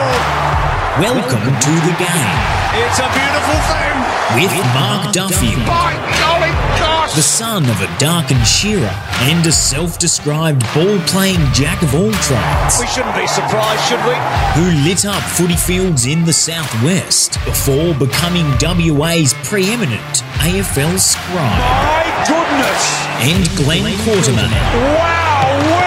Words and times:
Welcome 0.00 1.44
to 1.44 1.72
the 1.84 1.94
game 2.00 2.32
It's 2.72 2.98
a 2.98 3.08
beautiful 3.12 3.58
thing. 3.68 3.96
with 4.34 4.52
Mark 4.72 5.12
Duffield. 5.12 5.66
By 5.66 5.92
golly 6.18 6.50
gosh. 6.80 7.14
the 7.14 7.20
son 7.22 7.68
of 7.68 7.80
a 7.82 7.98
darkened 7.98 8.46
shearer 8.46 8.90
and 9.28 9.46
a 9.46 9.52
self-described 9.52 10.60
ball-playing 10.72 11.40
jack 11.52 11.82
of 11.82 11.94
all 11.94 12.10
trades, 12.12 12.78
We 12.80 12.86
shouldn't 12.86 13.14
be 13.14 13.26
surprised, 13.26 13.84
should 13.88 14.02
we? 14.06 14.14
who 14.56 14.88
lit 14.88 15.04
up 15.04 15.22
footy 15.22 15.56
fields 15.56 16.06
in 16.06 16.24
the 16.24 16.32
southwest 16.32 17.34
before 17.44 17.92
becoming 17.94 18.46
WA's 18.60 19.34
preeminent 19.44 20.24
AFL 20.40 20.98
scribe, 20.98 21.60
My 21.60 22.24
goodness. 22.26 22.82
and 23.20 23.44
Glen 23.58 23.92
Quartermain. 24.04 24.50
Wow-wee. 24.96 25.79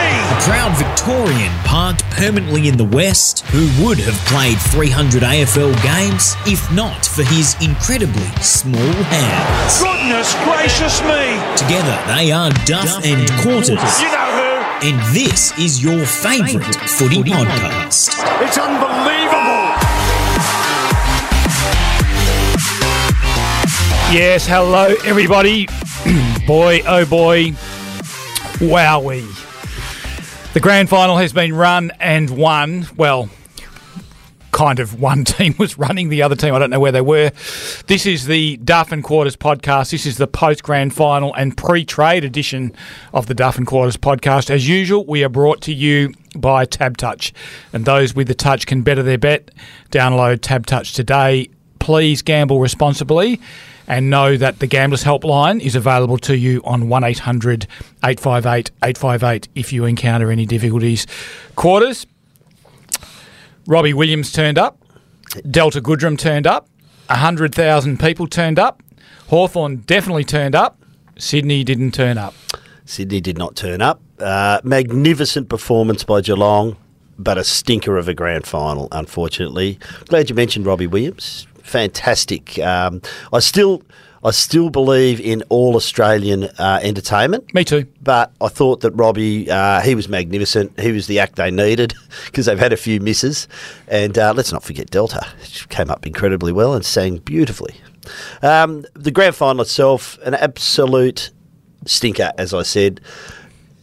A 0.44 0.46
proud 0.46 0.76
Victorian 0.78 1.52
parked 1.64 2.04
permanently 2.12 2.68
in 2.68 2.76
the 2.76 2.84
West 2.84 3.46
who 3.48 3.64
would 3.84 3.98
have 4.00 4.14
played 4.28 4.58
300 4.60 5.24
AFL 5.24 5.72
games 5.82 6.36
if 6.46 6.70
not 6.74 7.06
for 7.06 7.24
his 7.24 7.56
incredibly 7.62 8.26
small 8.42 8.82
hands. 9.08 9.80
Goodness 9.82 10.34
gracious 10.44 11.02
me. 11.04 11.40
Together 11.56 11.98
they 12.08 12.32
are 12.34 12.52
Duff 12.66 13.06
and 13.06 13.30
Quarters, 13.42 14.02
You 14.02 14.12
know 14.12 14.60
who? 14.82 14.88
and 14.90 15.16
this 15.16 15.58
is 15.58 15.82
your 15.82 16.06
favourite 16.06 16.76
footy 16.90 17.24
podcast. 17.24 18.14
who? 18.14 18.46
It's 18.46 18.58
unbelievable. 18.58 19.72
Yes, 24.12 24.46
hello 24.46 24.94
everybody. 25.06 25.68
boy, 26.46 26.82
oh 26.86 27.06
boy, 27.06 27.52
wowee. 28.60 29.53
The 30.54 30.60
grand 30.60 30.88
final 30.88 31.18
has 31.18 31.34
been 31.34 31.56
run 31.56 31.92
and 32.00 32.30
won. 32.30 32.86
Well, 32.96 33.28
kind 34.52 34.78
of 34.78 35.02
one 35.02 35.24
team 35.26 35.56
was 35.58 35.80
running, 35.80 36.10
the 36.10 36.22
other 36.22 36.36
team, 36.36 36.54
I 36.54 36.60
don't 36.60 36.70
know 36.70 36.80
where 36.80 36.92
they 36.92 37.02
were. 37.02 37.32
This 37.88 38.06
is 38.06 38.28
the 38.28 38.58
Duff 38.58 38.92
and 38.92 39.04
Quarters 39.04 39.36
podcast. 39.36 39.90
This 39.90 40.06
is 40.06 40.18
the 40.18 40.28
post 40.28 40.62
grand 40.62 40.94
final 40.94 41.34
and 41.34 41.58
pre 41.58 41.84
trade 41.84 42.24
edition 42.24 42.72
of 43.16 43.26
the 43.26 43.34
Duff 43.34 43.58
and 43.58 43.66
Quarters 43.66 43.98
podcast. 43.98 44.52
As 44.52 44.70
usual, 44.70 45.04
we 45.08 45.24
are 45.24 45.30
brought 45.30 45.60
to 45.62 45.74
you 45.74 46.14
by 46.36 46.66
Tab 46.66 46.98
Touch. 46.98 47.34
And 47.74 47.86
those 47.86 48.14
with 48.14 48.28
the 48.28 48.36
touch 48.36 48.68
can 48.68 48.84
better 48.84 49.02
their 49.02 49.18
bet. 49.18 49.50
Download 49.90 50.38
Tab 50.40 50.68
Touch 50.68 50.94
today. 50.94 51.50
Please 51.80 52.22
gamble 52.22 52.60
responsibly 52.60 53.42
and 53.88 54.10
know 54.10 54.38
that 54.38 54.60
the 54.60 54.68
Gamblers 54.68 55.04
Helpline 55.04 55.60
is 55.60 55.76
available 55.76 56.18
to 56.20 56.38
you 56.38 56.62
on 56.64 56.88
1800 56.88 57.68
858 58.04 58.72
858 58.84 59.48
if 59.56 59.74
you 59.74 59.86
encounter 59.86 60.32
any 60.32 60.46
difficulties. 60.46 61.06
Quarters, 61.56 62.06
Robbie 63.68 63.94
Williams 63.94 64.32
turned 64.32 64.58
up, 64.58 64.78
Delta 65.50 65.82
Goodrem 65.82 66.18
turned 66.18 66.48
up, 66.48 66.68
100,000 67.08 68.00
people 68.00 68.28
turned 68.28 68.60
up, 68.60 68.82
Hawthorn 69.28 69.78
definitely 69.78 70.24
turned 70.24 70.56
up, 70.56 70.78
Sydney 71.18 71.64
didn't 71.64 71.92
turn 71.94 72.18
up. 72.18 72.34
Sydney 72.86 73.22
did 73.22 73.38
not 73.38 73.56
turn 73.56 73.82
up. 73.82 74.02
Uh, 74.20 74.60
magnificent 74.64 75.50
performance 75.50 76.04
by 76.04 76.22
Geelong, 76.22 76.76
but 77.18 77.38
a 77.38 77.44
stinker 77.44 77.98
of 77.98 78.08
a 78.08 78.14
grand 78.14 78.46
final, 78.46 78.88
unfortunately. 78.92 79.80
Glad 80.08 80.30
you 80.30 80.36
mentioned 80.36 80.66
Robbie 80.66 80.88
Williams. 80.88 81.48
Fantastic. 81.64 82.60
Um, 82.60 83.02
I 83.32 83.40
still, 83.40 83.82
I 84.24 84.32
still 84.32 84.70
believe 84.70 85.20
in 85.20 85.44
all 85.50 85.76
Australian 85.76 86.44
uh, 86.60 86.80
entertainment. 86.84 87.54
Me 87.54 87.64
too. 87.64 87.88
But 88.02 88.32
I 88.40 88.50
thought 88.50 88.82
that 88.82 88.92
Robbie, 88.92 89.50
uh, 89.50 89.82
he 89.82 89.96
was 89.96 90.08
magnificent. 90.08 90.80
He 90.80 90.92
was 90.92 91.08
the 91.08 91.20
act 91.20 91.38
they 91.38 91.50
needed 91.52 91.96
because 92.26 92.46
they've 92.46 92.60
had 92.60 92.74
a 92.74 92.78
few 92.78 93.00
misses. 93.00 93.48
And 93.88 94.18
uh, 94.18 94.34
let's 94.36 94.52
not 94.52 94.64
forget 94.64 94.92
Delta. 94.92 95.26
She 95.44 95.66
came 95.68 95.90
up 95.90 96.06
incredibly 96.06 96.52
well 96.52 96.74
and 96.74 96.86
sang 96.86 97.18
beautifully. 97.18 97.76
Um, 98.42 98.86
the 98.94 99.12
grand 99.12 99.36
final 99.36 99.62
itself, 99.62 100.20
an 100.26 100.34
absolute 100.36 101.32
stinker, 101.86 102.32
as 102.38 102.54
I 102.54 102.64
said. 102.64 103.02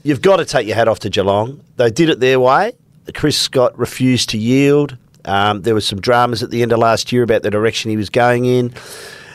You've 0.03 0.23
got 0.23 0.37
to 0.37 0.45
take 0.45 0.67
your 0.67 0.77
hat 0.77 0.89
off 0.89 1.01
to 1.01 1.11
Geelong. 1.11 1.63
They 1.77 1.91
did 1.91 2.09
it 2.09 2.21
their 2.21 2.41
way. 2.41 2.73
Chris 3.15 3.39
Scott 3.39 3.77
refused 3.79 4.31
to 4.31 4.39
yield. 4.39 4.97
Um, 5.25 5.63
there 5.63 5.75
was 5.75 5.87
some 5.87 6.01
dramas 6.01 6.43
at 6.43 6.51
the 6.51 6.63
end 6.63 6.73
of 6.73 6.79
last 6.79 7.13
year 7.13 7.23
about 7.23 7.43
the 7.43 7.51
direction 7.51 7.91
he 7.91 7.97
was 7.97 8.11
going 8.11 8.45
in. 8.45 8.73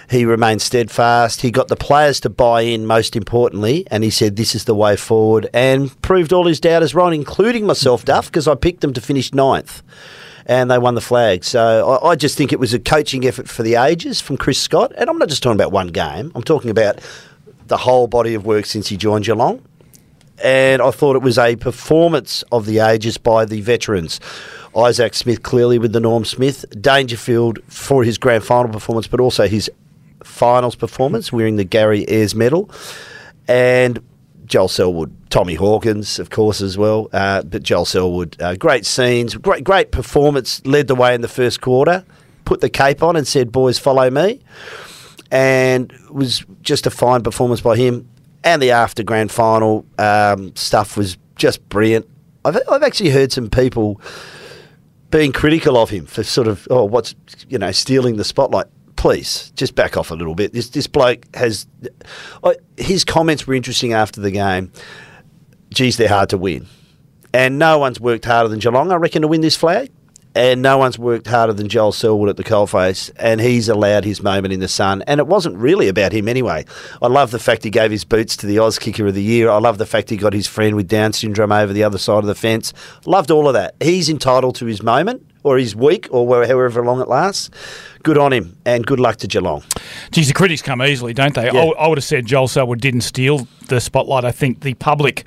He 0.09 0.25
remained 0.25 0.61
steadfast. 0.61 1.41
He 1.41 1.49
got 1.49 1.67
the 1.67 1.75
players 1.75 2.19
to 2.21 2.29
buy 2.29 2.61
in, 2.61 2.85
most 2.85 3.15
importantly, 3.15 3.87
and 3.89 4.03
he 4.03 4.09
said 4.09 4.35
this 4.35 4.53
is 4.53 4.65
the 4.65 4.75
way 4.75 4.95
forward 4.95 5.49
and 5.53 5.99
proved 6.01 6.31
all 6.31 6.45
his 6.45 6.59
doubters 6.59 6.93
wrong, 6.93 7.13
including 7.13 7.65
myself, 7.65 8.05
Duff, 8.05 8.27
because 8.27 8.47
I 8.47 8.55
picked 8.55 8.81
them 8.81 8.93
to 8.93 9.01
finish 9.01 9.33
ninth 9.33 9.81
and 10.45 10.69
they 10.69 10.77
won 10.77 10.93
the 10.93 11.01
flag. 11.01 11.43
So 11.43 11.99
I, 12.03 12.11
I 12.11 12.15
just 12.15 12.37
think 12.37 12.53
it 12.53 12.59
was 12.59 12.73
a 12.73 12.79
coaching 12.79 13.25
effort 13.25 13.49
for 13.49 13.63
the 13.63 13.75
ages 13.75 14.21
from 14.21 14.37
Chris 14.37 14.59
Scott. 14.59 14.91
And 14.95 15.09
I'm 15.09 15.17
not 15.17 15.29
just 15.29 15.41
talking 15.41 15.59
about 15.59 15.71
one 15.71 15.87
game, 15.87 16.31
I'm 16.35 16.43
talking 16.43 16.69
about 16.69 16.99
the 17.67 17.77
whole 17.77 18.07
body 18.07 18.35
of 18.35 18.45
work 18.45 18.67
since 18.67 18.89
he 18.89 18.97
joined 18.97 19.25
Geelong 19.25 19.63
and 20.43 20.81
I 20.81 20.91
thought 20.91 21.15
it 21.15 21.21
was 21.21 21.37
a 21.37 21.55
performance 21.55 22.43
of 22.51 22.65
the 22.65 22.79
ages 22.79 23.17
by 23.17 23.45
the 23.45 23.61
veterans. 23.61 24.19
Isaac 24.75 25.13
Smith 25.13 25.43
clearly 25.43 25.79
with 25.79 25.93
the 25.93 25.99
Norm 25.99 26.25
Smith, 26.25 26.65
Dangerfield 26.79 27.59
for 27.67 28.03
his 28.03 28.17
grand 28.17 28.43
final 28.43 28.71
performance, 28.71 29.07
but 29.07 29.19
also 29.19 29.47
his 29.47 29.69
finals 30.23 30.75
performance, 30.75 31.31
wearing 31.31 31.55
the 31.55 31.63
Gary 31.63 32.05
Ayres 32.07 32.35
medal, 32.35 32.69
and 33.47 33.99
Joel 34.45 34.67
Selwood, 34.67 35.15
Tommy 35.29 35.55
Hawkins, 35.55 36.19
of 36.19 36.29
course, 36.29 36.61
as 36.61 36.77
well. 36.77 37.09
Uh, 37.13 37.41
but 37.43 37.63
Joel 37.63 37.85
Selwood, 37.85 38.41
uh, 38.41 38.55
great 38.55 38.85
scenes, 38.85 39.35
great 39.35 39.63
great 39.63 39.91
performance, 39.91 40.65
led 40.65 40.87
the 40.87 40.95
way 40.95 41.15
in 41.15 41.21
the 41.21 41.27
first 41.27 41.61
quarter, 41.61 42.05
put 42.43 42.61
the 42.61 42.69
cape 42.69 43.01
on 43.01 43.15
and 43.15 43.27
said, 43.27 43.51
"Boys, 43.51 43.79
follow 43.79 44.09
me." 44.09 44.41
and 45.31 45.91
was 46.09 46.45
just 46.61 46.85
a 46.85 46.89
fine 46.89 47.21
performance 47.21 47.61
by 47.61 47.75
him. 47.75 48.07
And 48.43 48.61
the 48.61 48.71
after 48.71 49.03
grand 49.03 49.31
final 49.31 49.85
um, 49.97 50.55
stuff 50.55 50.95
was 50.95 51.17
just 51.35 51.67
brilliant. 51.69 52.07
I've, 52.43 52.57
I've 52.69 52.83
actually 52.83 53.09
heard 53.09 53.31
some 53.31 53.49
people 53.49 53.99
being 55.15 55.31
critical 55.31 55.77
of 55.77 55.89
him 55.89 56.05
for 56.05 56.23
sort 56.23 56.47
of, 56.47 56.67
oh, 56.69 56.83
what's, 56.83 57.15
you 57.47 57.57
know, 57.57 57.71
stealing 57.71 58.17
the 58.17 58.23
spotlight. 58.23 58.65
Please, 58.97 59.51
just 59.55 59.73
back 59.75 59.95
off 59.95 60.11
a 60.11 60.15
little 60.15 60.35
bit. 60.35 60.51
This, 60.51 60.69
this 60.69 60.87
bloke 60.87 61.23
has. 61.35 61.67
His 62.77 63.05
comments 63.05 63.47
were 63.47 63.53
interesting 63.53 63.93
after 63.93 64.19
the 64.19 64.31
game. 64.31 64.71
Geez, 65.69 65.97
they're 65.97 66.09
hard 66.09 66.29
to 66.29 66.37
win. 66.37 66.67
And 67.33 67.59
no 67.59 67.77
one's 67.77 67.99
worked 67.99 68.25
harder 68.25 68.49
than 68.49 68.59
Geelong, 68.59 68.91
I 68.91 68.95
reckon, 68.95 69.21
to 69.21 69.27
win 69.27 69.41
this 69.41 69.55
flag. 69.55 69.91
And 70.35 70.61
no 70.61 70.77
one's 70.77 70.99
worked 70.99 71.27
harder 71.27 71.53
than 71.53 71.69
Joel 71.69 71.93
Selwood 71.93 72.27
at 72.27 72.35
the 72.35 72.43
coalface, 72.43 73.09
and 73.15 73.39
he's 73.39 73.69
allowed 73.69 74.03
his 74.03 74.21
moment 74.21 74.53
in 74.53 74.59
the 74.59 74.67
sun. 74.67 75.01
And 75.07 75.21
it 75.21 75.27
wasn't 75.27 75.55
really 75.55 75.87
about 75.87 76.11
him 76.11 76.27
anyway. 76.27 76.65
I 77.01 77.07
love 77.07 77.31
the 77.31 77.39
fact 77.39 77.63
he 77.63 77.69
gave 77.69 77.89
his 77.89 78.03
boots 78.03 78.35
to 78.37 78.45
the 78.45 78.57
Auskicker 78.57 79.07
of 79.07 79.15
the 79.15 79.23
Year. 79.23 79.49
I 79.49 79.59
love 79.59 79.77
the 79.77 79.85
fact 79.85 80.09
he 80.09 80.17
got 80.17 80.33
his 80.33 80.45
friend 80.45 80.75
with 80.75 80.89
Down 80.89 81.13
syndrome 81.13 81.53
over 81.53 81.71
the 81.71 81.85
other 81.85 81.97
side 81.97 82.19
of 82.19 82.25
the 82.25 82.35
fence. 82.35 82.73
Loved 83.05 83.31
all 83.31 83.47
of 83.47 83.53
that. 83.53 83.75
He's 83.81 84.09
entitled 84.09 84.55
to 84.55 84.65
his 84.65 84.83
moment, 84.83 85.25
or 85.43 85.57
his 85.57 85.75
week, 85.75 86.07
or 86.11 86.45
however 86.45 86.83
long 86.83 86.99
it 86.99 87.07
lasts. 87.07 87.49
Good 88.03 88.17
on 88.17 88.33
him, 88.33 88.57
and 88.65 88.85
good 88.85 88.99
luck 88.99 89.15
to 89.17 89.27
Geelong. 89.27 89.63
Geez, 90.11 90.27
the 90.27 90.33
critics 90.33 90.61
come 90.61 90.81
easily, 90.81 91.13
don't 91.13 91.33
they? 91.33 91.45
Yeah. 91.45 91.61
I, 91.61 91.85
I 91.85 91.87
would 91.87 91.97
have 91.97 92.05
said 92.05 92.25
Joel 92.25 92.47
Selwood 92.47 92.81
didn't 92.81 93.01
steal 93.01 93.47
the 93.67 93.79
spotlight. 93.79 94.25
I 94.25 94.31
think 94.31 94.61
the 94.61 94.73
public 94.73 95.23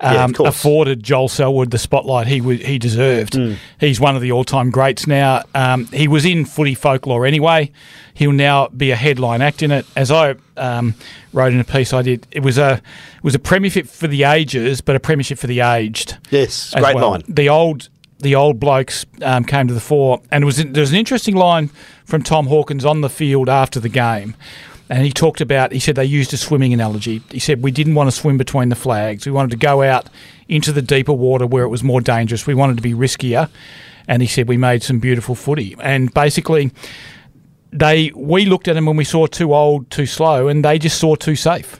um, 0.00 0.32
course. 0.32 0.48
afforded 0.48 1.02
Joel 1.02 1.28
Selwood 1.28 1.70
the 1.70 1.78
spotlight 1.78 2.26
he 2.26 2.38
w- 2.38 2.64
he 2.64 2.78
deserved. 2.78 3.34
Hmm. 3.34 3.54
He's 3.78 4.00
one 4.00 4.16
of 4.16 4.22
the 4.22 4.32
all 4.32 4.44
time 4.44 4.70
greats 4.70 5.06
now. 5.06 5.42
Um, 5.54 5.86
he 5.86 6.08
was 6.08 6.24
in 6.24 6.44
footy 6.44 6.74
folklore 6.74 7.26
anyway. 7.26 7.70
He'll 8.14 8.32
now 8.32 8.68
be 8.68 8.90
a 8.90 8.96
headline 8.96 9.42
act 9.42 9.62
in 9.62 9.70
it. 9.70 9.86
As 9.96 10.10
I 10.10 10.36
um, 10.56 10.94
wrote 11.32 11.52
in 11.52 11.60
a 11.60 11.64
piece 11.64 11.92
I 11.92 12.02
did, 12.02 12.26
it 12.30 12.40
was 12.40 12.58
a 12.58 12.74
it 13.16 13.24
was 13.24 13.34
a 13.34 13.38
premiership 13.38 13.86
for 13.86 14.06
the 14.06 14.24
ages, 14.24 14.80
but 14.80 14.96
a 14.96 15.00
premiership 15.00 15.38
for 15.38 15.46
the 15.46 15.60
aged. 15.60 16.16
Yes, 16.30 16.74
great 16.74 16.94
well. 16.94 17.10
line. 17.10 17.22
The 17.28 17.48
old 17.48 17.88
the 18.20 18.34
old 18.34 18.60
blokes 18.60 19.06
um, 19.22 19.44
came 19.44 19.68
to 19.68 19.74
the 19.74 19.80
fore, 19.80 20.20
and 20.30 20.42
it 20.42 20.46
was 20.46 20.56
there 20.58 20.80
was 20.80 20.90
an 20.90 20.98
interesting 20.98 21.34
line 21.34 21.70
from 22.04 22.22
Tom 22.22 22.46
Hawkins 22.46 22.84
on 22.84 23.00
the 23.00 23.08
field 23.08 23.48
after 23.48 23.80
the 23.80 23.88
game, 23.88 24.34
and 24.90 25.04
he 25.04 25.12
talked 25.12 25.40
about 25.40 25.70
he 25.70 25.78
said 25.78 25.94
they 25.94 26.04
used 26.04 26.34
a 26.34 26.36
swimming 26.36 26.74
analogy. 26.74 27.22
He 27.30 27.38
said 27.38 27.62
we 27.62 27.70
didn't 27.70 27.94
want 27.94 28.08
to 28.08 28.12
swim 28.12 28.36
between 28.36 28.70
the 28.70 28.74
flags. 28.74 29.24
We 29.24 29.30
wanted 29.30 29.52
to 29.52 29.56
go 29.56 29.82
out 29.82 30.08
into 30.48 30.72
the 30.72 30.82
deeper 30.82 31.12
water 31.12 31.46
where 31.46 31.62
it 31.62 31.68
was 31.68 31.84
more 31.84 32.00
dangerous. 32.00 32.44
We 32.44 32.54
wanted 32.54 32.76
to 32.76 32.82
be 32.82 32.92
riskier, 32.92 33.48
and 34.08 34.20
he 34.20 34.26
said 34.26 34.48
we 34.48 34.56
made 34.56 34.82
some 34.82 34.98
beautiful 34.98 35.36
footy. 35.36 35.76
And 35.80 36.12
basically, 36.12 36.72
they 37.72 38.10
we 38.16 38.46
looked 38.46 38.66
at 38.66 38.74
them 38.74 38.84
when 38.84 38.96
we 38.96 39.04
saw 39.04 39.26
too 39.26 39.54
old, 39.54 39.88
too 39.90 40.06
slow, 40.06 40.48
and 40.48 40.64
they 40.64 40.76
just 40.76 40.98
saw 40.98 41.14
too 41.14 41.36
safe, 41.36 41.78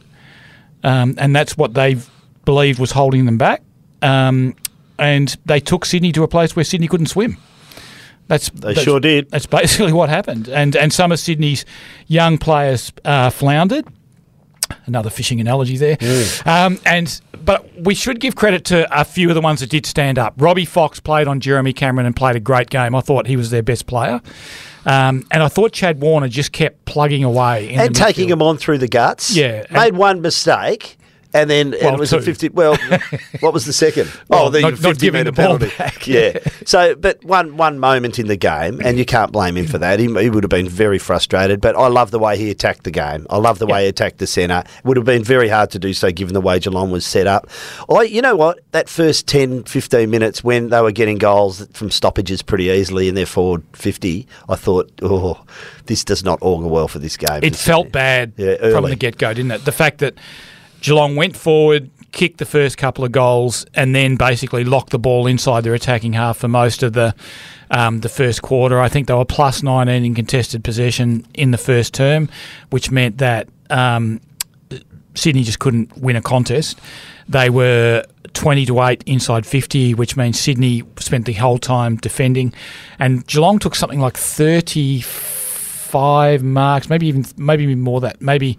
um, 0.85 1.17
and 1.19 1.35
that's 1.35 1.57
what 1.57 1.75
they 1.75 1.97
believed 2.45 2.79
was 2.79 2.93
holding 2.93 3.27
them 3.27 3.39
back. 3.39 3.63
Um, 4.03 4.55
and 5.01 5.37
they 5.47 5.59
took 5.59 5.85
Sydney 5.85 6.13
to 6.13 6.23
a 6.23 6.29
place 6.29 6.55
where 6.55 6.65
Sydney 6.65 6.87
couldn't 6.87 7.07
swim. 7.07 7.39
That's 8.31 8.49
They 8.51 8.69
that's- 8.69 8.85
sure 8.85 9.01
did. 9.01 9.29
That's 9.31 9.47
basically 9.47 9.93
what 9.93 10.09
happened, 10.09 10.49
and 10.49 10.77
and 10.77 10.93
some 10.93 11.11
of 11.11 11.19
Sydney's 11.19 11.65
young 12.07 12.39
players 12.39 12.93
uh, 13.05 13.29
floundered. 13.31 13.85
Another 14.87 15.11
fishing 15.11 15.41
analogy 15.41 15.77
there, 15.77 15.97
um, 16.47 16.79
and 16.87 17.21
But 17.45 17.69
we 17.77 17.93
should 17.93 18.21
give 18.21 18.37
credit 18.37 18.65
to 18.67 18.87
a 18.97 19.05
few 19.05 19.29
of 19.29 19.35
the 19.35 19.41
ones 19.41 19.59
that 19.61 19.69
did 19.71 19.85
stand 19.85 20.17
up. 20.17 20.35
Robbie 20.37 20.65
Fox 20.65 21.01
played 21.01 21.27
on 21.27 21.41
Jeremy 21.41 21.73
Cameron 21.73 22.07
and 22.07 22.15
played 22.15 22.37
a 22.37 22.41
great 22.41 22.71
game. 22.71 22.95
I 22.95 23.01
thought 23.01 23.27
he 23.27 23.37
was 23.37 23.51
their 23.51 23.65
best 23.65 23.87
player. 23.89 24.21
Um, 24.87 25.27
and 25.33 25.43
I 25.43 25.49
thought 25.49 25.73
Chad 25.73 26.01
Warner 26.01 26.29
just 26.29 26.53
kept 26.53 26.85
plugging 26.85 27.25
away. 27.25 27.71
In 27.71 27.81
and 27.81 27.97
taking 27.97 28.29
midfield. 28.29 28.33
him 28.33 28.43
on 28.43 28.57
through 28.59 28.79
the 28.79 28.87
guts. 28.89 29.35
Yeah, 29.35 29.67
Made 29.73 29.95
one 29.97 30.21
mistake. 30.23 30.97
And 31.33 31.49
then 31.49 31.75
and 31.75 31.95
it 31.95 31.99
was 31.99 32.11
two. 32.11 32.17
a 32.17 32.23
50. 32.23 32.49
Well, 32.51 32.77
what 33.41 33.53
was 33.53 33.65
the 33.65 33.73
second? 33.73 34.11
Well, 34.29 34.47
oh, 34.47 34.51
the 34.51 34.61
not- 34.63 34.73
not 34.73 34.81
50 34.81 35.01
giving 35.07 35.21
metre 35.21 35.31
the 35.31 35.37
ball 35.43 35.59
penalty. 35.59 35.77
back. 35.79 36.07
Yeah. 36.07 36.39
So, 36.67 36.95
but 36.95 37.25
one 37.25 37.57
one 37.57 37.79
moment 37.81 38.19
in 38.19 38.27
the 38.29 38.37
game, 38.37 38.81
and 38.85 38.97
you 38.99 39.05
can't 39.05 39.33
blame 39.33 39.57
him 39.57 39.67
for 39.67 39.79
that. 39.79 39.99
He, 39.99 40.07
he 40.07 40.31
would 40.31 40.45
have 40.45 40.51
been 40.51 40.69
very 40.69 40.99
frustrated. 40.99 41.61
But 41.61 41.75
I 41.75 41.89
love 41.89 42.11
the 42.13 42.19
way 42.19 42.37
he 42.37 42.51
attacked 42.51 42.85
the 42.85 42.91
game. 42.93 43.27
I 43.31 43.39
love 43.39 43.59
the 43.59 43.67
way 43.67 43.85
he 43.85 43.89
attacked 43.89 44.19
the 44.19 44.27
centre. 44.27 44.63
It 44.65 44.85
would 44.85 44.97
have 44.97 45.07
been 45.07 45.25
very 45.25 45.49
hard 45.49 45.71
to 45.71 45.79
do 45.81 45.93
so 45.95 46.13
given 46.13 46.35
the 46.35 46.41
way 46.41 46.61
Geelong 46.61 46.91
was 46.93 47.05
set 47.07 47.27
up. 47.27 47.49
I, 47.93 48.03
you 48.03 48.21
know 48.23 48.37
what? 48.37 48.61
That 48.73 48.89
first 48.89 49.27
10, 49.27 49.65
15 49.65 50.11
minutes 50.11 50.45
when 50.45 50.69
they 50.69 50.81
were 50.81 50.93
getting 50.93 51.19
goals 51.19 51.67
from 51.73 51.91
stoppages 51.91 52.43
pretty 52.43 52.65
easily 52.67 53.09
in 53.09 53.15
their 53.15 53.27
forward 53.27 53.65
50, 53.73 54.29
I 54.49 54.55
thought, 54.55 54.93
oh, 55.03 55.43
this 55.87 56.05
does 56.05 56.23
not 56.23 56.39
augur 56.43 56.69
well 56.69 56.89
for 56.89 56.99
this 57.01 57.17
game. 57.17 57.41
It 57.43 57.57
felt 57.57 57.91
bad 57.91 58.35
Yeah, 58.37 58.57
from 58.71 58.85
the 58.85 58.97
get 58.97 59.19
go, 59.19 59.33
didn't 59.35 59.53
it? 59.53 59.65
The 59.65 59.73
fact 59.73 59.99
that 59.99 60.15
Geelong 60.81 61.17
went 61.17 61.37
forward, 61.37 61.91
kicked 62.13 62.39
the 62.39 62.45
first 62.45 62.79
couple 62.79 63.05
of 63.05 63.13
goals, 63.13 63.67
and 63.75 63.95
then 63.95 64.17
basically 64.17 64.65
locked 64.65 64.91
the 64.91 64.99
ball 64.99 65.27
inside 65.27 65.63
their 65.63 65.75
attacking 65.75 66.15
half 66.15 66.39
for 66.39 66.49
most 66.49 66.83
of 66.83 66.93
the 66.93 67.15
um, 67.71 68.01
the 68.01 68.09
first 68.09 68.43
quarter. 68.43 68.81
I 68.81 68.89
think 68.89 69.07
they 69.07 69.15
were 69.15 69.25
plus 69.25 69.63
19 69.63 70.05
in 70.05 70.15
contested 70.15 70.65
possession 70.65 71.27
in 71.35 71.53
the 71.53 71.59
first 71.59 71.95
term, 71.95 72.29
which 72.71 72.91
meant 72.91 73.19
that 73.19 73.49
um, 73.71 74.21
Sydney 75.15 75.45
just 75.45 75.59
couldn't 75.59 75.97
win 75.97 76.17
a 76.17 76.23
contest. 76.23 76.81
They 77.29 77.49
were 77.49 78.05
20 78.35 78.67
to 78.67 78.83
8 78.83 79.05
inside 79.07 79.47
50, 79.47 79.95
which 79.95 80.17
means 80.17 80.39
Sydney 80.39 80.83
spent 80.99 81.27
the 81.27 81.33
whole 81.35 81.59
time 81.59 81.97
defending. 81.97 82.53
And 82.99 83.27
Geelong 83.27 83.59
took 83.59 83.75
something 83.75 84.01
like 84.01 84.17
35 85.91 86.43
marks, 86.43 86.89
maybe 86.89 87.07
even 87.07 87.25
maybe 87.37 87.65
even 87.65 87.81
more 87.81 88.01
that, 88.01 88.21
maybe 88.21 88.59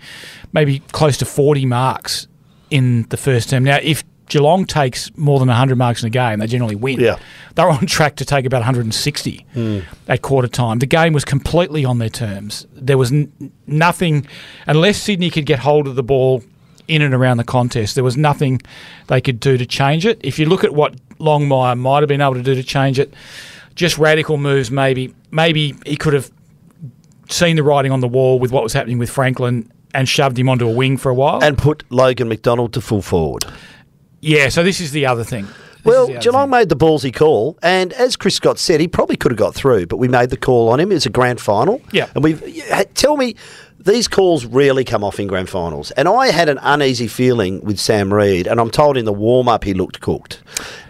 maybe 0.53 0.79
close 0.91 1.17
to 1.17 1.25
40 1.25 1.65
marks 1.65 2.27
in 2.69 3.03
the 3.09 3.17
first 3.17 3.49
term. 3.49 3.63
Now, 3.63 3.79
if 3.81 4.03
Geelong 4.27 4.65
takes 4.65 5.15
more 5.17 5.39
than 5.39 5.49
100 5.49 5.77
marks 5.77 6.03
in 6.03 6.07
a 6.07 6.09
game, 6.09 6.39
they 6.39 6.47
generally 6.47 6.75
win. 6.75 6.99
Yeah. 6.99 7.19
They're 7.55 7.69
on 7.69 7.85
track 7.85 8.15
to 8.17 8.25
take 8.25 8.45
about 8.45 8.59
160 8.59 9.45
hmm. 9.53 9.79
at 10.07 10.21
quarter 10.21 10.47
time. 10.47 10.79
The 10.79 10.85
game 10.85 11.11
was 11.11 11.25
completely 11.25 11.83
on 11.83 11.97
their 11.97 12.09
terms. 12.09 12.65
There 12.73 12.97
was 12.97 13.11
n- 13.11 13.51
nothing, 13.67 14.25
unless 14.67 15.01
Sydney 15.01 15.29
could 15.29 15.45
get 15.45 15.59
hold 15.59 15.85
of 15.85 15.95
the 15.95 16.03
ball 16.03 16.43
in 16.87 17.01
and 17.01 17.13
around 17.13 17.37
the 17.37 17.43
contest, 17.43 17.95
there 17.95 18.05
was 18.05 18.15
nothing 18.15 18.61
they 19.07 19.19
could 19.19 19.39
do 19.41 19.57
to 19.57 19.65
change 19.65 20.05
it. 20.05 20.19
If 20.23 20.39
you 20.39 20.45
look 20.45 20.63
at 20.63 20.73
what 20.73 20.95
Longmire 21.17 21.77
might 21.77 21.99
have 21.99 22.07
been 22.07 22.21
able 22.21 22.35
to 22.35 22.43
do 22.43 22.55
to 22.55 22.63
change 22.63 22.99
it, 22.99 23.13
just 23.75 23.97
radical 23.97 24.37
moves 24.37 24.71
maybe. 24.71 25.13
Maybe 25.31 25.75
he 25.85 25.97
could 25.97 26.13
have 26.13 26.31
seen 27.31 27.55
the 27.55 27.63
writing 27.63 27.91
on 27.91 27.99
the 28.01 28.07
wall 28.07 28.39
with 28.39 28.51
what 28.51 28.63
was 28.63 28.73
happening 28.73 28.97
with 28.97 29.09
Franklin 29.09 29.71
and 29.93 30.07
shoved 30.07 30.37
him 30.37 30.47
onto 30.49 30.67
a 30.67 30.71
wing 30.71 30.97
for 30.97 31.09
a 31.09 31.13
while. 31.13 31.43
And 31.43 31.57
put 31.57 31.83
Logan 31.89 32.29
McDonald 32.29 32.73
to 32.73 32.81
full 32.81 33.01
forward. 33.01 33.43
yeah, 34.21 34.49
so 34.49 34.63
this 34.63 34.79
is 34.79 34.91
the 34.91 35.05
other 35.05 35.23
thing. 35.23 35.45
This 35.45 35.85
Well, 35.85 36.07
Geelong 36.19 36.43
thing. 36.43 36.49
made 36.51 36.69
the 36.69 36.75
ballsy 36.75 37.13
call, 37.13 37.57
and 37.63 37.91
as 37.93 38.15
Chris 38.15 38.35
Scott 38.35 38.59
said, 38.59 38.79
he 38.79 38.87
probably 38.87 39.15
could 39.17 39.31
have 39.31 39.39
got 39.39 39.55
through, 39.55 39.87
but 39.87 39.97
we 39.97 40.07
made 40.07 40.29
the 40.29 40.37
call 40.37 40.69
on 40.69 40.79
him. 40.79 40.91
It's 40.91 41.07
a 41.07 41.09
grand 41.09 41.41
final. 41.41 41.81
Yeah. 41.91 42.07
And 42.13 42.23
we've 42.23 42.41
tell 42.93 43.17
me, 43.17 43.35
these 43.85 44.07
calls 44.07 44.45
rarely 44.45 44.83
come 44.83 45.03
off 45.03 45.19
in 45.19 45.27
grand 45.27 45.49
finals, 45.49 45.91
and 45.91 46.07
I 46.07 46.27
had 46.31 46.49
an 46.49 46.59
uneasy 46.61 47.07
feeling 47.07 47.61
with 47.61 47.79
Sam 47.79 48.13
Reid, 48.13 48.47
and 48.47 48.59
I'm 48.59 48.71
told 48.71 48.97
in 48.97 49.05
the 49.05 49.13
warm 49.13 49.47
up 49.47 49.63
he 49.63 49.73
looked 49.73 50.01
cooked, 50.01 50.41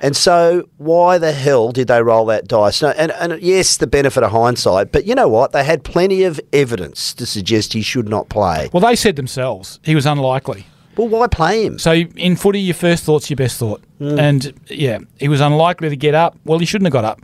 and 0.01 0.15
so 0.15 0.67
why 0.77 1.17
the 1.17 1.31
hell 1.31 1.71
did 1.71 1.88
they 1.88 2.01
roll 2.01 2.25
that 2.27 2.47
dice? 2.47 2.81
No, 2.81 2.89
and, 2.89 3.11
and 3.11 3.41
yes, 3.41 3.77
the 3.77 3.88
benefit 3.88 4.23
of 4.23 4.31
hindsight, 4.31 4.91
but 4.91 5.05
you 5.05 5.15
know 5.15 5.27
what? 5.27 5.51
They 5.51 5.63
had 5.63 5.83
plenty 5.83 6.23
of 6.23 6.39
evidence 6.53 7.13
to 7.15 7.25
suggest 7.25 7.73
he 7.73 7.81
should 7.81 8.09
not 8.09 8.29
play. 8.29 8.69
Well, 8.73 8.81
they 8.81 8.95
said 8.95 9.15
themselves 9.15 9.79
he 9.83 9.95
was 9.95 10.05
unlikely. 10.05 10.65
Well, 10.97 11.07
why 11.07 11.27
play 11.27 11.65
him? 11.65 11.79
So 11.79 11.93
in 11.93 12.35
footy, 12.35 12.59
your 12.59 12.73
first 12.75 13.05
thought's 13.05 13.29
your 13.29 13.38
best 13.38 13.57
thought. 13.57 13.81
Mm. 13.99 14.19
And 14.19 14.59
yeah, 14.67 14.99
he 15.19 15.29
was 15.29 15.39
unlikely 15.39 15.89
to 15.89 15.95
get 15.95 16.13
up. 16.13 16.38
Well, 16.43 16.59
he 16.59 16.65
shouldn't 16.65 16.88
have 16.88 16.93
got 16.93 17.05
up. 17.05 17.21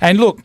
And 0.00 0.18
look, 0.18 0.40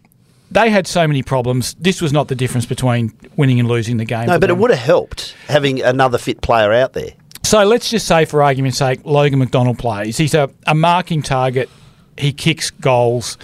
they 0.51 0.69
had 0.69 0.87
so 0.87 1.07
many 1.07 1.23
problems. 1.23 1.75
This 1.75 2.01
was 2.01 2.11
not 2.11 2.27
the 2.27 2.35
difference 2.35 2.65
between 2.65 3.13
winning 3.35 3.59
and 3.59 3.67
losing 3.67 3.97
the 3.97 4.05
game. 4.05 4.27
No, 4.27 4.39
but 4.39 4.49
it 4.49 4.57
would 4.57 4.71
have 4.71 4.79
helped 4.79 5.35
having 5.47 5.81
another 5.81 6.17
fit 6.17 6.41
player 6.41 6.73
out 6.73 6.93
there. 6.93 7.13
So 7.43 7.63
let's 7.63 7.89
just 7.89 8.07
say, 8.07 8.25
for 8.25 8.43
argument's 8.43 8.77
sake, 8.77 8.99
Logan 9.05 9.39
McDonald 9.39 9.79
plays. 9.79 10.17
He's 10.17 10.33
a, 10.33 10.51
a 10.67 10.75
marking 10.75 11.21
target. 11.21 11.69
He 12.17 12.31
kicks 12.31 12.69
goals. 12.69 13.37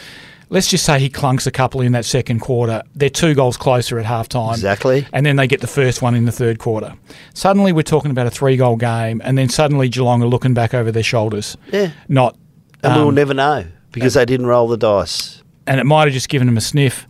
Let's 0.49 0.67
just 0.67 0.85
say 0.85 0.99
he 0.99 1.09
clunks 1.09 1.47
a 1.47 1.51
couple 1.51 1.81
in 1.81 1.93
that 1.93 2.05
second 2.05 2.39
quarter. 2.39 2.83
They're 2.93 3.09
two 3.09 3.33
goals 3.33 3.57
closer 3.57 3.97
at 3.97 4.05
half 4.05 4.29
time. 4.29 4.53
Exactly. 4.53 5.07
And 5.11 5.25
then 5.25 5.37
they 5.37 5.47
get 5.47 5.61
the 5.61 5.67
first 5.67 6.03
one 6.03 6.13
in 6.13 6.25
the 6.25 6.31
third 6.31 6.59
quarter. 6.59 6.93
Suddenly 7.33 7.73
we're 7.73 7.81
talking 7.81 8.11
about 8.11 8.27
a 8.27 8.29
three 8.29 8.57
goal 8.57 8.75
game, 8.75 9.21
and 9.23 9.37
then 9.37 9.49
suddenly 9.49 9.89
Geelong 9.89 10.21
are 10.21 10.27
looking 10.27 10.53
back 10.53 10.73
over 10.75 10.91
their 10.91 11.03
shoulders. 11.03 11.57
Yeah. 11.71 11.91
Not. 12.07 12.37
And 12.83 12.95
we'll 12.95 13.09
um, 13.09 13.15
never 13.15 13.33
know 13.33 13.65
because 13.91 14.13
they 14.13 14.25
didn't 14.25 14.45
roll 14.45 14.67
the 14.67 14.77
dice. 14.77 15.34
And 15.67 15.79
it 15.79 15.85
might 15.85 16.05
have 16.05 16.13
just 16.13 16.29
given 16.29 16.47
them 16.47 16.57
a 16.57 16.61
sniff. 16.61 17.07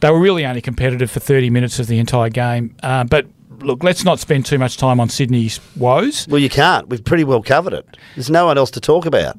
They 0.00 0.10
were 0.10 0.20
really 0.20 0.46
only 0.46 0.60
competitive 0.60 1.10
for 1.10 1.20
30 1.20 1.50
minutes 1.50 1.78
of 1.78 1.86
the 1.86 1.98
entire 1.98 2.28
game. 2.28 2.76
Uh, 2.82 3.04
but 3.04 3.26
look, 3.60 3.82
let's 3.82 4.04
not 4.04 4.20
spend 4.20 4.46
too 4.46 4.58
much 4.58 4.76
time 4.76 5.00
on 5.00 5.08
Sydney's 5.08 5.60
woes. 5.76 6.26
Well, 6.28 6.40
you 6.40 6.48
can't. 6.48 6.88
We've 6.88 7.04
pretty 7.04 7.24
well 7.24 7.42
covered 7.42 7.72
it. 7.72 7.96
There's 8.14 8.30
no 8.30 8.46
one 8.46 8.58
else 8.58 8.70
to 8.72 8.80
talk 8.80 9.06
about. 9.06 9.36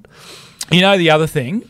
You 0.72 0.82
know 0.82 0.98
the 0.98 1.10
other 1.10 1.28
thing 1.28 1.68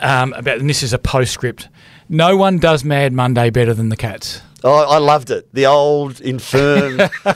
um, 0.00 0.32
about, 0.34 0.58
and 0.58 0.68
this 0.68 0.82
is 0.82 0.92
a 0.92 0.98
postscript. 0.98 1.68
No 2.08 2.36
one 2.36 2.58
does 2.58 2.84
Mad 2.84 3.12
Monday 3.12 3.50
better 3.50 3.72
than 3.72 3.88
the 3.88 3.96
Cats. 3.96 4.42
Oh, 4.64 4.88
I 4.88 4.98
loved 4.98 5.30
it. 5.30 5.52
The 5.52 5.66
old 5.66 6.20
infirm, 6.20 7.00
uh, 7.24 7.32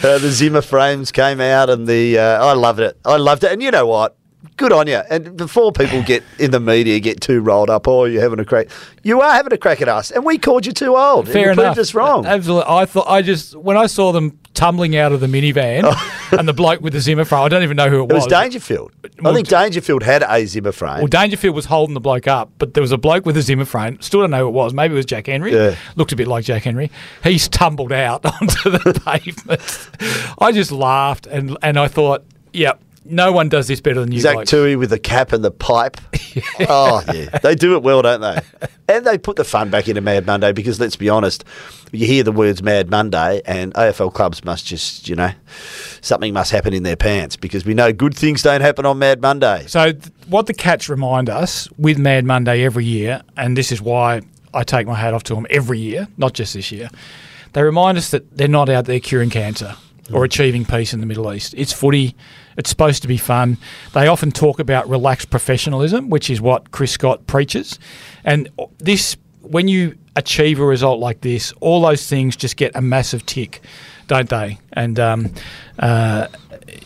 the 0.00 0.30
Zimmer 0.30 0.62
frames 0.62 1.12
came 1.12 1.40
out, 1.40 1.70
and 1.70 1.86
the 1.86 2.18
uh, 2.18 2.44
I 2.44 2.54
loved 2.54 2.80
it. 2.80 2.98
I 3.04 3.16
loved 3.16 3.44
it. 3.44 3.52
And 3.52 3.62
you 3.62 3.70
know 3.70 3.86
what? 3.86 4.16
Good 4.60 4.74
on 4.74 4.86
you. 4.88 5.00
And 5.08 5.38
before 5.38 5.72
people 5.72 6.02
get 6.02 6.22
in 6.38 6.50
the 6.50 6.60
media 6.60 7.00
get 7.00 7.22
too 7.22 7.40
rolled 7.40 7.70
up, 7.70 7.88
oh, 7.88 8.04
you're 8.04 8.20
having 8.20 8.40
a 8.40 8.44
crack. 8.44 8.68
You 9.02 9.22
are 9.22 9.32
having 9.32 9.54
a 9.54 9.56
crack 9.56 9.80
at 9.80 9.88
us, 9.88 10.10
and 10.10 10.22
we 10.22 10.36
called 10.36 10.66
you 10.66 10.72
too 10.72 10.98
old. 10.98 11.26
Fair 11.28 11.46
you 11.46 11.52
enough. 11.52 11.64
Proved 11.64 11.78
us 11.78 11.94
wrong. 11.94 12.26
Absolutely. 12.26 12.66
I 12.68 12.84
thought 12.84 13.08
I 13.08 13.22
just 13.22 13.56
when 13.56 13.78
I 13.78 13.86
saw 13.86 14.12
them 14.12 14.38
tumbling 14.52 14.96
out 14.96 15.12
of 15.12 15.20
the 15.20 15.28
minivan 15.28 15.80
oh. 15.84 16.28
and 16.38 16.46
the 16.46 16.52
bloke 16.52 16.82
with 16.82 16.92
the 16.92 17.00
Zimmer 17.00 17.24
frame. 17.24 17.40
I 17.40 17.48
don't 17.48 17.62
even 17.62 17.78
know 17.78 17.88
who 17.88 18.00
it 18.00 18.10
It 18.10 18.12
was. 18.12 18.24
was 18.24 18.26
Dangerfield. 18.26 18.92
I 19.24 19.32
think 19.32 19.48
Dangerfield 19.48 20.02
had 20.02 20.22
a 20.28 20.44
Zimmer 20.44 20.72
frame. 20.72 20.98
Well, 20.98 21.06
Dangerfield 21.06 21.54
was 21.54 21.64
holding 21.64 21.94
the 21.94 22.00
bloke 22.00 22.28
up, 22.28 22.50
but 22.58 22.74
there 22.74 22.82
was 22.82 22.92
a 22.92 22.98
bloke 22.98 23.24
with 23.24 23.38
a 23.38 23.42
Zimmer 23.42 23.64
frame. 23.64 23.98
Still 24.02 24.20
don't 24.20 24.30
know 24.30 24.40
who 24.40 24.48
it 24.48 24.52
was. 24.52 24.74
Maybe 24.74 24.92
it 24.92 24.96
was 24.98 25.06
Jack 25.06 25.28
Henry. 25.28 25.54
Yeah. 25.54 25.74
Looked 25.96 26.12
a 26.12 26.16
bit 26.16 26.28
like 26.28 26.44
Jack 26.44 26.64
Henry. 26.64 26.90
He's 27.24 27.48
tumbled 27.48 27.92
out 27.92 28.26
onto 28.42 28.68
the 28.68 29.00
pavement. 29.06 30.34
I 30.38 30.52
just 30.52 30.70
laughed 30.70 31.26
and 31.26 31.56
and 31.62 31.78
I 31.78 31.88
thought, 31.88 32.24
yep, 32.52 32.82
no 33.04 33.32
one 33.32 33.48
does 33.48 33.66
this 33.66 33.80
better 33.80 34.00
than 34.00 34.12
you. 34.12 34.20
Zach 34.20 34.34
blokes. 34.34 34.50
Tui 34.50 34.76
with 34.76 34.90
the 34.90 34.98
cap 34.98 35.32
and 35.32 35.44
the 35.44 35.50
pipe. 35.50 35.96
oh, 36.68 37.02
yeah. 37.12 37.38
They 37.38 37.54
do 37.54 37.74
it 37.76 37.82
well, 37.82 38.02
don't 38.02 38.20
they? 38.20 38.40
And 38.90 39.06
they 39.06 39.18
put 39.18 39.36
the 39.36 39.44
fun 39.44 39.70
back 39.70 39.86
into 39.86 40.00
Mad 40.00 40.26
Monday 40.26 40.50
because, 40.50 40.80
let's 40.80 40.96
be 40.96 41.08
honest, 41.08 41.44
you 41.92 42.08
hear 42.08 42.24
the 42.24 42.32
words 42.32 42.60
Mad 42.60 42.90
Monday 42.90 43.40
and 43.46 43.72
AFL 43.74 44.12
clubs 44.12 44.44
must 44.44 44.66
just, 44.66 45.08
you 45.08 45.14
know, 45.14 45.30
something 46.00 46.34
must 46.34 46.50
happen 46.50 46.74
in 46.74 46.82
their 46.82 46.96
pants 46.96 47.36
because 47.36 47.64
we 47.64 47.72
know 47.72 47.92
good 47.92 48.16
things 48.16 48.42
don't 48.42 48.62
happen 48.62 48.84
on 48.84 48.98
Mad 48.98 49.22
Monday. 49.22 49.64
So, 49.68 49.92
th- 49.92 50.12
what 50.26 50.46
the 50.48 50.54
Cats 50.54 50.88
remind 50.88 51.30
us 51.30 51.68
with 51.78 51.98
Mad 51.98 52.24
Monday 52.24 52.64
every 52.64 52.84
year, 52.84 53.22
and 53.36 53.56
this 53.56 53.70
is 53.70 53.80
why 53.80 54.22
I 54.52 54.64
take 54.64 54.88
my 54.88 54.94
hat 54.96 55.14
off 55.14 55.22
to 55.24 55.36
them 55.36 55.46
every 55.50 55.78
year, 55.78 56.08
not 56.16 56.32
just 56.32 56.54
this 56.54 56.72
year, 56.72 56.90
they 57.52 57.62
remind 57.62 57.96
us 57.96 58.10
that 58.10 58.36
they're 58.36 58.48
not 58.48 58.68
out 58.68 58.86
there 58.86 58.98
curing 58.98 59.30
cancer 59.30 59.76
or 60.12 60.24
achieving 60.24 60.64
peace 60.64 60.92
in 60.92 61.00
the 61.00 61.06
Middle 61.06 61.32
East. 61.32 61.54
It's 61.56 61.72
footy, 61.72 62.14
it's 62.56 62.70
supposed 62.70 63.02
to 63.02 63.08
be 63.08 63.16
fun. 63.16 63.58
They 63.92 64.06
often 64.06 64.32
talk 64.32 64.58
about 64.58 64.88
relaxed 64.88 65.30
professionalism, 65.30 66.10
which 66.10 66.30
is 66.30 66.40
what 66.40 66.70
Chris 66.70 66.92
Scott 66.92 67.26
preaches. 67.26 67.78
And 68.24 68.48
this, 68.78 69.16
when 69.42 69.68
you 69.68 69.96
achieve 70.16 70.60
a 70.60 70.64
result 70.64 71.00
like 71.00 71.20
this, 71.20 71.52
all 71.60 71.80
those 71.80 72.06
things 72.06 72.36
just 72.36 72.56
get 72.56 72.74
a 72.74 72.80
massive 72.80 73.24
tick, 73.26 73.62
don't 74.08 74.28
they? 74.28 74.58
And, 74.72 74.98
um, 74.98 75.32
uh, 75.78 76.28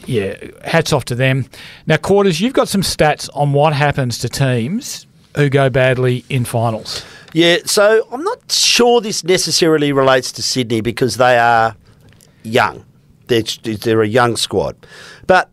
yeah, 0.07 0.37
hats 0.64 0.93
off 0.93 1.04
to 1.07 1.14
them. 1.14 1.47
Now, 1.87 1.97
Quarters, 1.97 2.40
you've 2.40 2.52
got 2.52 2.69
some 2.69 2.83
stats 2.83 3.28
on 3.35 3.52
what 3.52 3.73
happens 3.73 4.19
to 4.19 4.28
teams 4.28 5.07
who 5.37 5.49
go 5.49 5.69
badly 5.71 6.25
in 6.28 6.45
finals. 6.45 7.04
Yeah, 7.33 7.59
so 7.64 8.07
I'm 8.12 8.23
not 8.23 8.52
sure 8.52 9.00
this 9.00 9.25
necessarily 9.25 9.93
relates 9.93 10.31
to 10.33 10.43
Sydney 10.43 10.81
because 10.81 11.16
they 11.16 11.37
are 11.37 11.75
young. 12.45 12.85
They're, 13.26 13.43
they're 13.43 14.02
a 14.02 14.09
young 14.09 14.37
squad. 14.37 14.76
But 15.26 15.50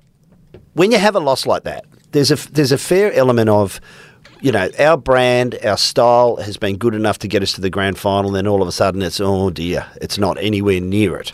when 0.74 0.92
you 0.92 0.98
have 0.98 1.16
a 1.16 1.20
loss 1.20 1.46
like 1.46 1.64
that, 1.64 1.86
there's 2.12 2.32
a, 2.32 2.52
there's 2.52 2.72
a 2.72 2.78
fair 2.78 3.14
element 3.14 3.50
of, 3.50 3.80
you 4.42 4.52
know, 4.52 4.70
our 4.80 4.98
brand, 4.98 5.58
our 5.64 5.78
style 5.78 6.38
has 6.38 6.58
been 6.58 6.78
good 6.78 6.96
enough 6.96 7.20
to 7.20 7.28
get 7.28 7.44
us 7.44 7.54
to 7.54 7.62
the 7.62 7.70
grand 7.70 7.98
final, 7.98 8.30
And 8.30 8.36
then 8.36 8.48
all 8.48 8.62
of 8.62 8.68
a 8.68 8.72
sudden 8.72 9.02
it's, 9.02 9.22
oh 9.22 9.50
dear, 9.50 9.86
it's 10.02 10.18
not 10.18 10.38
anywhere 10.40 10.82
near 10.82 11.18
it. 11.18 11.34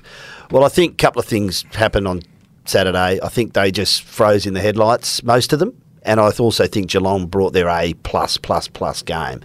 Well, 0.52 0.64
I 0.64 0.70
think 0.70 0.94
a 0.94 0.98
couple 0.98 1.20
of 1.20 1.26
things 1.26 1.64
happened 1.74 2.08
on 2.08 2.22
Saturday. 2.66 3.20
I 3.22 3.30
think 3.30 3.54
they 3.54 3.72
just 3.72 4.04
froze 4.04 4.46
in 4.46 4.54
the 4.54 4.62
headlights, 4.62 5.24
most 5.24 5.54
of 5.54 5.60
them. 5.60 5.82
And 6.08 6.20
I 6.20 6.32
also 6.32 6.66
think 6.66 6.90
Geelong 6.90 7.28
brought 7.28 7.54
their 7.54 7.68
A 7.68 7.94
plus 8.04 8.38
plus 8.38 8.68
plus 8.68 9.04
game. 9.04 9.42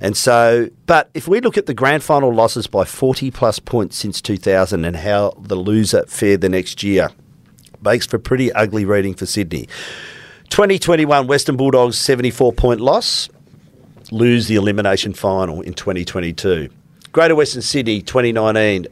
And 0.00 0.16
so, 0.16 0.70
but 0.86 1.10
if 1.14 1.26
we 1.26 1.40
look 1.40 1.58
at 1.58 1.66
the 1.66 1.74
grand 1.74 2.02
final 2.02 2.32
losses 2.32 2.66
by 2.66 2.84
40 2.84 3.30
plus 3.32 3.58
points 3.58 3.96
since 3.96 4.22
2000 4.22 4.84
and 4.84 4.96
how 4.96 5.34
the 5.38 5.56
loser 5.56 6.04
fared 6.06 6.40
the 6.40 6.48
next 6.48 6.82
year, 6.82 7.10
makes 7.82 8.06
for 8.06 8.18
pretty 8.18 8.52
ugly 8.52 8.84
reading 8.84 9.14
for 9.14 9.26
Sydney. 9.26 9.68
2021 10.48 11.26
Western 11.26 11.56
Bulldogs 11.56 11.98
74 11.98 12.52
point 12.52 12.80
loss, 12.80 13.28
lose 14.12 14.46
the 14.46 14.54
elimination 14.54 15.12
final 15.12 15.60
in 15.60 15.74
2022. 15.74 16.68
Greater 17.10 17.34
Western 17.34 17.62
Sydney 17.62 18.00
2019 18.00 18.86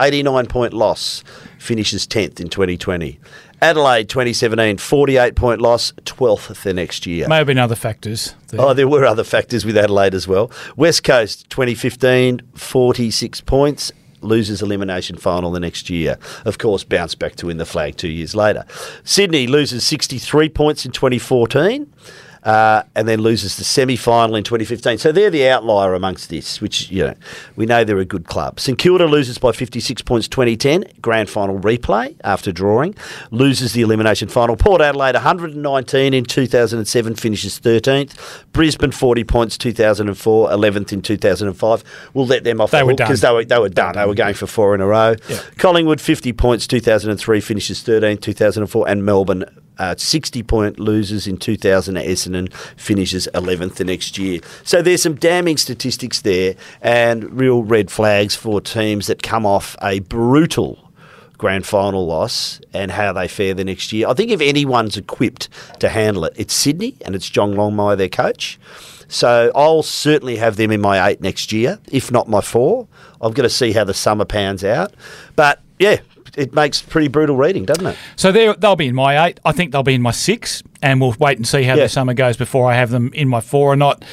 89 0.00 0.46
point 0.46 0.72
loss, 0.72 1.22
finishes 1.58 2.06
10th 2.06 2.40
in 2.40 2.48
2020. 2.48 3.18
Adelaide 3.62 4.08
2017 4.08 4.78
48 4.78 5.34
point 5.34 5.60
loss, 5.60 5.92
12th 6.04 6.62
the 6.62 6.72
next 6.72 7.06
year. 7.06 7.28
May 7.28 7.36
have 7.36 7.46
been 7.46 7.58
other 7.58 7.74
factors. 7.74 8.34
there. 8.48 8.60
Oh, 8.60 8.72
there 8.74 8.88
were 8.88 9.04
other 9.04 9.24
factors 9.24 9.64
with 9.64 9.76
Adelaide 9.76 10.14
as 10.14 10.26
well. 10.26 10.50
West 10.76 11.04
Coast 11.04 11.48
2015, 11.50 12.40
46 12.54 13.40
points, 13.42 13.92
loses 14.22 14.62
elimination 14.62 15.16
final 15.16 15.50
the 15.50 15.60
next 15.60 15.90
year. 15.90 16.18
Of 16.44 16.58
course, 16.58 16.84
bounced 16.84 17.18
back 17.18 17.36
to 17.36 17.46
win 17.46 17.56
the 17.58 17.66
flag 17.66 17.96
two 17.96 18.08
years 18.08 18.34
later. 18.34 18.64
Sydney 19.04 19.46
loses 19.46 19.84
63 19.84 20.48
points 20.50 20.84
in 20.84 20.92
2014. 20.92 21.92
Uh, 22.42 22.82
and 22.94 23.06
then 23.06 23.20
loses 23.20 23.56
the 23.56 23.64
semi-final 23.64 24.34
in 24.34 24.42
2015. 24.42 24.96
So 24.98 25.12
they're 25.12 25.28
the 25.28 25.46
outlier 25.48 25.94
amongst 25.94 26.30
this, 26.30 26.60
which 26.60 26.90
you 26.90 27.04
know 27.04 27.14
we 27.56 27.66
know 27.66 27.84
they're 27.84 27.98
a 27.98 28.04
good 28.04 28.24
club. 28.24 28.58
St 28.58 28.78
Kilda 28.78 29.06
loses 29.06 29.36
by 29.36 29.52
56 29.52 30.00
points 30.02 30.26
2010, 30.28 30.84
grand 31.02 31.28
final 31.28 31.58
replay 31.60 32.16
after 32.24 32.50
drawing, 32.50 32.94
loses 33.30 33.74
the 33.74 33.82
elimination 33.82 34.28
final. 34.28 34.56
Port 34.56 34.80
Adelaide 34.80 35.14
119 35.14 36.14
in 36.14 36.24
2007, 36.24 37.14
finishes 37.14 37.60
13th. 37.60 38.16
Brisbane 38.52 38.90
40 38.90 39.24
points 39.24 39.58
2004, 39.58 40.48
11th 40.48 40.92
in 40.92 41.02
2005. 41.02 41.84
We'll 42.14 42.26
let 42.26 42.44
them 42.44 42.60
off 42.60 42.70
They 42.70 42.80
the 42.80 42.86
hook 42.86 42.96
because 42.96 43.20
they 43.20 43.32
were 43.32 43.44
they 43.44 43.58
were 43.58 43.68
done. 43.68 43.94
They 43.94 44.06
were 44.06 44.14
going 44.14 44.34
for 44.34 44.46
four 44.46 44.74
in 44.74 44.80
a 44.80 44.86
row. 44.86 45.14
Yeah. 45.28 45.40
Collingwood 45.58 46.00
50 46.00 46.32
points 46.32 46.66
2003, 46.66 47.40
finishes 47.40 47.82
13th 47.82 48.22
2004, 48.22 48.88
and 48.88 49.04
Melbourne 49.04 49.44
uh, 49.80 49.94
60 49.96 50.42
point 50.42 50.78
losers 50.78 51.26
in 51.26 51.38
2000 51.38 51.96
at 51.96 52.04
Essendon, 52.04 52.52
finishes 52.76 53.26
11th 53.34 53.76
the 53.76 53.84
next 53.84 54.18
year. 54.18 54.40
So 54.62 54.82
there's 54.82 55.02
some 55.02 55.14
damning 55.14 55.56
statistics 55.56 56.20
there 56.20 56.54
and 56.82 57.32
real 57.32 57.62
red 57.62 57.90
flags 57.90 58.36
for 58.36 58.60
teams 58.60 59.06
that 59.06 59.22
come 59.22 59.46
off 59.46 59.76
a 59.82 60.00
brutal 60.00 60.90
grand 61.38 61.64
final 61.64 62.06
loss 62.06 62.60
and 62.74 62.90
how 62.90 63.14
they 63.14 63.26
fare 63.26 63.54
the 63.54 63.64
next 63.64 63.92
year. 63.92 64.06
I 64.06 64.12
think 64.12 64.30
if 64.30 64.42
anyone's 64.42 64.98
equipped 64.98 65.48
to 65.80 65.88
handle 65.88 66.26
it, 66.26 66.34
it's 66.36 66.52
Sydney 66.52 66.96
and 67.06 67.14
it's 67.14 67.30
John 67.30 67.54
Longmire, 67.54 67.96
their 67.96 68.10
coach. 68.10 68.60
So 69.08 69.50
I'll 69.54 69.82
certainly 69.82 70.36
have 70.36 70.56
them 70.56 70.70
in 70.70 70.82
my 70.82 71.08
eight 71.08 71.22
next 71.22 71.50
year, 71.50 71.78
if 71.90 72.12
not 72.12 72.28
my 72.28 72.42
four. 72.42 72.86
I've 73.22 73.32
got 73.32 73.42
to 73.42 73.50
see 73.50 73.72
how 73.72 73.84
the 73.84 73.94
summer 73.94 74.26
pans 74.26 74.62
out. 74.62 74.94
But 75.34 75.60
yeah, 75.78 76.00
it 76.36 76.54
makes 76.54 76.80
pretty 76.82 77.08
brutal 77.08 77.36
reading, 77.36 77.64
doesn't 77.64 77.86
it? 77.86 77.96
So 78.16 78.32
they'll 78.32 78.76
be 78.76 78.86
in 78.88 78.94
my 78.94 79.26
eight. 79.26 79.40
I 79.44 79.52
think 79.52 79.72
they'll 79.72 79.82
be 79.82 79.94
in 79.94 80.02
my 80.02 80.10
six, 80.10 80.62
and 80.82 81.00
we'll 81.00 81.14
wait 81.18 81.36
and 81.38 81.46
see 81.46 81.62
how 81.62 81.74
Yeah. 81.74 81.84
the 81.84 81.88
summer 81.88 82.14
goes 82.14 82.36
before 82.36 82.70
I 82.70 82.74
have 82.74 82.90
them 82.90 83.10
in 83.14 83.28
my 83.28 83.40
four 83.40 83.72
or 83.72 83.76
not. 83.76 84.04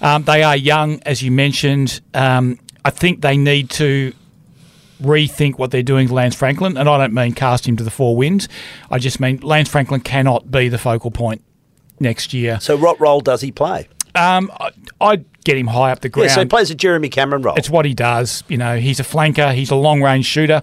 Um, 0.00 0.24
they 0.24 0.42
are 0.42 0.56
young, 0.56 1.00
as 1.06 1.22
you 1.22 1.30
mentioned. 1.30 2.00
Um, 2.14 2.58
I 2.84 2.90
think 2.90 3.20
they 3.22 3.36
need 3.36 3.70
to 3.70 4.12
rethink 5.02 5.58
what 5.58 5.70
they're 5.70 5.82
doing 5.82 6.08
to 6.08 6.14
Lance 6.14 6.34
Franklin, 6.34 6.76
and 6.76 6.88
I 6.88 6.98
don't 6.98 7.12
mean 7.12 7.32
cast 7.32 7.66
him 7.66 7.76
to 7.76 7.84
the 7.84 7.90
four 7.90 8.16
winds. 8.16 8.48
I 8.90 8.98
just 8.98 9.20
mean 9.20 9.40
Lance 9.42 9.68
Franklin 9.68 10.00
cannot 10.00 10.50
be 10.50 10.68
the 10.68 10.78
focal 10.78 11.10
point 11.10 11.42
next 12.00 12.32
year. 12.32 12.58
So 12.60 12.76
what 12.76 13.00
role 13.00 13.20
does 13.20 13.40
he 13.40 13.50
play? 13.52 13.88
Um, 14.14 14.50
I, 14.60 14.70
I'd 15.00 15.24
get 15.44 15.56
him 15.56 15.66
high 15.66 15.92
up 15.92 16.00
the 16.00 16.08
ground. 16.08 16.30
Yeah, 16.30 16.34
so 16.34 16.40
he 16.40 16.46
plays 16.46 16.70
a 16.70 16.74
Jeremy 16.74 17.08
Cameron 17.08 17.42
role. 17.42 17.54
It's 17.56 17.70
what 17.70 17.84
he 17.84 17.94
does. 17.94 18.42
You 18.48 18.56
know, 18.56 18.78
he's 18.78 18.98
a 18.98 19.04
flanker. 19.04 19.54
He's 19.54 19.70
a 19.70 19.76
long 19.76 20.02
range 20.02 20.26
shooter. 20.26 20.62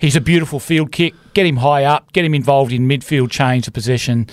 He's 0.00 0.16
a 0.16 0.20
beautiful 0.20 0.60
field 0.60 0.92
kick. 0.92 1.14
Get 1.32 1.46
him 1.46 1.56
high 1.56 1.84
up. 1.84 2.12
Get 2.12 2.24
him 2.24 2.34
involved 2.34 2.72
in 2.72 2.86
midfield 2.88 3.30
change 3.30 3.66
of 3.66 3.74
possession. 3.74 4.28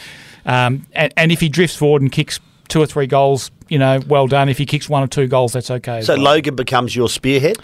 Um, 0.46 0.86
and, 0.94 1.14
and 1.16 1.32
if 1.32 1.40
he 1.40 1.48
drifts 1.48 1.78
forward 1.78 2.02
and 2.02 2.12
kicks 2.12 2.40
two 2.68 2.82
or 2.82 2.86
three 2.86 3.08
goals, 3.08 3.52
you 3.70 3.78
know, 3.78 4.02
well 4.08 4.28
done. 4.28 4.50
If 4.50 4.58
he 4.58 4.66
kicks 4.66 4.90
one 4.90 5.04
or 5.04 5.08
two 5.08 5.28
goals, 5.28 5.54
that's 5.54 5.72
okay. 5.72 6.02
so 6.02 6.16
well. 6.16 6.24
Logan 6.24 6.56
becomes 6.56 6.96
your 6.96 7.08
spearhead. 7.08 7.58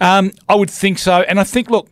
Um, 0.00 0.32
I 0.48 0.54
would 0.54 0.70
think 0.70 0.98
so. 0.98 1.22
And 1.22 1.40
I 1.40 1.44
think, 1.44 1.70
look, 1.70 1.88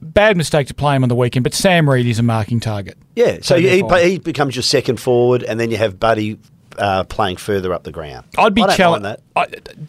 bad 0.00 0.36
mistake 0.36 0.66
to 0.68 0.74
play 0.74 0.96
him 0.96 1.02
on 1.02 1.08
the 1.08 1.14
weekend, 1.14 1.44
but 1.44 1.54
Sam 1.54 1.88
Reid 1.88 2.06
is 2.06 2.18
a 2.18 2.22
marking 2.22 2.60
target. 2.60 2.96
Yeah, 3.16 3.36
so 3.36 3.40
So 3.40 3.56
he, 3.56 3.82
he 4.10 4.18
becomes 4.18 4.54
your 4.56 4.62
second 4.62 5.00
forward, 5.00 5.42
and 5.42 5.58
then 5.58 5.70
you 5.70 5.76
have 5.76 5.98
Buddy 5.98 6.38
uh, 6.78 7.04
playing 7.04 7.36
further 7.36 7.72
up 7.72 7.84
the 7.84 7.92
ground. 7.92 8.26
I'd 8.38 8.54
be 8.54 8.64
challenging 8.76 9.02
that. 9.02 9.20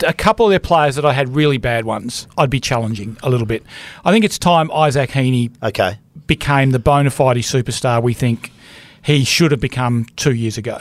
a 0.08 0.14
couple 0.14 0.46
of 0.46 0.50
their 0.52 0.60
players 0.60 0.96
that 0.96 1.06
I 1.06 1.14
had 1.14 1.36
really 1.36 1.58
bad 1.58 1.86
ones. 1.86 2.28
I'd 2.38 2.50
be 2.50 2.60
challenging 2.60 3.18
a 3.24 3.30
little 3.30 3.48
bit. 3.48 3.64
I 4.04 4.12
think 4.12 4.26
it's 4.26 4.38
time 4.40 4.72
Isaac 4.72 5.10
Heaney 5.12 5.52
Okay, 5.64 5.98
became 6.28 6.72
the 6.72 6.80
bona 6.80 7.10
fide 7.10 7.38
superstar 7.38 8.02
we 8.02 8.14
think 8.14 8.52
he 9.02 9.24
should 9.24 9.52
have 9.52 9.60
become 9.60 10.06
two 10.16 10.34
years 10.34 10.58
ago. 10.58 10.80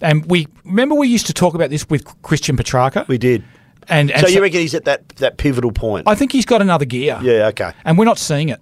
And 0.00 0.26
we 0.30 0.48
remember 0.64 0.94
we 0.96 1.06
used 1.08 1.26
to 1.26 1.32
talk 1.32 1.54
about 1.54 1.70
this 1.70 1.88
with 1.88 2.04
Christian 2.22 2.56
Petracca. 2.56 3.06
we 3.06 3.18
did. 3.18 3.44
and, 3.88 4.10
and 4.10 4.20
So, 4.20 4.28
you 4.28 4.42
reckon 4.42 4.60
he's 4.60 4.74
at 4.74 4.84
that, 4.86 5.08
that 5.16 5.36
pivotal 5.36 5.70
point? 5.70 6.08
I 6.08 6.16
think 6.16 6.32
he's 6.32 6.44
got 6.44 6.60
another 6.60 6.84
gear. 6.84 7.20
yeah, 7.22 7.46
okay. 7.48 7.72
And 7.84 7.96
we're 7.96 8.04
not 8.04 8.18
seeing 8.18 8.48
it. 8.48 8.58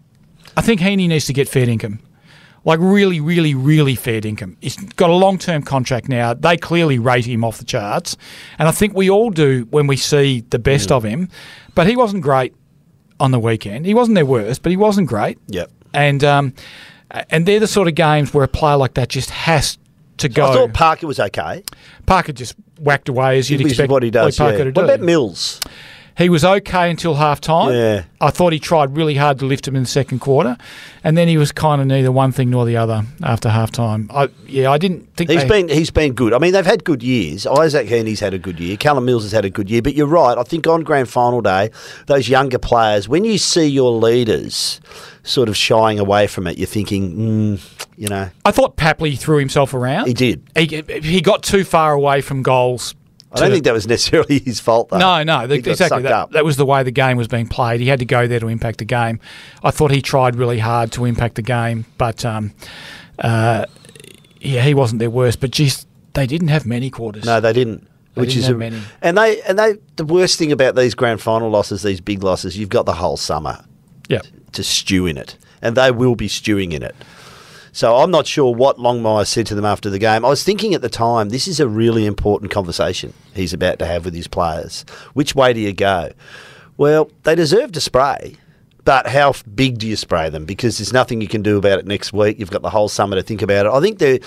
I 0.56 0.60
think 0.60 0.80
Heaney 0.80 1.08
needs 1.08 1.25
to 1.26 1.32
get 1.32 1.49
fair 1.49 1.66
income. 1.68 2.00
Like 2.64 2.79
really, 2.81 3.21
really, 3.21 3.55
really 3.55 3.95
fair 3.95 4.21
income. 4.25 4.57
He's 4.61 4.76
got 4.76 5.09
a 5.11 5.14
long 5.14 5.38
term 5.38 5.62
contract 5.62 6.09
now. 6.09 6.35
They 6.35 6.57
clearly 6.57 6.99
rate 6.99 7.25
him 7.25 7.43
off 7.43 7.59
the 7.59 7.64
charts. 7.64 8.17
And 8.59 8.69
I 8.69 8.71
think 8.71 8.95
we 8.95 9.09
all 9.09 9.31
do 9.31 9.67
when 9.71 9.87
we 9.87 9.97
see 9.97 10.45
the 10.50 10.59
best 10.59 10.93
of 10.93 11.02
him. 11.02 11.29
But 11.75 11.87
he 11.87 11.97
wasn't 11.97 12.23
great 12.23 12.55
on 13.19 13.31
the 13.31 13.38
weekend. 13.38 13.87
He 13.87 13.95
wasn't 13.95 14.14
their 14.17 14.26
worst, 14.26 14.62
but 14.62 14.71
he 14.71 14.76
wasn't 14.76 15.09
great. 15.09 15.38
Yep. 15.49 15.71
And 15.95 16.23
um, 16.23 16.55
and 17.31 17.47
they're 17.47 17.61
the 17.61 17.67
sort 17.67 17.88
of 17.88 17.95
games 17.95 18.33
where 18.35 18.45
a 18.45 18.49
player 18.49 18.76
like 18.76 18.95
that 18.95 19.09
just 19.09 19.31
has 19.31 19.79
to 20.19 20.29
go. 20.29 20.50
I 20.50 20.55
thought 20.55 20.75
Parker 20.75 21.07
was 21.07 21.19
okay. 21.19 21.64
Parker 22.07 22.33
just 22.33 22.55
whacked 22.79 23.09
away 23.09 23.38
as 23.38 23.50
you'd 23.50 23.59
Which 23.59 23.67
is 23.67 23.73
expect 23.73 23.90
what 23.90 24.02
he 24.02 24.11
does. 24.11 24.37
Parker 24.37 24.59
yeah. 24.59 24.64
to 24.64 24.73
do. 24.73 24.81
What 24.81 24.85
about 24.90 25.00
Mills? 25.00 25.61
He 26.19 26.29
was 26.29 26.45
okay 26.45 26.90
until 26.90 27.14
half 27.14 27.40
time. 27.40 27.73
Yeah. 27.75 28.05
I 28.21 28.31
thought 28.31 28.52
he 28.52 28.59
tried 28.59 28.97
really 28.97 29.14
hard 29.14 29.38
to 29.38 29.47
lift 29.47 29.67
him 29.67 29.75
in 29.76 29.83
the 29.85 29.88
second 29.88 30.19
quarter, 30.19 30.57
and 31.02 31.17
then 31.17 31.26
he 31.29 31.38
was 31.38 31.52
kind 31.52 31.81
of 31.81 31.87
neither 31.87 32.12
one 32.12 32.33
thing 32.33 32.50
nor 32.50 32.67
the 32.67 32.76
other 32.76 33.05
after 33.23 33.49
half 33.49 33.71
time. 33.71 34.11
I, 34.12 34.29
yeah, 34.47 34.71
I 34.71 34.76
didn't 34.76 35.14
think 35.17 35.31
He's 35.31 35.43
they- 35.43 35.49
been 35.49 35.69
he's 35.69 35.90
been 35.90 36.12
good. 36.12 36.35
I 36.35 36.38
mean, 36.38 36.52
they've 36.52 36.67
had 36.67 36.85
good 36.85 37.02
years. 37.02 37.47
Isaac 37.47 37.87
Heaney's 37.88 38.21
had 38.21 38.35
a 38.35 38.38
good 38.38 38.61
year. 38.61 38.76
Callum 38.76 39.07
Mills 39.07 39.23
has 39.23 39.33
had 39.33 39.45
a 39.47 39.50
good 39.50 39.71
year. 39.71 39.81
But 39.81 39.95
you're 39.95 40.07
right. 40.07 40.37
I 40.37 40.43
think 40.43 40.67
on 40.67 40.83
grand 40.83 41.09
final 41.09 41.40
day, 41.40 41.71
those 42.07 42.29
younger 42.29 42.59
players, 42.59 43.09
when 43.09 43.25
you 43.25 43.38
see 43.38 43.67
your 43.67 43.93
leaders 43.93 44.81
sort 45.23 45.49
of 45.49 45.57
shying 45.57 45.99
away 45.99 46.26
from 46.26 46.47
it, 46.47 46.59
you're 46.59 46.67
thinking, 46.67 47.14
mm, 47.59 47.85
you 47.97 48.09
know, 48.09 48.29
I 48.45 48.50
thought 48.50 48.76
Papley 48.76 49.19
threw 49.19 49.38
himself 49.38 49.73
around. 49.75 50.07
he 50.09 50.14
did. 50.14 50.43
He, 50.57 50.83
he 51.02 51.21
got 51.23 51.43
too 51.43 51.64
far 51.64 51.93
away 51.93 52.21
from 52.21 52.43
goals. 52.43 52.95
I 53.32 53.40
don't 53.40 53.52
think 53.52 53.64
that 53.64 53.72
was 53.72 53.87
necessarily 53.88 54.40
his 54.40 54.60
fault, 54.60 54.88
though. 54.88 54.99
No, 54.99 55.22
no, 55.22 55.46
He 55.46 55.56
exactly. 55.56 56.02
That, 56.02 56.30
that 56.32 56.44
was 56.44 56.56
the 56.56 56.66
way 56.66 56.82
the 56.82 56.90
game 56.90 57.16
was 57.16 57.28
being 57.28 57.46
played. 57.46 57.80
He 57.80 57.87
had 57.87 58.00
to 58.00 58.04
go 58.04 58.26
there 58.26 58.40
to 58.40 58.49
impact 58.49 58.78
the 58.78 58.84
game. 58.84 59.20
I 59.62 59.70
thought 59.70 59.90
he 59.90 60.02
tried 60.02 60.37
really 60.37 60.58
hard 60.58 60.92
to 60.92 61.04
impact 61.04 61.37
the 61.37 61.42
game, 61.42 61.87
but 61.96 62.25
um, 62.25 62.52
uh, 63.18 63.66
yeah, 64.40 64.62
he 64.62 64.75
wasn't 64.75 64.99
their 64.99 65.10
worst. 65.10 65.40
But 65.40 65.52
geez, 65.52 65.87
they 66.14 66.26
didn't 66.26 66.49
have 66.49 66.66
many 66.66 66.90
quarters. 66.90 67.25
No, 67.25 67.40
they 67.40 67.52
didn't. 67.52 67.87
They 68.14 68.22
which 68.22 68.30
didn't 68.30 68.42
is 68.42 68.49
a, 68.49 68.54
many. 68.54 68.80
and 69.02 69.16
they 69.16 69.40
and 69.42 69.56
they 69.56 69.76
the 69.94 70.04
worst 70.04 70.37
thing 70.37 70.50
about 70.50 70.75
these 70.75 70.96
grand 70.96 71.20
final 71.20 71.49
losses, 71.49 71.82
these 71.82 72.00
big 72.00 72.25
losses, 72.25 72.58
you've 72.58 72.68
got 72.68 72.84
the 72.84 72.94
whole 72.94 73.16
summer 73.16 73.64
yeah. 74.08 74.22
to 74.52 74.64
stew 74.64 75.06
in 75.06 75.16
it, 75.16 75.37
and 75.62 75.76
they 75.76 75.92
will 75.92 76.16
be 76.16 76.26
stewing 76.26 76.72
in 76.72 76.82
it. 76.82 76.96
So 77.72 77.96
I'm 77.96 78.10
not 78.10 78.26
sure 78.26 78.54
what 78.54 78.78
Longmire 78.78 79.26
said 79.26 79.46
to 79.46 79.54
them 79.54 79.64
after 79.64 79.90
the 79.90 79.98
game. 79.98 80.24
I 80.24 80.28
was 80.28 80.42
thinking 80.42 80.74
at 80.74 80.82
the 80.82 80.88
time, 80.88 81.28
this 81.28 81.46
is 81.46 81.60
a 81.60 81.68
really 81.68 82.06
important 82.06 82.50
conversation 82.50 83.12
he's 83.34 83.52
about 83.52 83.78
to 83.78 83.86
have 83.86 84.04
with 84.04 84.14
his 84.14 84.26
players. 84.26 84.84
Which 85.14 85.34
way 85.34 85.52
do 85.52 85.60
you 85.60 85.72
go? 85.72 86.10
Well, 86.76 87.10
they 87.22 87.34
deserve 87.34 87.72
to 87.72 87.80
spray, 87.80 88.36
but 88.84 89.06
how 89.06 89.34
big 89.54 89.78
do 89.78 89.86
you 89.86 89.96
spray 89.96 90.30
them? 90.30 90.46
Because 90.46 90.78
there's 90.78 90.92
nothing 90.92 91.20
you 91.20 91.28
can 91.28 91.42
do 91.42 91.58
about 91.58 91.78
it 91.78 91.86
next 91.86 92.12
week. 92.12 92.38
You've 92.38 92.50
got 92.50 92.62
the 92.62 92.70
whole 92.70 92.88
summer 92.88 93.16
to 93.16 93.22
think 93.22 93.42
about 93.42 93.66
it. 93.66 93.72
I 93.72 93.80
think 93.80 93.98
they 93.98 94.20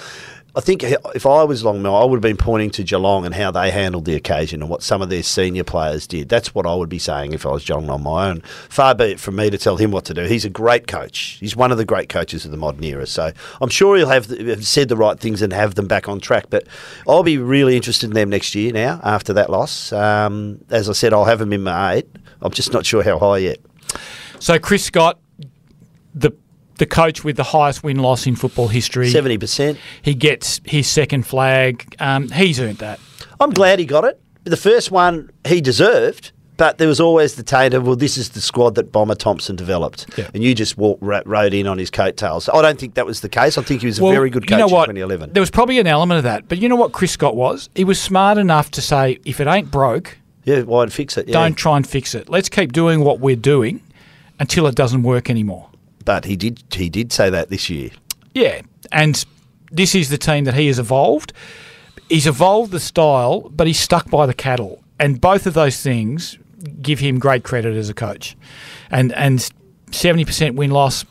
I 0.56 0.62
think 0.62 0.84
if 0.84 1.26
I 1.26 1.44
was 1.44 1.64
Longmire, 1.64 2.00
I 2.00 2.06
would 2.06 2.18
have 2.18 2.22
been 2.22 2.38
pointing 2.38 2.70
to 2.72 2.84
Geelong 2.84 3.26
and 3.26 3.34
how 3.34 3.50
they 3.50 3.72
handled 3.72 4.06
the 4.06 4.14
occasion 4.14 4.62
and 4.62 4.70
what 4.70 4.84
some 4.84 5.02
of 5.02 5.10
their 5.10 5.24
senior 5.24 5.64
players 5.64 6.06
did. 6.06 6.30
That's 6.30 6.54
what 6.54 6.68
I 6.68 6.76
would 6.76 6.90
be 6.90 7.00
saying 7.00 7.34
if 7.34 7.44
I 7.44 7.50
was 7.50 7.64
John 7.64 7.88
Longmire. 7.88 8.46
far 8.46 8.94
be 8.94 9.06
it 9.06 9.20
from 9.20 9.38
me 9.38 9.50
to 9.50 9.58
tell 9.58 9.78
him 9.78 9.90
what 9.90 10.06
to 10.06 10.14
do. 10.14 10.26
He's 10.26 10.46
a 10.46 10.52
great 10.52 10.86
coach. 10.86 11.38
He's 11.40 11.56
one 11.56 11.72
of 11.72 11.80
the 11.80 11.86
great 11.86 12.08
coaches 12.08 12.46
of 12.46 12.52
the 12.52 12.58
modern 12.58 12.84
era. 12.84 13.08
So 13.08 13.32
I'm 13.62 13.70
sure 13.70 13.98
he'll 13.98 14.10
have, 14.10 14.28
have 14.28 14.66
said 14.68 14.90
the 14.90 14.96
right 14.96 15.20
things 15.20 15.42
and 15.42 15.52
have 15.52 15.74
them 15.74 15.88
back 15.88 16.08
on 16.08 16.20
track. 16.20 16.46
But 16.52 16.68
I'll 17.08 17.24
be 17.24 17.40
really 17.40 17.76
interested 17.76 18.08
in 18.08 18.14
them 18.14 18.30
next 18.30 18.54
year 18.54 18.72
now 18.72 19.00
after 19.04 19.34
that 19.34 19.50
loss. 19.50 19.92
Um, 19.92 20.64
as 20.70 20.88
I 20.88 20.94
said, 20.94 21.14
I'll 21.14 21.26
have 21.26 21.40
them 21.40 21.52
in 21.52 21.64
my 21.64 21.96
eight. 21.96 22.08
I'm 22.44 22.52
just 22.52 22.72
not 22.74 22.86
sure 22.86 23.02
how 23.02 23.18
high 23.18 23.40
yet. 23.40 23.58
So 24.38 24.60
Chris 24.60 24.86
Scott, 24.86 25.20
the 26.14 26.32
the 26.84 26.96
coach 26.96 27.24
with 27.24 27.38
the 27.38 27.44
highest 27.44 27.82
win 27.84 27.98
loss 28.00 28.28
in 28.28 28.36
football 28.36 28.68
history. 28.68 29.10
Seventy 29.10 29.38
percent. 29.38 29.78
He 30.02 30.14
gets 30.14 30.60
his 30.66 30.86
second 30.88 31.26
flag. 31.26 31.96
Um, 32.00 32.28
he's 32.30 32.60
earned 32.60 32.80
that. 32.80 33.00
I'm 33.40 33.52
glad 33.52 33.80
he 33.80 33.86
got 33.86 34.04
it. 34.04 34.20
The 34.44 34.58
first 34.58 34.92
one 34.92 35.32
he 35.48 35.62
deserved, 35.62 36.34
but 36.58 36.78
there 36.80 36.88
was 36.90 37.00
always 37.00 37.36
the 37.36 37.44
taint 37.44 37.74
of, 37.74 37.88
well, 37.88 37.96
this 37.96 38.18
is 38.18 38.30
the 38.32 38.42
squad 38.42 38.76
that 38.76 38.92
Bomber 38.92 39.16
Thompson 39.16 39.56
developed, 39.56 40.08
Yeah. 40.18 40.30
and 40.34 40.44
you 40.44 40.54
just 40.54 40.78
walked, 40.78 41.02
ro- 41.02 41.22
rode 41.26 41.54
in 41.54 41.66
on 41.68 41.78
his 41.78 41.90
coattails. 41.90 42.50
I 42.50 42.62
don't 42.62 42.78
think 42.78 42.96
that 42.96 43.06
was 43.06 43.22
the 43.22 43.30
case. 43.30 43.58
I 43.58 43.62
think 43.62 43.80
he 43.82 43.88
was 43.88 44.00
a 44.00 44.02
very 44.02 44.30
good 44.30 44.44
coach 44.44 44.52
you 44.52 44.58
know 44.58 44.68
what? 44.68 44.90
in 44.90 44.96
2011. 44.96 45.32
There 45.34 45.42
was 45.42 45.50
probably 45.50 45.80
an 45.80 45.88
element 45.88 46.18
of 46.18 46.24
that, 46.26 46.50
but 46.50 46.58
you 46.58 46.68
know 46.68 46.76
what 46.76 46.92
Chris 46.92 47.14
Scott 47.14 47.38
was? 47.38 47.70
He 47.76 47.86
was 47.86 48.02
smart 48.02 48.38
enough 48.38 48.70
to 48.72 48.82
say, 48.82 49.20
if 49.24 49.40
it 49.40 49.48
ain't 49.48 49.72
broke, 49.72 50.18
yeah, 50.44 50.62
why'd 50.64 50.92
fix 50.92 51.18
it? 51.18 51.30
Yeah. 51.30 51.34
don't 51.34 51.56
try 51.56 51.78
and 51.78 51.88
fix 51.88 52.14
it. 52.14 52.28
Let's 52.28 52.50
keep 52.50 52.74
doing 52.74 53.00
what 53.06 53.22
we're 53.22 53.38
doing 53.38 53.82
until 54.40 54.68
it 54.68 54.76
doesn't 54.76 55.04
work 55.04 55.30
anymore. 55.30 55.70
But 56.04 56.26
he 56.26 56.36
did. 56.36 56.64
He 56.74 56.90
did 56.90 57.12
say 57.12 57.30
that 57.30 57.50
this 57.50 57.70
year. 57.70 57.92
Yeah, 58.34 58.62
and 58.92 59.24
this 59.72 59.96
is 59.96 60.10
the 60.10 60.18
team 60.18 60.46
that 60.46 60.54
he 60.54 60.68
has 60.68 60.80
evolved. 60.80 61.34
He's 62.10 62.28
evolved 62.28 62.72
the 62.72 62.80
style, 62.80 63.50
but 63.50 63.68
he's 63.68 63.80
stuck 63.80 64.10
by 64.10 64.26
the 64.26 64.34
cattle, 64.34 64.84
and 65.00 65.20
both 65.20 65.48
of 65.48 65.54
those 65.54 65.82
things 65.82 66.38
give 66.82 67.00
him 67.00 67.20
great 67.20 67.44
credit 67.44 67.76
as 67.76 67.90
a 67.90 67.94
coach. 67.94 68.36
And 68.90 69.14
and 69.14 69.50
seventy 69.92 70.26
percent 70.26 70.56
win 70.56 70.72
loss. 70.72 71.06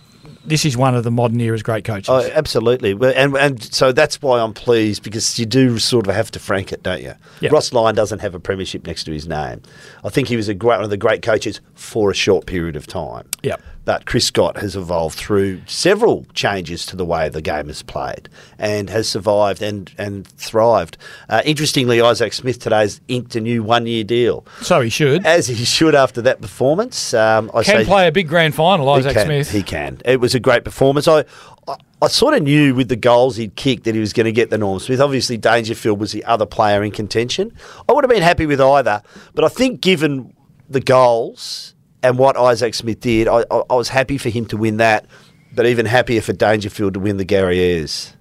This 0.44 0.64
is 0.64 0.76
one 0.76 0.96
of 0.96 1.04
the 1.04 1.10
modern 1.12 1.40
era's 1.40 1.62
great 1.62 1.84
coaches. 1.84 2.08
Oh, 2.08 2.28
absolutely. 2.34 2.90
And 3.14 3.36
and 3.36 3.62
so 3.62 3.92
that's 3.92 4.20
why 4.20 4.40
I'm 4.40 4.52
pleased 4.52 5.04
because 5.04 5.38
you 5.38 5.46
do 5.46 5.78
sort 5.78 6.08
of 6.08 6.14
have 6.16 6.32
to 6.32 6.40
frank 6.40 6.72
it, 6.72 6.82
don't 6.82 7.00
you? 7.00 7.14
Yeah. 7.40 7.50
Ross 7.52 7.72
Lyon 7.72 7.94
doesn't 7.94 8.18
have 8.18 8.34
a 8.34 8.40
premiership 8.40 8.84
next 8.84 9.04
to 9.04 9.12
his 9.12 9.28
name. 9.28 9.62
I 10.02 10.08
think 10.08 10.26
he 10.26 10.34
was 10.36 10.48
a 10.48 10.54
great, 10.54 10.76
one 10.76 10.84
of 10.84 10.90
the 10.90 10.96
great 10.96 11.22
coaches 11.22 11.60
for 11.74 12.10
a 12.10 12.14
short 12.14 12.46
period 12.46 12.74
of 12.74 12.88
time. 12.88 13.28
Yep. 13.44 13.62
But 13.84 14.06
Chris 14.06 14.26
Scott 14.26 14.58
has 14.58 14.76
evolved 14.76 15.18
through 15.18 15.62
several 15.66 16.24
changes 16.34 16.86
to 16.86 16.96
the 16.96 17.04
way 17.04 17.28
the 17.28 17.42
game 17.42 17.68
is 17.68 17.82
played 17.82 18.28
and 18.58 18.88
has 18.90 19.08
survived 19.08 19.60
and, 19.60 19.92
and 19.98 20.26
thrived. 20.26 20.96
Uh, 21.28 21.42
interestingly, 21.44 22.00
Isaac 22.00 22.32
Smith 22.32 22.60
today's 22.60 23.00
inked 23.08 23.34
a 23.34 23.40
new 23.40 23.62
one 23.62 23.86
year 23.86 24.04
deal, 24.04 24.46
so 24.60 24.80
he 24.80 24.88
should. 24.88 25.26
as 25.26 25.48
he 25.48 25.64
should 25.64 25.94
after 25.94 26.22
that 26.22 26.40
performance. 26.40 27.12
Um, 27.12 27.50
I 27.54 27.62
Can 27.62 27.84
play 27.84 28.06
a 28.06 28.12
big 28.12 28.28
grand 28.28 28.54
final, 28.54 28.88
Isaac 28.88 29.14
can, 29.14 29.26
Smith. 29.26 29.50
He 29.50 29.62
can. 29.62 30.00
It 30.04 30.20
was 30.20 30.34
a 30.34 30.40
great 30.40 30.64
performance. 30.64 31.08
I, 31.08 31.24
I, 31.66 31.76
I 32.00 32.08
sort 32.08 32.34
of 32.34 32.42
knew 32.42 32.74
with 32.74 32.88
the 32.88 32.96
goals 32.96 33.36
he'd 33.36 33.56
kicked 33.56 33.84
that 33.84 33.94
he 33.94 34.00
was 34.00 34.12
going 34.12 34.26
to 34.26 34.32
get 34.32 34.50
the 34.50 34.58
Norm 34.58 34.78
Smith. 34.78 35.00
Obviously, 35.00 35.36
Dangerfield 35.36 35.98
was 35.98 36.12
the 36.12 36.24
other 36.24 36.46
player 36.46 36.82
in 36.82 36.92
contention. 36.92 37.52
I 37.88 37.92
would 37.92 38.04
have 38.04 38.10
been 38.10 38.22
happy 38.22 38.46
with 38.46 38.60
either, 38.60 39.02
but 39.34 39.44
I 39.44 39.48
think 39.48 39.80
given 39.80 40.34
the 40.68 40.80
goals 40.80 41.74
and 42.02 42.18
what 42.18 42.36
Isaac 42.36 42.74
Smith 42.74 43.00
did, 43.00 43.28
I, 43.28 43.44
I, 43.50 43.62
I 43.70 43.74
was 43.74 43.88
happy 43.88 44.18
for 44.18 44.28
him 44.28 44.46
to 44.46 44.56
win 44.56 44.78
that, 44.78 45.06
but 45.54 45.66
even 45.66 45.86
happier 45.86 46.20
for 46.20 46.32
Dangerfield 46.32 46.94
to 46.94 47.00
win 47.00 47.16
the 47.16 47.24
Gary 47.24 47.60
Ayres 47.60 48.14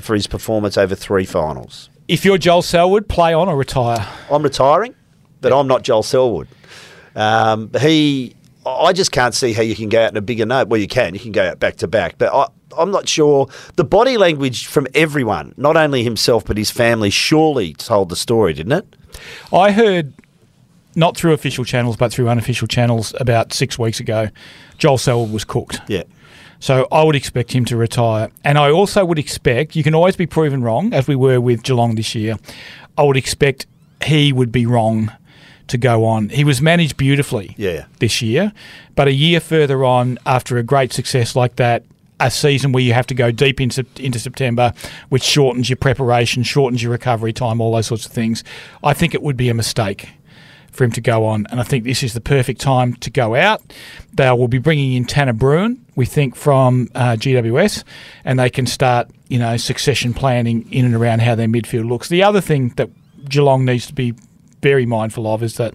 for 0.00 0.14
his 0.14 0.26
performance 0.26 0.76
over 0.76 0.94
three 0.94 1.24
finals. 1.24 1.88
if 2.08 2.24
you're 2.24 2.38
Joel 2.38 2.62
Selwood, 2.62 3.08
play 3.08 3.32
on 3.32 3.48
or 3.48 3.56
retire. 3.56 4.06
I'm 4.30 4.42
retiring, 4.42 4.94
but 5.40 5.52
I'm 5.52 5.66
not 5.66 5.82
Joel 5.82 6.02
Selwood. 6.02 6.48
Um, 7.14 7.70
he, 7.80 8.34
I 8.66 8.92
just 8.92 9.12
can't 9.12 9.34
see 9.34 9.52
how 9.52 9.62
you 9.62 9.76
can 9.76 9.88
go 9.88 10.02
out 10.04 10.10
in 10.10 10.16
a 10.16 10.22
bigger 10.22 10.46
note. 10.46 10.68
Well, 10.68 10.80
you 10.80 10.88
can. 10.88 11.14
You 11.14 11.20
can 11.20 11.32
go 11.32 11.44
out 11.48 11.60
back 11.60 11.76
to 11.76 11.88
back, 11.88 12.16
but 12.18 12.34
I, 12.34 12.48
I'm 12.76 12.90
not 12.90 13.08
sure. 13.08 13.48
The 13.76 13.84
body 13.84 14.16
language 14.16 14.66
from 14.66 14.86
everyone, 14.94 15.54
not 15.56 15.76
only 15.76 16.02
himself 16.02 16.44
but 16.44 16.56
his 16.56 16.70
family, 16.70 17.10
surely 17.10 17.72
told 17.74 18.08
the 18.08 18.16
story, 18.16 18.52
didn't 18.52 18.72
it? 18.72 18.96
I 19.52 19.70
heard, 19.70 20.12
not 20.96 21.16
through 21.16 21.32
official 21.32 21.64
channels, 21.64 21.96
but 21.96 22.12
through 22.12 22.28
unofficial 22.28 22.68
channels, 22.68 23.14
about 23.20 23.52
six 23.52 23.78
weeks 23.78 24.00
ago, 24.00 24.28
Joel 24.78 24.98
Selwood 24.98 25.32
was 25.32 25.44
cooked. 25.44 25.80
Yeah. 25.88 26.04
So 26.60 26.88
I 26.90 27.02
would 27.02 27.16
expect 27.16 27.52
him 27.52 27.64
to 27.66 27.76
retire. 27.76 28.30
And 28.44 28.56
I 28.56 28.70
also 28.70 29.04
would 29.04 29.18
expect, 29.18 29.76
you 29.76 29.82
can 29.82 29.94
always 29.94 30.16
be 30.16 30.26
proven 30.26 30.62
wrong, 30.62 30.94
as 30.94 31.06
we 31.06 31.14
were 31.16 31.40
with 31.40 31.62
Geelong 31.62 31.94
this 31.94 32.14
year. 32.14 32.36
I 32.96 33.02
would 33.02 33.16
expect 33.16 33.66
he 34.04 34.32
would 34.32 34.50
be 34.50 34.64
wrong 34.66 35.12
to 35.66 35.78
go 35.78 36.04
on. 36.04 36.28
He 36.28 36.44
was 36.44 36.60
managed 36.60 36.96
beautifully 36.96 37.54
Yeah. 37.58 37.84
this 37.98 38.20
year, 38.22 38.52
but 38.94 39.08
a 39.08 39.12
year 39.12 39.40
further 39.40 39.84
on, 39.84 40.18
after 40.26 40.56
a 40.58 40.62
great 40.62 40.92
success 40.92 41.34
like 41.34 41.56
that, 41.56 41.84
a 42.20 42.30
season 42.30 42.72
where 42.72 42.82
you 42.82 42.92
have 42.92 43.06
to 43.08 43.14
go 43.14 43.30
deep 43.30 43.60
into, 43.60 43.84
into 43.98 44.18
September, 44.18 44.72
which 45.08 45.22
shortens 45.22 45.68
your 45.68 45.76
preparation, 45.76 46.42
shortens 46.42 46.82
your 46.82 46.92
recovery 46.92 47.32
time, 47.32 47.60
all 47.60 47.72
those 47.72 47.86
sorts 47.86 48.06
of 48.06 48.12
things, 48.12 48.44
I 48.82 48.94
think 48.94 49.14
it 49.14 49.22
would 49.22 49.36
be 49.36 49.48
a 49.48 49.54
mistake 49.54 50.08
for 50.74 50.84
him 50.84 50.90
to 50.90 51.00
go 51.00 51.24
on. 51.24 51.46
And 51.50 51.60
I 51.60 51.62
think 51.62 51.84
this 51.84 52.02
is 52.02 52.14
the 52.14 52.20
perfect 52.20 52.60
time 52.60 52.94
to 52.94 53.10
go 53.10 53.34
out. 53.34 53.62
They 54.12 54.30
will 54.30 54.48
be 54.48 54.58
bringing 54.58 54.94
in 54.94 55.04
Tanner 55.04 55.32
Bruhn, 55.32 55.78
we 55.94 56.04
think, 56.04 56.34
from 56.34 56.88
uh, 56.94 57.12
GWS, 57.12 57.84
and 58.24 58.38
they 58.38 58.50
can 58.50 58.66
start, 58.66 59.08
you 59.28 59.38
know, 59.38 59.56
succession 59.56 60.12
planning 60.12 60.70
in 60.72 60.84
and 60.84 60.94
around 60.94 61.20
how 61.20 61.36
their 61.36 61.46
midfield 61.46 61.88
looks. 61.88 62.08
The 62.08 62.24
other 62.24 62.40
thing 62.40 62.70
that 62.70 62.90
Geelong 63.28 63.64
needs 63.64 63.86
to 63.86 63.94
be 63.94 64.14
very 64.60 64.84
mindful 64.84 65.26
of 65.26 65.42
is 65.42 65.56
that 65.56 65.74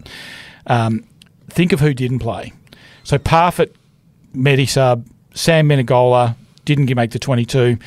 um, 0.67 1.05
think 1.49 1.71
of 1.71 1.79
who 1.79 1.93
didn't 1.93 2.19
play. 2.19 2.51
So 3.03 3.17
Parfitt, 3.17 3.73
Medisub, 4.35 5.05
Sam 5.33 5.69
Menegola 5.69 6.35
didn't 6.65 6.93
make 6.93 7.11
the 7.11 7.19
22. 7.19 7.77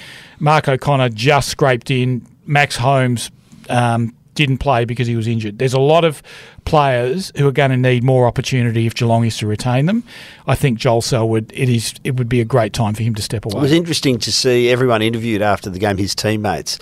Mark 0.41 0.69
O'Connor 0.69 1.11
just 1.11 1.51
scraped 1.51 1.91
in. 1.91 2.27
Max 2.47 2.77
Holmes 2.77 3.31
um, 3.69 4.15
didn't 4.35 4.59
play 4.59 4.85
because 4.85 5.07
he 5.07 5.17
was 5.17 5.27
injured. 5.27 5.59
There's 5.59 5.75
a 5.75 5.81
lot 5.81 6.05
of 6.05 6.23
players 6.65 7.33
who 7.37 7.47
are 7.47 7.53
going 7.53 7.71
to 7.71 7.77
need 7.77 8.03
more 8.03 8.27
opportunity 8.27 8.87
if 8.87 8.95
Geelong 8.95 9.25
is 9.25 9.37
to 9.39 9.47
retain 9.47 9.87
them. 9.87 10.05
I 10.47 10.55
think 10.55 10.79
Joel 10.79 11.03
Selwood, 11.03 11.53
it 11.55 11.69
is, 11.69 11.95
it 12.05 12.17
would 12.17 12.29
be 12.29 12.41
a 12.41 12.45
great 12.45 12.73
time 12.73 12.95
for 12.95 13.03
him 13.03 13.15
to 13.15 13.23
step 13.23 13.45
away. 13.45 13.59
It 13.59 13.63
was 13.63 13.73
interesting 13.73 14.19
to 14.21 14.33
see 14.33 14.71
everyone 14.71 15.03
interviewed 15.03 15.43
after 15.43 15.71
the 15.71 15.79
game, 15.79 15.97
his 15.97 16.15
teammates. 16.15 16.79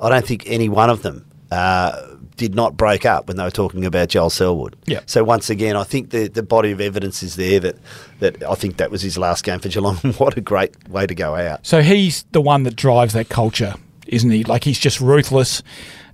I 0.00 0.08
don't 0.08 0.26
think 0.26 0.44
any 0.46 0.68
one 0.68 0.90
of 0.90 1.02
them 1.02 1.24
uh, 1.50 2.16
did 2.36 2.54
not 2.54 2.76
break 2.76 3.04
up 3.04 3.28
when 3.28 3.36
they 3.36 3.44
were 3.44 3.50
talking 3.50 3.84
about 3.84 4.08
Joel 4.08 4.30
Selwood. 4.30 4.76
Yeah. 4.86 5.00
So 5.06 5.22
once 5.22 5.50
again, 5.50 5.76
I 5.76 5.84
think 5.84 6.10
the, 6.10 6.28
the 6.28 6.42
body 6.42 6.72
of 6.72 6.80
evidence 6.80 7.22
is 7.22 7.36
there 7.36 7.60
that, 7.60 7.76
that 8.20 8.42
I 8.42 8.54
think 8.54 8.78
that 8.78 8.90
was 8.90 9.02
his 9.02 9.18
last 9.18 9.44
game 9.44 9.60
for 9.60 9.68
Geelong. 9.68 9.96
what 10.18 10.36
a 10.36 10.40
great 10.40 10.88
way 10.88 11.06
to 11.06 11.14
go 11.14 11.34
out. 11.34 11.66
So 11.66 11.82
he's 11.82 12.24
the 12.32 12.40
one 12.40 12.62
that 12.64 12.76
drives 12.76 13.12
that 13.12 13.28
culture, 13.28 13.74
isn't 14.06 14.30
he? 14.30 14.44
Like 14.44 14.64
he's 14.64 14.78
just 14.78 15.00
ruthless. 15.00 15.62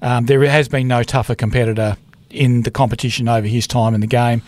Um, 0.03 0.27
there 0.27 0.43
has 0.43 0.69
been 0.69 0.89
no 0.89 1.03
tougher 1.03 1.35
competitor 1.35 1.97
in 2.31 2.63
the 2.63 2.71
competition 2.71 3.27
over 3.27 3.47
his 3.47 3.67
time 3.67 3.95
in 3.95 4.01
the 4.03 4.07
game. 4.07 4.43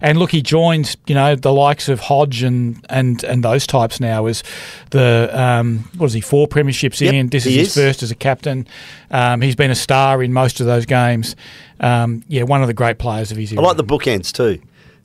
And 0.00 0.18
look, 0.18 0.30
he 0.30 0.40
joins, 0.40 0.96
you 1.06 1.14
know, 1.14 1.36
the 1.36 1.52
likes 1.52 1.88
of 1.88 2.00
Hodge 2.00 2.42
and 2.42 2.84
and, 2.88 3.22
and 3.24 3.44
those 3.44 3.66
types 3.66 4.00
now 4.00 4.26
as 4.26 4.42
the 4.90 5.30
um, 5.38 5.88
what 5.98 6.06
is 6.06 6.12
he 6.14 6.20
four 6.20 6.48
premierships 6.48 7.00
Yep, 7.00 7.14
in. 7.14 7.28
This 7.28 7.46
is 7.46 7.54
his 7.54 7.68
is. 7.68 7.74
first 7.74 8.02
as 8.02 8.10
a 8.10 8.14
captain. 8.14 8.66
Um, 9.10 9.40
he's 9.42 9.56
been 9.56 9.70
a 9.70 9.74
star 9.76 10.22
in 10.22 10.32
most 10.32 10.60
of 10.60 10.66
those 10.66 10.86
games. 10.86 11.36
Um, 11.80 12.22
yeah, 12.28 12.44
one 12.44 12.62
of 12.62 12.68
the 12.68 12.74
great 12.74 12.98
players 12.98 13.30
of 13.30 13.36
his 13.36 13.52
I 13.56 13.60
like 13.60 13.76
the 13.76 13.84
bookends 13.84 14.32
too. 14.32 14.62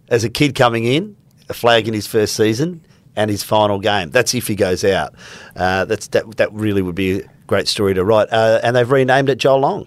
As 0.08 0.24
a 0.24 0.30
kid 0.30 0.56
coming 0.56 0.86
in, 0.86 1.16
a 1.50 1.54
flag 1.54 1.88
in 1.88 1.94
his 1.94 2.08
first 2.08 2.36
season, 2.36 2.82
and 3.16 3.30
his 3.30 3.44
final 3.44 3.80
game. 3.80 4.10
That's 4.10 4.34
if 4.34 4.48
he 4.48 4.56
goes 4.56 4.84
out. 4.86 5.14
Uh, 5.56 5.84
that's 5.86 6.08
that. 6.10 6.38
That 6.38 6.52
really 6.54 6.82
would 6.82 6.96
be 6.96 7.24
great 7.52 7.68
story 7.68 7.94
to 7.94 8.06
write. 8.06 8.30
Uh, 8.32 8.62
and 8.64 8.74
they've 8.74 8.90
renamed 8.90 9.28
it 9.28 9.38
Joel 9.38 9.60
Long. 9.60 9.86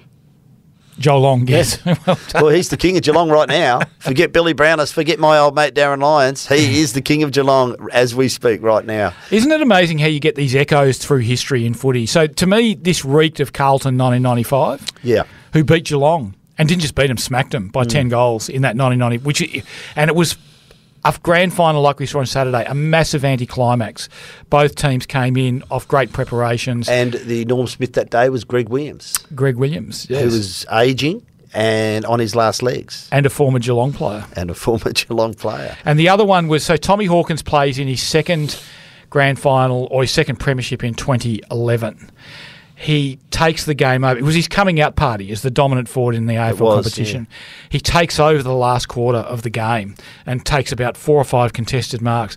Joel 0.99 1.21
Long, 1.21 1.49
yes. 1.49 1.83
well. 2.07 2.19
Well, 2.35 2.49
he's 2.51 2.69
the 2.69 2.77
king 2.77 2.99
of 2.99 3.03
Geelong 3.03 3.31
right 3.31 3.49
now. 3.49 3.81
Forget 4.01 4.35
Billy 4.35 4.53
Browners. 4.53 4.93
Forget 4.93 5.19
my 5.19 5.39
old 5.39 5.55
mate 5.55 5.75
Darren 5.75 6.03
Lyons. 6.03 6.47
He 6.47 6.81
is 6.83 6.93
the 6.93 7.01
king 7.01 7.23
of 7.23 7.33
Geelong 7.33 7.75
as 7.91 8.15
we 8.15 8.29
speak 8.29 8.61
right 8.63 8.85
now. 8.85 9.15
Isn't 9.31 9.51
it 9.51 9.63
amazing 9.63 9.99
how 9.99 10.09
you 10.09 10.21
get 10.21 10.35
these 10.37 10.55
echoes 10.55 10.99
through 10.99 11.21
history 11.21 11.65
in 11.65 11.73
footy? 11.73 12.05
So 12.05 12.27
to 12.27 12.47
me, 12.47 12.75
this 12.75 13.03
reeked 13.03 13.41
of 13.41 13.55
Carlton 13.55 13.97
1995, 13.97 14.87
Yeah. 15.03 15.23
who 15.55 15.65
beat 15.65 15.87
Geelong 15.87 16.35
and 16.59 16.69
didn't 16.69 16.83
just 16.83 16.95
beat 16.95 17.07
them, 17.07 17.17
smacked 17.17 17.53
them 17.53 17.69
by 17.69 17.85
10 17.85 18.11
goals 18.11 18.51
in 18.51 18.61
that 18.61 18.77
1990, 18.77 19.25
which 19.25 19.65
and 19.97 20.11
it 20.11 20.15
was 20.15 20.37
a 21.05 21.15
grand 21.23 21.53
final 21.53 21.83
like 21.83 21.99
we 21.99 22.07
saw 22.07 22.21
on 22.21 22.27
Saturday, 22.27 22.65
a 22.65 22.75
massive 22.75 23.25
anticlimax. 23.25 24.09
Both 24.51 24.75
teams 24.77 25.07
came 25.07 25.37
in 25.37 25.63
off 25.71 25.87
great 25.89 26.13
preparations. 26.13 26.89
And 26.89 27.15
the 27.15 27.45
Norm 27.45 27.67
Smith 27.67 27.93
that 27.95 28.11
day 28.11 28.29
was 28.31 28.45
Greg 28.45 28.69
Williams, 28.69 29.19
Greg 29.35 29.57
Williams, 29.57 30.07
yes, 30.09 30.21
who 30.23 30.27
was 30.27 30.67
ageing 30.73 31.25
and 31.53 32.05
on 32.07 32.19
his 32.19 32.35
last 32.35 32.63
legs, 32.63 33.09
and 33.13 33.27
a 33.27 33.31
former 33.31 33.59
Geelong 33.59 33.93
player. 33.93 34.25
and 34.35 34.51
a 34.51 34.55
former 34.55 34.93
Geelong 34.95 35.35
player. 35.35 35.77
And 35.85 35.99
the 35.99 36.09
other 36.09 36.25
one 36.25 36.49
was 36.49 36.65
so 36.65 36.77
Tommy 36.77 37.05
Hawkins 37.07 37.43
plays 37.43 37.79
in 37.79 37.87
his 37.87 38.03
second 38.03 38.61
grand 39.11 39.39
final 39.39 39.87
or 39.93 40.03
his 40.03 40.11
second 40.11 40.37
premiership 40.41 40.83
in 40.83 40.95
2011. 40.95 42.11
He 42.85 43.19
takes 43.31 43.65
the 43.65 43.75
game 43.75 44.05
over. 44.05 44.19
It 44.19 44.23
was 44.23 44.35
his 44.35 44.47
coming 44.47 44.81
out 44.81 44.95
party 44.95 45.31
as 45.33 45.43
the 45.43 45.51
dominant 45.51 45.89
forward 45.89 46.15
in 46.15 46.27
the 46.27 46.35
AFL 46.35 46.61
was, 46.61 46.85
competition. 46.85 47.27
He 47.71 47.81
takes 47.81 48.21
over 48.21 48.43
the 48.43 48.55
last 48.55 48.87
quarter 48.87 49.19
of 49.19 49.43
the 49.43 49.51
game 49.51 49.95
and 50.27 50.45
takes 50.45 50.71
about 50.71 50.97
four 50.97 51.17
or 51.17 51.25
five 51.25 51.53
contested 51.53 52.03
marks. 52.03 52.37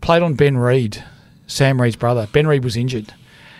Played 0.00 0.22
on 0.22 0.34
Ben 0.34 0.58
Reid, 0.58 1.02
Sam 1.46 1.80
Reid's 1.80 1.96
brother. 1.96 2.28
Ben 2.32 2.46
Reid 2.46 2.64
was 2.64 2.76
injured. 2.76 3.14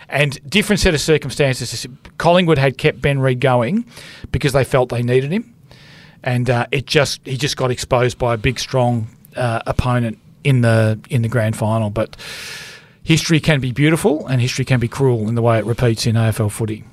And 0.07 0.39
different 0.49 0.79
set 0.79 0.93
of 0.93 1.01
circumstances. 1.01 1.85
Collingwood 2.17 2.57
had 2.57 2.77
kept 2.77 3.01
Ben 3.01 3.19
Reid 3.19 3.39
going 3.39 3.85
because 4.31 4.53
they 4.53 4.63
felt 4.63 4.89
they 4.89 5.03
needed 5.03 5.31
him 5.31 5.55
and 6.23 6.49
uh, 6.49 6.67
it 6.71 6.85
just 6.85 7.21
he 7.25 7.37
just 7.37 7.57
got 7.57 7.71
exposed 7.71 8.17
by 8.17 8.33
a 8.33 8.37
big, 8.37 8.59
strong 8.59 9.07
uh, 9.35 9.61
opponent 9.65 10.19
in 10.43 10.61
the 10.61 10.99
in 11.09 11.21
the 11.21 11.27
grand 11.27 11.55
final. 11.55 11.89
But 11.89 12.15
history 13.03 13.39
can 13.39 13.59
be 13.59 13.71
beautiful 13.71 14.27
and 14.27 14.41
history 14.41 14.65
can 14.65 14.79
be 14.79 14.87
cruel 14.87 15.27
in 15.27 15.35
the 15.35 15.41
way 15.41 15.57
it 15.57 15.65
repeats 15.65 16.05
in 16.05 16.15
AFL 16.15 16.51
footy. 16.51 16.83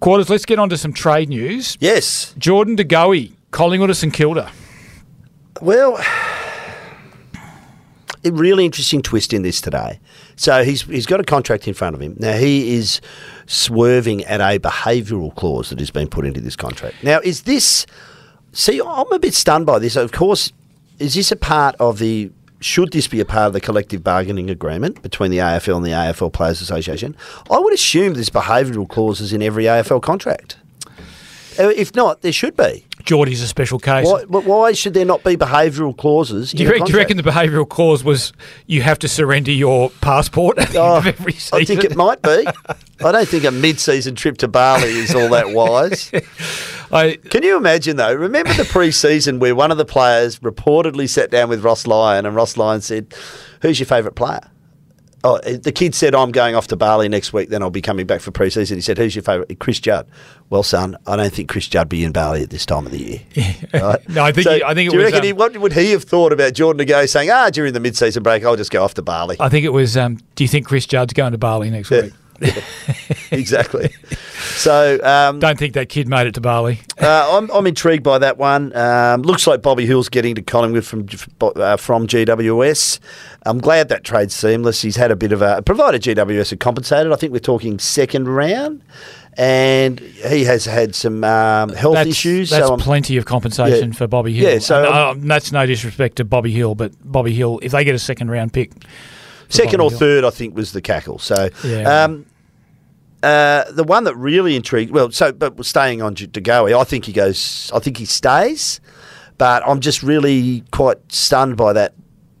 Quarters, 0.00 0.28
let's 0.28 0.44
get 0.44 0.58
on 0.58 0.68
to 0.68 0.76
some 0.76 0.92
trade 0.92 1.28
news. 1.28 1.76
Yes. 1.80 2.34
Jordan 2.36 2.76
De 2.76 2.84
Goey, 2.84 3.32
Collingwood 3.50 3.88
to 3.88 3.94
St 3.94 4.12
Kilda. 4.12 4.50
Well, 5.60 5.98
a 8.24 8.32
really 8.32 8.64
interesting 8.64 9.02
twist 9.02 9.32
in 9.32 9.42
this 9.42 9.60
today. 9.60 10.00
So 10.36 10.64
he's 10.64 10.82
he's 10.82 11.06
got 11.06 11.20
a 11.20 11.24
contract 11.24 11.68
in 11.68 11.74
front 11.74 11.94
of 11.94 12.02
him. 12.02 12.16
Now 12.18 12.36
he 12.36 12.74
is 12.74 13.00
swerving 13.46 14.24
at 14.24 14.40
a 14.40 14.58
behavioural 14.58 15.34
clause 15.34 15.70
that 15.70 15.78
has 15.78 15.90
been 15.90 16.08
put 16.08 16.26
into 16.26 16.40
this 16.40 16.56
contract. 16.56 16.96
Now 17.02 17.20
is 17.20 17.42
this? 17.42 17.86
See, 18.52 18.80
I'm 18.80 19.12
a 19.12 19.18
bit 19.18 19.34
stunned 19.34 19.66
by 19.66 19.78
this. 19.78 19.96
Of 19.96 20.12
course, 20.12 20.52
is 20.98 21.14
this 21.14 21.30
a 21.32 21.36
part 21.36 21.76
of 21.78 21.98
the? 21.98 22.30
Should 22.64 22.92
this 22.92 23.08
be 23.08 23.20
a 23.20 23.26
part 23.26 23.48
of 23.48 23.52
the 23.52 23.60
collective 23.60 24.02
bargaining 24.02 24.48
agreement 24.48 25.02
between 25.02 25.30
the 25.30 25.36
AFL 25.36 25.76
and 25.76 25.84
the 25.84 25.90
AFL 25.90 26.32
Players 26.32 26.62
Association? 26.62 27.14
I 27.50 27.58
would 27.58 27.74
assume 27.74 28.14
there's 28.14 28.30
behavioural 28.30 28.88
clauses 28.88 29.34
in 29.34 29.42
every 29.42 29.64
AFL 29.64 30.00
contract. 30.00 30.56
Uh, 31.58 31.68
If 31.76 31.94
not, 31.94 32.22
there 32.22 32.32
should 32.32 32.56
be. 32.56 32.86
Geordie's 33.04 33.42
a 33.42 33.46
special 33.46 33.78
case. 33.78 34.06
Why, 34.06 34.24
but 34.24 34.44
why 34.44 34.72
should 34.72 34.94
there 34.94 35.04
not 35.04 35.22
be 35.22 35.36
behavioural 35.36 35.96
clauses? 35.96 36.52
Do 36.52 36.62
you, 36.62 36.70
reckon, 36.70 36.86
do 36.86 36.92
you 36.92 36.98
reckon 36.98 37.16
the 37.18 37.22
behavioural 37.22 37.68
clause 37.68 38.02
was 38.02 38.32
you 38.66 38.80
have 38.82 38.98
to 39.00 39.08
surrender 39.08 39.52
your 39.52 39.90
passport 40.00 40.56
Oh, 40.58 40.62
end 40.62 40.76
of 40.76 41.06
oh, 41.06 41.08
every 41.08 41.32
season? 41.32 41.60
I 41.60 41.64
think 41.64 41.84
it 41.84 41.96
might 41.96 42.22
be. 42.22 42.46
I 43.04 43.12
don't 43.12 43.28
think 43.28 43.44
a 43.44 43.50
mid-season 43.50 44.14
trip 44.14 44.38
to 44.38 44.48
Bali 44.48 44.88
is 44.88 45.14
all 45.14 45.28
that 45.30 45.50
wise. 45.50 46.10
I, 46.92 47.16
Can 47.28 47.42
you 47.42 47.56
imagine 47.56 47.96
though? 47.96 48.14
Remember 48.14 48.54
the 48.54 48.64
pre-season 48.64 49.38
where 49.38 49.54
one 49.54 49.70
of 49.70 49.76
the 49.78 49.84
players 49.84 50.38
reportedly 50.38 51.08
sat 51.08 51.30
down 51.30 51.48
with 51.48 51.62
Ross 51.62 51.86
Lyon, 51.86 52.24
and 52.24 52.34
Ross 52.34 52.56
Lyon 52.56 52.80
said, 52.80 53.14
"Who's 53.60 53.80
your 53.80 53.86
favourite 53.86 54.14
player?" 54.14 54.50
Oh, 55.24 55.38
the 55.38 55.72
kid 55.72 55.94
said, 55.94 56.14
"I'm 56.14 56.30
going 56.32 56.54
off 56.54 56.66
to 56.68 56.76
Bali 56.76 57.08
next 57.08 57.32
week. 57.32 57.48
Then 57.48 57.62
I'll 57.62 57.70
be 57.70 57.80
coming 57.80 58.06
back 58.06 58.20
for 58.20 58.30
pre-season." 58.30 58.76
He 58.76 58.82
said, 58.82 58.98
"Who's 58.98 59.16
your 59.16 59.22
favourite? 59.22 59.58
Chris 59.58 59.80
Judd. 59.80 60.06
Well, 60.50 60.62
son, 60.62 60.96
I 61.06 61.16
don't 61.16 61.32
think 61.32 61.48
Chris 61.48 61.66
Judd 61.66 61.88
be 61.88 62.04
in 62.04 62.12
Bali 62.12 62.42
at 62.42 62.50
this 62.50 62.66
time 62.66 62.84
of 62.86 62.92
the 62.92 62.98
year. 63.02 63.20
Right? 63.72 64.08
No, 64.08 64.22
I 64.22 64.32
think 64.32 64.46
he- 64.48 64.62
I 64.62 64.74
think 64.74 64.88
it 64.88 64.90
do 64.92 64.98
you 64.98 65.02
was, 65.02 65.12
reckon 65.12 65.20
um, 65.20 65.24
he, 65.26 65.32
what 65.32 65.56
would 65.56 65.72
he 65.72 65.90
have 65.92 66.04
thought 66.04 66.32
about 66.32 66.52
Jordan 66.52 66.86
De 66.86 66.92
Goey 66.92 67.08
saying, 67.08 67.30
"Ah, 67.30 67.50
during 67.50 67.72
the 67.72 67.80
mid-season 67.80 68.22
break, 68.22 68.44
I'll 68.44 68.54
just 68.56 68.70
go 68.70 68.84
off 68.84 68.94
to 68.94 69.02
Bali." 69.02 69.36
I 69.40 69.48
think 69.48 69.64
it 69.64 69.70
was. 69.72 69.96
Um, 69.96 70.18
do 70.34 70.44
you 70.44 70.48
think 70.48 70.66
Chris 70.66 70.86
Judd's 70.86 71.12
going 71.14 71.32
to 71.32 71.38
Bali 71.38 71.70
next 71.70 71.90
Yeah. 71.90 72.02
week? 72.02 72.12
exactly. 73.30 73.90
So 74.56 74.98
um, 75.02 75.38
Don't 75.38 75.58
think 75.58 75.74
that 75.74 75.88
kid 75.88 76.08
made 76.08 76.26
it 76.26 76.34
to 76.34 76.40
Bali. 76.40 76.80
uh, 77.00 77.28
I'm, 77.36 77.50
I'm 77.50 77.66
intrigued 77.66 78.02
by 78.02 78.18
that 78.18 78.38
one. 78.38 78.74
Um, 78.76 79.22
looks 79.22 79.46
like 79.46 79.62
Bobby 79.62 79.86
Hill's 79.86 80.08
getting 80.08 80.34
to 80.34 80.42
Collingwood 80.42 80.84
from 80.84 81.06
uh, 81.40 81.76
from 81.76 82.06
GWS. 82.06 82.98
I'm 83.46 83.58
glad 83.58 83.88
that 83.88 84.04
trade's 84.04 84.34
seamless. 84.34 84.82
He's 84.82 84.96
had 84.96 85.10
a 85.10 85.16
bit 85.16 85.32
of 85.32 85.42
a 85.42 85.62
provided 85.62 86.02
GWS 86.02 86.52
are 86.52 86.56
compensated. 86.56 87.12
I 87.12 87.16
think 87.16 87.32
we're 87.32 87.38
talking 87.40 87.78
second 87.78 88.28
round, 88.28 88.82
and 89.36 90.00
he 90.00 90.44
has 90.44 90.64
had 90.64 90.94
some 90.94 91.24
um, 91.24 91.70
health 91.70 91.94
That's, 91.94 92.10
issues. 92.10 92.50
that's 92.50 92.66
so 92.68 92.76
plenty 92.76 93.16
of 93.16 93.24
compensation 93.26 93.88
Yeah. 93.90 93.96
for 93.96 94.06
Bobby 94.06 94.32
Hill. 94.34 94.52
Yeah, 94.52 94.58
so 94.60 94.84
And, 94.84 94.94
um, 95.22 95.28
that's 95.28 95.52
no 95.52 95.66
disrespect 95.66 96.16
to 96.16 96.24
Bobby 96.24 96.52
Hill, 96.52 96.74
but 96.74 96.92
Bobby 97.04 97.34
Hill, 97.34 97.58
if 97.62 97.72
they 97.72 97.84
get 97.84 97.94
a 97.94 97.98
second 97.98 98.30
round 98.30 98.52
pick, 98.52 98.72
second 99.56 99.80
or 99.80 99.90
Hill. 99.90 99.98
third, 99.98 100.24
I 100.24 100.30
think 100.30 100.54
was 100.56 100.72
the 100.72 100.82
cackle. 100.82 101.18
So. 101.18 101.48
Yeah. 101.64 102.04
Um, 102.04 102.26
uh, 103.22 103.64
the 103.72 103.84
one 103.84 104.04
that 104.04 104.14
really 104.16 104.54
intrigued, 104.54 104.90
well, 104.90 105.10
so 105.10 105.32
but 105.32 105.64
staying 105.64 106.02
on 106.02 106.12
De 106.14 106.26
Goey, 106.26 106.78
I 106.78 106.84
think 106.84 107.06
he 107.06 107.12
goes. 107.12 107.70
I 107.74 107.78
think 107.78 107.96
he 107.96 108.04
stays, 108.04 108.80
but 109.38 109.66
I'm 109.66 109.80
just 109.80 110.02
really 110.02 110.62
quite 110.72 110.98
stunned 111.10 111.56
by 111.56 111.72
that. 111.72 111.94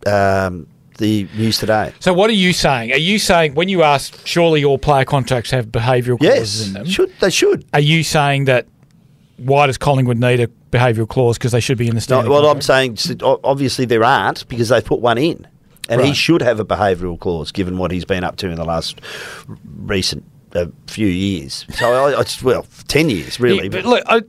Um, 0.06 0.66
the 0.98 1.26
news 1.36 1.58
today. 1.58 1.92
So 1.98 2.12
what 2.14 2.30
are 2.30 2.34
you 2.34 2.52
saying? 2.52 2.92
Are 2.92 2.98
you 2.98 3.18
saying 3.18 3.54
when 3.54 3.68
you 3.68 3.82
ask, 3.82 4.24
surely 4.26 4.64
all 4.64 4.78
player 4.78 5.04
contracts 5.04 5.50
have 5.50 5.66
behavioural 5.66 6.20
clauses 6.20 6.60
Yes, 6.60 6.66
in 6.68 6.72
them? 6.74 6.86
should 6.86 7.12
they 7.20 7.30
should. 7.30 7.64
Are 7.74 7.80
you 7.80 8.04
saying 8.04 8.44
that 8.44 8.68
why 9.38 9.66
does 9.66 9.76
Collingwood 9.76 10.18
need 10.18 10.38
a 10.38 10.46
behavioural 10.70 11.08
clause 11.08 11.36
because 11.36 11.50
they 11.50 11.58
should 11.58 11.78
be 11.78 11.86
in 11.88 11.94
the 11.94 11.94
No, 11.96 12.00
standard? 12.00 12.30
well, 12.30 12.46
I'm 12.46 12.60
saying 12.60 12.96
obviously 13.22 13.86
there 13.86 14.04
aren't 14.04 14.46
because 14.48 14.68
they've 14.68 14.84
put 14.84 15.00
one 15.00 15.18
in, 15.18 15.48
and 15.88 16.00
he 16.00 16.14
should 16.14 16.42
have 16.42 16.60
a 16.60 16.64
behavioural 16.64 17.18
clause 17.18 17.52
given 17.52 17.78
what 17.78 17.90
he's 17.90 18.04
been 18.04 18.24
up 18.24 18.36
to 18.36 18.48
in 18.48 18.56
the 18.56 18.64
last 18.64 19.00
recent 19.76 20.24
uh, 20.54 20.66
few 20.86 21.06
years. 21.06 21.66
So 21.74 21.92
I, 21.92 22.18
I 22.18 22.22
just, 22.22 22.42
well, 22.42 22.66
ten 22.88 23.10
years 23.10 23.40
really. 23.40 23.64
Yeah, 23.64 23.68
but 23.70 23.84
look, 23.84 24.04
I, 24.06 24.22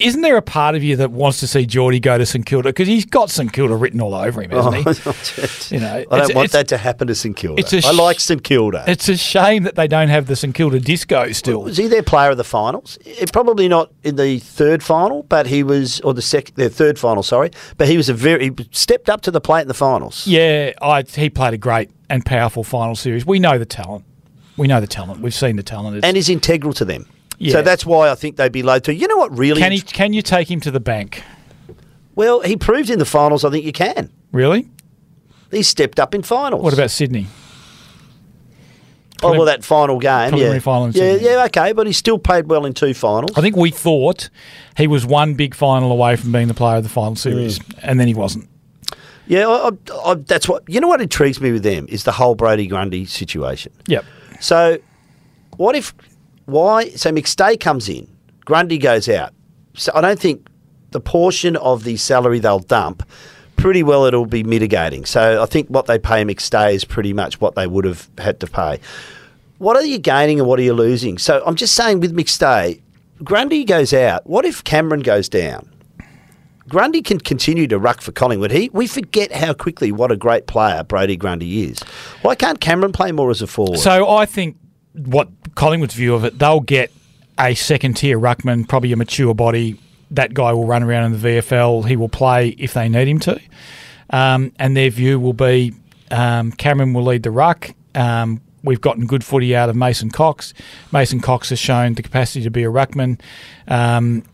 isn't 0.00 0.22
there 0.22 0.36
a 0.36 0.42
part 0.42 0.74
of 0.74 0.82
you 0.82 0.96
that 0.96 1.10
wants 1.10 1.40
to 1.40 1.46
see 1.46 1.66
Geordie 1.66 2.00
go 2.00 2.18
to 2.18 2.24
St 2.26 2.44
Kilda 2.46 2.70
because 2.70 2.88
he's 2.88 3.04
got 3.04 3.30
St 3.30 3.52
Kilda 3.52 3.76
written 3.76 4.00
all 4.00 4.14
over 4.14 4.42
him, 4.42 4.50
hasn't 4.50 4.76
he? 4.76 5.74
You 5.74 5.80
know, 5.80 6.04
I 6.10 6.18
don't 6.18 6.34
want 6.34 6.52
that 6.52 6.68
to 6.68 6.78
happen 6.78 7.06
to 7.08 7.14
St 7.14 7.36
Kilda. 7.36 7.62
a 7.62 7.76
I 7.76 7.80
sh- 7.80 7.94
like 7.94 8.18
St 8.20 8.42
Kilda. 8.42 8.84
It's 8.88 9.08
a 9.08 9.16
shame 9.16 9.62
that 9.64 9.76
they 9.76 9.86
don't 9.86 10.08
have 10.08 10.26
the 10.26 10.34
St 10.36 10.54
Kilda 10.54 10.80
disco 10.80 11.30
still. 11.32 11.62
Was 11.62 11.76
he 11.76 11.86
their 11.86 12.02
player 12.02 12.30
of 12.30 12.36
the 12.38 12.44
finals? 12.44 12.98
Eh, 13.06 13.26
Probably 13.32 13.68
not 13.68 13.92
in 14.02 14.16
the 14.16 14.38
third 14.40 14.82
final, 14.82 15.22
but 15.24 15.46
he 15.46 15.62
was, 15.62 16.00
or 16.00 16.12
the 16.14 16.22
second, 16.22 16.56
their 16.56 16.68
third 16.68 16.98
final, 16.98 17.22
sorry. 17.22 17.50
But 17.76 17.88
he 17.88 17.96
was 17.96 18.08
a 18.08 18.14
very 18.14 18.46
he 18.50 18.68
stepped 18.72 19.08
up 19.08 19.20
to 19.22 19.30
the 19.30 19.40
plate 19.40 19.62
in 19.62 19.68
the 19.68 19.74
finals. 19.74 20.26
Yeah, 20.26 20.72
I, 20.82 21.02
he 21.02 21.30
played 21.30 21.54
a 21.54 21.58
great 21.58 21.90
and 22.08 22.24
powerful 22.26 22.64
final 22.64 22.96
series. 22.96 23.24
We 23.24 23.38
know 23.38 23.58
the 23.58 23.66
talent. 23.66 24.04
We 24.56 24.66
know 24.66 24.80
the 24.80 24.86
talent. 24.88 25.20
We've 25.20 25.32
seen 25.34 25.56
the 25.56 25.62
talent. 25.62 25.98
It's- 25.98 26.08
and 26.08 26.16
is 26.16 26.28
integral 26.28 26.72
to 26.74 26.84
them. 26.84 27.06
Yeah. 27.42 27.52
So 27.54 27.62
that's 27.62 27.86
why 27.86 28.10
I 28.10 28.14
think 28.14 28.36
they'd 28.36 28.52
be 28.52 28.62
low 28.62 28.78
to. 28.80 28.94
You 28.94 29.08
know 29.08 29.16
what 29.16 29.36
really? 29.36 29.60
can 29.60 29.72
he? 29.72 29.80
Can 29.80 30.12
you 30.12 30.20
take 30.22 30.50
him 30.50 30.60
to 30.60 30.70
the 30.70 30.78
bank? 30.80 31.22
well, 32.14 32.40
he 32.40 32.54
proved 32.56 32.90
in 32.90 32.98
the 32.98 33.04
finals. 33.06 33.44
I 33.44 33.50
think 33.50 33.64
you 33.64 33.72
can. 33.72 34.10
Really? 34.30 34.68
He 35.50 35.62
stepped 35.62 35.98
up 35.98 36.14
in 36.14 36.22
finals. 36.22 36.62
What 36.62 36.74
about 36.74 36.90
Sydney? 36.90 37.26
Oh 39.22 39.32
well, 39.32 39.44
that 39.44 39.62
final 39.64 39.98
game, 39.98 40.34
yeah, 40.34 40.58
final 40.60 40.86
in 40.86 40.92
yeah, 40.92 41.12
Sydney. 41.12 41.26
yeah, 41.28 41.44
okay, 41.46 41.72
but 41.72 41.86
he 41.86 41.92
still 41.92 42.18
played 42.18 42.48
well 42.48 42.64
in 42.64 42.72
two 42.72 42.94
finals. 42.94 43.32
I 43.36 43.42
think 43.42 43.54
we 43.54 43.70
thought 43.70 44.30
he 44.78 44.86
was 44.86 45.04
one 45.04 45.34
big 45.34 45.54
final 45.54 45.92
away 45.92 46.16
from 46.16 46.32
being 46.32 46.48
the 46.48 46.54
player 46.54 46.76
of 46.78 46.84
the 46.84 46.88
final 46.88 47.16
series, 47.16 47.58
Mm. 47.58 47.78
and 47.82 48.00
then 48.00 48.08
he 48.08 48.14
wasn't. 48.14 48.48
Yeah, 49.26 49.46
I, 49.46 49.68
I, 49.68 50.10
I, 50.10 50.14
that's 50.14 50.48
what 50.48 50.62
you 50.68 50.80
know. 50.80 50.88
What 50.88 51.02
intrigues 51.02 51.38
me 51.40 51.52
with 51.52 51.62
them 51.62 51.84
is 51.90 52.04
the 52.04 52.12
whole 52.12 52.34
Brody 52.34 52.66
Grundy 52.66 53.04
situation. 53.04 53.72
Yep. 53.88 54.04
So, 54.40 54.78
what 55.58 55.76
if 55.76 55.92
why? 56.50 56.90
So 56.90 57.10
McStay 57.10 57.58
comes 57.58 57.88
in, 57.88 58.08
Grundy 58.44 58.78
goes 58.78 59.08
out. 59.08 59.32
So 59.74 59.92
I 59.94 60.00
don't 60.00 60.18
think 60.18 60.46
the 60.90 61.00
portion 61.00 61.56
of 61.56 61.84
the 61.84 61.96
salary 61.96 62.38
they'll 62.38 62.58
dump, 62.58 63.08
pretty 63.56 63.82
well 63.82 64.04
it'll 64.04 64.26
be 64.26 64.42
mitigating. 64.42 65.04
So 65.04 65.42
I 65.42 65.46
think 65.46 65.68
what 65.68 65.86
they 65.86 65.98
pay 65.98 66.24
McStay 66.24 66.74
is 66.74 66.84
pretty 66.84 67.12
much 67.12 67.40
what 67.40 67.54
they 67.54 67.66
would 67.66 67.84
have 67.84 68.08
had 68.18 68.40
to 68.40 68.46
pay. 68.46 68.80
What 69.58 69.76
are 69.76 69.84
you 69.84 69.98
gaining 69.98 70.40
and 70.40 70.48
what 70.48 70.58
are 70.58 70.62
you 70.62 70.72
losing? 70.72 71.18
So 71.18 71.42
I'm 71.46 71.54
just 71.54 71.74
saying 71.74 72.00
with 72.00 72.16
McStay, 72.16 72.80
Grundy 73.22 73.64
goes 73.64 73.92
out. 73.92 74.26
What 74.26 74.46
if 74.46 74.64
Cameron 74.64 75.00
goes 75.00 75.28
down? 75.28 75.68
Grundy 76.68 77.02
can 77.02 77.18
continue 77.18 77.66
to 77.66 77.78
ruck 77.78 78.00
for 78.00 78.12
Collingwood. 78.12 78.52
He, 78.52 78.70
we 78.72 78.86
forget 78.86 79.32
how 79.32 79.52
quickly 79.52 79.92
what 79.92 80.12
a 80.12 80.16
great 80.16 80.46
player 80.46 80.84
Brody 80.84 81.16
Grundy 81.16 81.64
is. 81.64 81.80
Why 82.22 82.36
can't 82.36 82.60
Cameron 82.60 82.92
play 82.92 83.12
more 83.12 83.30
as 83.30 83.42
a 83.42 83.46
forward? 83.46 83.78
So 83.80 84.08
I 84.08 84.24
think 84.24 84.56
what 84.94 85.28
Collingwood's 85.54 85.94
view 85.94 86.14
of 86.14 86.24
it, 86.24 86.38
they'll 86.38 86.60
get 86.60 86.90
a 87.38 87.54
second 87.54 87.94
tier 87.94 88.18
ruckman, 88.18 88.68
probably 88.68 88.92
a 88.92 88.96
mature 88.96 89.34
body. 89.34 89.78
That 90.10 90.34
guy 90.34 90.52
will 90.52 90.66
run 90.66 90.82
around 90.82 91.12
in 91.12 91.20
the 91.20 91.28
VFL. 91.28 91.86
He 91.86 91.96
will 91.96 92.08
play 92.08 92.48
if 92.58 92.74
they 92.74 92.88
need 92.88 93.08
him 93.08 93.20
to. 93.20 93.40
Um, 94.10 94.52
and 94.58 94.76
their 94.76 94.90
view 94.90 95.20
will 95.20 95.32
be 95.32 95.72
um, 96.10 96.52
Cameron 96.52 96.92
will 96.92 97.04
lead 97.04 97.22
the 97.22 97.30
ruck. 97.30 97.70
Um, 97.94 98.40
we've 98.62 98.80
gotten 98.80 99.06
good 99.06 99.24
footy 99.24 99.54
out 99.54 99.68
of 99.68 99.76
Mason 99.76 100.10
Cox. 100.10 100.52
Mason 100.92 101.20
Cox 101.20 101.50
has 101.50 101.58
shown 101.58 101.94
the 101.94 102.02
capacity 102.02 102.42
to 102.42 102.50
be 102.50 102.64
a 102.64 102.68
ruckman. 102.68 103.20
Um, 103.68 104.24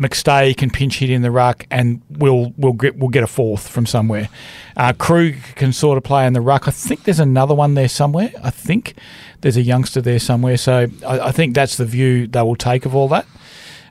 McStay 0.00 0.56
can 0.56 0.70
pinch 0.70 0.98
hit 0.98 1.10
in 1.10 1.22
the 1.22 1.30
ruck, 1.30 1.66
and 1.70 2.00
we'll 2.08 2.52
we'll 2.56 2.72
get 2.72 2.96
we'll 2.96 3.10
get 3.10 3.22
a 3.22 3.26
fourth 3.26 3.68
from 3.68 3.84
somewhere. 3.86 4.28
Uh, 4.76 4.92
Krug 4.94 5.34
can 5.56 5.72
sort 5.72 5.98
of 5.98 6.04
play 6.04 6.26
in 6.26 6.32
the 6.32 6.40
ruck. 6.40 6.66
I 6.66 6.70
think 6.70 7.04
there's 7.04 7.20
another 7.20 7.54
one 7.54 7.74
there 7.74 7.88
somewhere. 7.88 8.32
I 8.42 8.50
think 8.50 8.94
there's 9.42 9.56
a 9.58 9.62
youngster 9.62 10.00
there 10.00 10.18
somewhere. 10.18 10.56
So 10.56 10.86
I, 11.06 11.20
I 11.20 11.32
think 11.32 11.54
that's 11.54 11.76
the 11.76 11.84
view 11.84 12.26
they 12.26 12.40
will 12.42 12.56
take 12.56 12.86
of 12.86 12.94
all 12.94 13.08
that. 13.08 13.26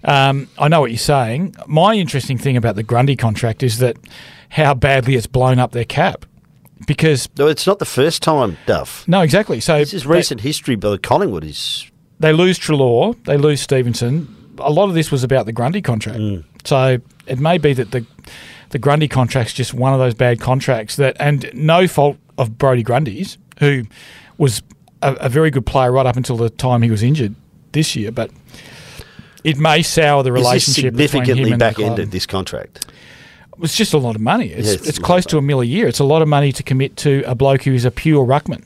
Um, 0.04 0.48
I 0.58 0.68
know 0.70 0.82
what 0.82 0.92
you're 0.92 0.98
saying. 0.98 1.56
My 1.68 1.94
interesting 1.94 2.38
thing 2.38 2.58
about 2.58 2.76
the 2.76 2.84
Grundy 2.84 3.16
contract 3.16 3.62
is 3.64 3.78
that 3.80 3.98
how 4.50 4.74
badly 4.74 5.16
it's 5.16 5.28
blown 5.28 5.60
up 5.60 5.74
their 5.74 5.86
cap. 5.86 6.26
Because 6.88 7.28
No, 7.38 7.48
it's 7.48 7.68
not 7.68 7.80
the 7.80 7.86
first 7.86 8.24
time, 8.24 8.58
Duff. 8.66 9.06
no, 9.08 9.20
exactly. 9.22 9.60
So 9.60 9.78
This 9.80 9.94
is 9.94 10.04
they- 10.06 10.10
recent 10.10 10.42
history, 10.42 10.76
but 10.76 11.04
Collingwood 11.04 11.44
is. 11.44 11.86
they 12.20 12.32
lose 12.32 12.58
Treloar, 12.58 13.16
they 13.26 13.36
lose 13.38 13.60
Stephenson. 13.62 14.34
A 14.60 14.72
lot 14.72 14.90
of 14.90 14.96
this 14.96 15.12
was 15.12 15.24
about 15.24 15.46
the 15.46 15.54
Grundy 15.54 15.82
contract. 15.82 16.20
Mm. 16.20 16.44
So 16.66 17.00
it 17.28 17.40
may 17.40 17.58
be 17.58 17.74
that 17.74 17.92
the 17.92 18.06
the 18.70 18.80
Grundy 18.80 19.08
contract's 19.08 19.54
just 19.54 19.74
one 19.74 19.94
of 19.94 20.00
those 20.00 20.14
bad 20.14 20.40
contracts 20.40 20.96
that, 20.98 21.18
and 21.20 21.50
no 21.54 21.88
fault 21.88 22.18
of 22.38 22.58
Brody 22.58 22.84
Grundy's, 22.84 23.38
who 23.60 23.84
was 24.38 24.62
a, 25.02 25.14
a 25.16 25.30
very 25.30 25.50
good 25.50 25.66
player 25.66 25.92
right 25.92 26.06
up 26.06 26.16
until 26.16 26.38
the 26.38 26.50
time 26.50 26.82
he 26.82 26.92
was 26.92 27.04
injured 27.04 27.36
this 27.72 27.96
year, 27.96 28.12
but 28.12 28.32
it 29.44 29.58
may 29.58 29.82
sour 29.82 30.24
the 30.24 30.32
relationship 30.32 30.94
significantly 30.94 31.56
back 31.56 31.80
ended 31.80 32.12
this 32.12 32.26
contract? 32.26 32.92
It's 33.62 33.76
just 33.76 33.94
a 33.94 33.98
lot 33.98 34.16
of 34.16 34.22
money. 34.22 34.50
It's, 34.50 34.68
Yeah, 34.68 34.74
it's, 34.76 34.88
it's 34.88 35.00
close 35.00 35.26
to 35.28 35.38
a 35.38 35.42
mill 35.42 35.62
a 35.62 35.66
year. 35.66 35.88
It's 35.88 36.00
a 36.00 36.06
lot 36.06 36.22
of 36.22 36.28
money 36.28 36.52
to 36.54 36.64
commit 36.64 36.96
to 36.98 37.24
a 37.26 37.36
bloke 37.36 37.64
who 37.64 37.74
is 37.74 37.86
a 37.86 37.92
pure 37.92 38.26
ruckman 38.26 38.66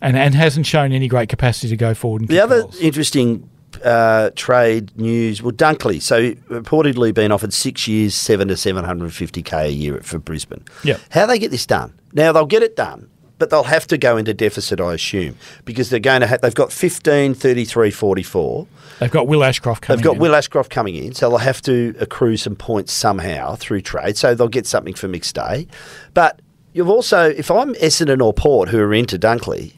and, 0.00 0.16
and 0.16 0.34
hasn't 0.34 0.66
shown 0.66 0.92
any 0.92 1.08
great 1.08 1.28
capacity 1.28 1.68
to 1.68 1.76
go 1.76 1.94
forward 1.94 2.22
and 2.22 2.28
The 2.28 2.40
other 2.40 2.62
goals. 2.62 2.80
interesting 2.80 3.48
uh, 3.84 4.30
trade 4.36 4.96
news, 4.96 5.42
well, 5.42 5.52
Dunkley. 5.52 6.00
So 6.02 6.32
reportedly 6.50 7.12
been 7.14 7.32
offered 7.32 7.52
six 7.52 7.86
years, 7.88 8.14
seven 8.14 8.48
to 8.48 8.56
seven 8.56 8.84
hundred 8.84 9.04
and 9.04 9.14
fifty 9.14 9.42
k 9.42 9.66
a 9.66 9.70
year 9.70 10.00
for 10.02 10.18
Brisbane. 10.18 10.64
Yeah, 10.84 10.98
How 11.10 11.26
they 11.26 11.38
get 11.38 11.50
this 11.50 11.66
done? 11.66 11.98
Now 12.12 12.32
they'll 12.32 12.46
get 12.46 12.62
it 12.62 12.76
done, 12.76 13.08
but 13.38 13.50
they'll 13.50 13.64
have 13.64 13.86
to 13.88 13.98
go 13.98 14.16
into 14.16 14.32
deficit, 14.34 14.80
I 14.80 14.94
assume, 14.94 15.36
because 15.64 15.90
they're 15.90 16.00
going 16.00 16.22
to. 16.22 16.26
Ha- 16.26 16.38
they've 16.42 16.54
got 16.54 16.72
15, 16.72 17.34
33, 17.34 17.90
44. 17.90 18.66
They've 19.00 19.10
got 19.10 19.26
Will 19.28 19.44
Ashcroft 19.44 19.82
coming 19.82 19.98
They've 19.98 20.04
got 20.04 20.14
in. 20.16 20.20
Will 20.22 20.34
Ashcroft 20.34 20.70
coming 20.70 20.94
in, 20.96 21.12
so 21.14 21.28
they'll 21.28 21.38
have 21.38 21.60
to 21.62 21.94
accrue 22.00 22.36
some 22.36 22.56
points 22.56 22.92
somehow 22.92 23.54
through 23.56 23.82
trade. 23.82 24.16
So 24.16 24.34
they'll 24.34 24.48
get 24.48 24.66
something 24.66 24.94
for 24.94 25.08
McStay, 25.08 25.68
But 26.14 26.40
you've 26.72 26.88
also, 26.88 27.28
if 27.30 27.50
I'm 27.50 27.74
Essendon 27.74 28.22
or 28.22 28.32
Port 28.32 28.70
who 28.70 28.78
are 28.80 28.94
into 28.94 29.18
Dunkley, 29.18 29.74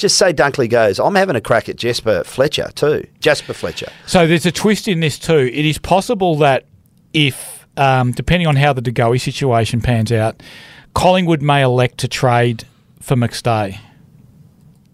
just 0.00 0.16
say 0.18 0.32
Dunkley 0.32 0.68
goes, 0.68 0.98
I'm 0.98 1.14
having 1.14 1.36
a 1.36 1.40
crack 1.40 1.68
at 1.68 1.76
Jasper 1.76 2.24
Fletcher 2.24 2.70
too. 2.74 3.06
Jasper 3.20 3.52
Fletcher. 3.52 3.90
So 4.06 4.26
there's 4.26 4.46
a 4.46 4.52
twist 4.52 4.88
in 4.88 5.00
this 5.00 5.18
too. 5.18 5.50
It 5.52 5.64
is 5.64 5.78
possible 5.78 6.36
that 6.36 6.64
if, 7.12 7.66
um, 7.76 8.12
depending 8.12 8.48
on 8.48 8.56
how 8.56 8.72
the 8.72 8.80
De 8.80 8.90
DeGoey 8.90 9.20
situation 9.20 9.80
pans 9.80 10.10
out, 10.10 10.42
Collingwood 10.94 11.42
may 11.42 11.62
elect 11.62 11.98
to 11.98 12.08
trade 12.08 12.64
for 13.00 13.14
McStay. 13.14 13.78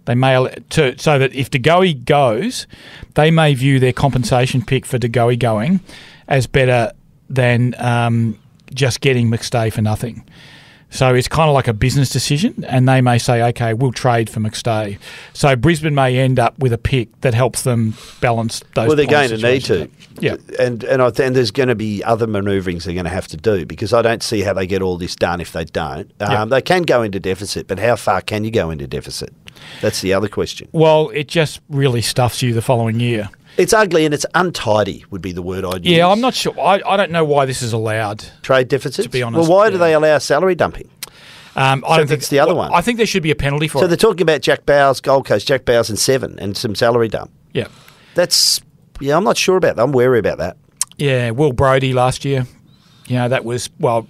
They 0.04 0.14
may 0.14 0.54
to 0.70 0.98
so 0.98 1.18
that 1.18 1.34
if 1.34 1.50
De 1.50 1.58
DeGoey 1.58 2.04
goes, 2.04 2.66
they 3.14 3.30
may 3.30 3.54
view 3.54 3.80
their 3.80 3.92
compensation 3.92 4.64
pick 4.64 4.84
for 4.86 4.98
De 4.98 5.08
DeGoey 5.08 5.38
going 5.38 5.80
as 6.28 6.46
better 6.46 6.92
than 7.30 7.74
um, 7.78 8.38
just 8.74 9.00
getting 9.00 9.30
McStay 9.30 9.72
for 9.72 9.82
nothing. 9.82 10.24
So 10.90 11.14
it's 11.14 11.28
kind 11.28 11.48
of 11.48 11.54
like 11.54 11.68
a 11.68 11.74
business 11.74 12.10
decision, 12.10 12.64
and 12.68 12.88
they 12.88 13.00
may 13.00 13.18
say, 13.18 13.42
"Okay, 13.48 13.74
we'll 13.74 13.92
trade 13.92 14.30
for 14.30 14.40
McStay." 14.40 14.98
So 15.32 15.56
Brisbane 15.56 15.94
may 15.94 16.16
end 16.18 16.38
up 16.38 16.58
with 16.58 16.72
a 16.72 16.78
pick 16.78 17.20
that 17.22 17.34
helps 17.34 17.62
them 17.62 17.94
balance 18.20 18.62
those. 18.74 18.86
Well, 18.86 18.96
they're 18.96 19.06
going 19.06 19.30
to 19.30 19.36
need 19.36 19.64
to. 19.64 19.90
Yeah. 20.20 20.36
And 20.58 20.84
and 20.84 21.02
I 21.02 21.10
there's 21.10 21.50
going 21.50 21.68
to 21.68 21.74
be 21.74 22.02
other 22.04 22.26
manoeuvrings 22.26 22.84
they're 22.84 22.94
going 22.94 23.04
to 23.04 23.10
have 23.10 23.26
to 23.28 23.36
do 23.36 23.66
because 23.66 23.92
I 23.92 24.02
don't 24.02 24.22
see 24.22 24.42
how 24.42 24.52
they 24.52 24.66
get 24.66 24.80
all 24.80 24.96
this 24.96 25.16
done 25.16 25.40
if 25.40 25.52
they 25.52 25.64
don't. 25.64 26.10
Um, 26.20 26.30
Yeah. 26.30 26.44
They 26.46 26.62
can 26.62 26.82
go 26.82 27.02
into 27.02 27.20
deficit, 27.20 27.66
but 27.66 27.78
how 27.78 27.96
far 27.96 28.20
can 28.20 28.44
you 28.44 28.50
go 28.50 28.70
into 28.70 28.86
deficit? 28.86 29.32
That's 29.80 30.00
the 30.00 30.12
other 30.14 30.28
question. 30.28 30.68
Well, 30.72 31.10
it 31.10 31.28
just 31.28 31.60
really 31.68 32.02
stuffs 32.02 32.42
you 32.42 32.54
the 32.54 32.62
following 32.62 33.00
year. 33.00 33.28
It's 33.56 33.72
ugly 33.72 34.04
and 34.04 34.12
it's 34.14 34.26
untidy. 34.34 35.04
Would 35.10 35.22
be 35.22 35.32
the 35.32 35.42
word 35.42 35.64
I'd 35.64 35.84
use. 35.84 35.96
Yeah, 35.96 36.08
I'm 36.08 36.20
not 36.20 36.34
sure. 36.34 36.58
I, 36.60 36.80
I 36.86 36.96
don't 36.96 37.10
know 37.10 37.24
why 37.24 37.46
this 37.46 37.62
is 37.62 37.72
allowed. 37.72 38.24
trade 38.42 38.68
deficits. 38.68 39.04
To 39.06 39.10
be 39.10 39.22
honest, 39.22 39.48
well, 39.48 39.58
why 39.58 39.70
do 39.70 39.78
they 39.78 39.94
allow 39.94 40.18
salary 40.18 40.54
dumping? 40.54 40.90
Um, 41.56 41.82
I 41.86 41.92
So 41.92 41.96
don't 41.96 42.06
think 42.08 42.18
it's 42.20 42.28
the 42.28 42.38
other 42.38 42.54
well, 42.54 42.68
one. 42.70 42.74
I 42.74 42.82
think 42.82 42.98
there 42.98 43.06
should 43.06 43.22
be 43.22 43.30
a 43.30 43.34
penalty 43.34 43.66
for 43.66 43.78
So 43.78 43.78
it. 43.78 43.82
So 43.84 43.88
they're 43.88 43.96
talking 43.96 44.20
about 44.22 44.42
Jack 44.42 44.66
Bowes, 44.66 45.00
Gold 45.00 45.24
Coast, 45.26 45.48
Jack 45.48 45.64
Bowes 45.64 45.88
and 45.88 45.98
seven, 45.98 46.38
and 46.38 46.54
some 46.56 46.74
salary 46.74 47.08
dump. 47.08 47.30
yeah, 47.54 47.68
That's 48.14 48.60
yeah. 49.00 49.16
I'm 49.16 49.24
not 49.24 49.38
sure 49.38 49.56
about 49.56 49.76
that. 49.76 49.82
I'm 49.82 49.92
wary 49.92 50.18
about 50.18 50.36
that. 50.38 50.58
yeah. 50.98 51.30
Will 51.30 51.52
Brodie 51.54 51.94
last 51.94 52.26
year, 52.26 52.46
you 53.06 53.16
know, 53.16 53.28
that 53.30 53.46
was 53.46 53.70
well, 53.80 54.06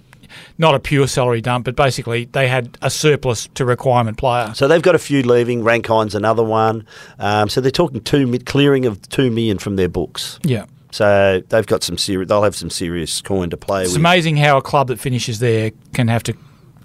not 0.57 0.75
a 0.75 0.79
pure 0.79 1.07
salary 1.07 1.41
dump, 1.41 1.65
but 1.65 1.75
basically 1.75 2.25
they 2.25 2.47
had 2.47 2.77
a 2.81 2.89
surplus 2.89 3.47
to 3.55 3.65
requirement 3.65 4.17
player. 4.17 4.53
So 4.53 4.67
they've 4.67 4.81
got 4.81 4.95
a 4.95 4.99
few 4.99 5.21
leaving. 5.23 5.63
Rankine's 5.63 6.15
another 6.15 6.43
one. 6.43 6.85
Um, 7.19 7.49
so 7.49 7.61
they're 7.61 7.71
talking 7.71 8.01
two 8.01 8.37
clearing 8.39 8.85
of 8.85 9.01
two 9.09 9.29
million 9.31 9.57
from 9.57 9.75
their 9.75 9.89
books. 9.89 10.39
Yeah, 10.43 10.65
So 10.91 11.41
they've 11.49 11.65
got 11.67 11.83
some 11.83 11.97
serious. 11.97 12.27
They'll 12.29 12.43
have 12.43 12.55
some 12.55 12.69
serious 12.69 13.21
coin 13.21 13.49
to 13.49 13.57
play 13.57 13.79
with. 13.81 13.85
it's 13.87 13.93
with. 13.93 13.99
amazing 14.01 14.37
how 14.37 14.57
a 14.57 14.61
club 14.61 14.87
that 14.87 14.99
finishes 14.99 15.39
there 15.39 15.71
can 15.93 16.07
have 16.07 16.23
to 16.23 16.33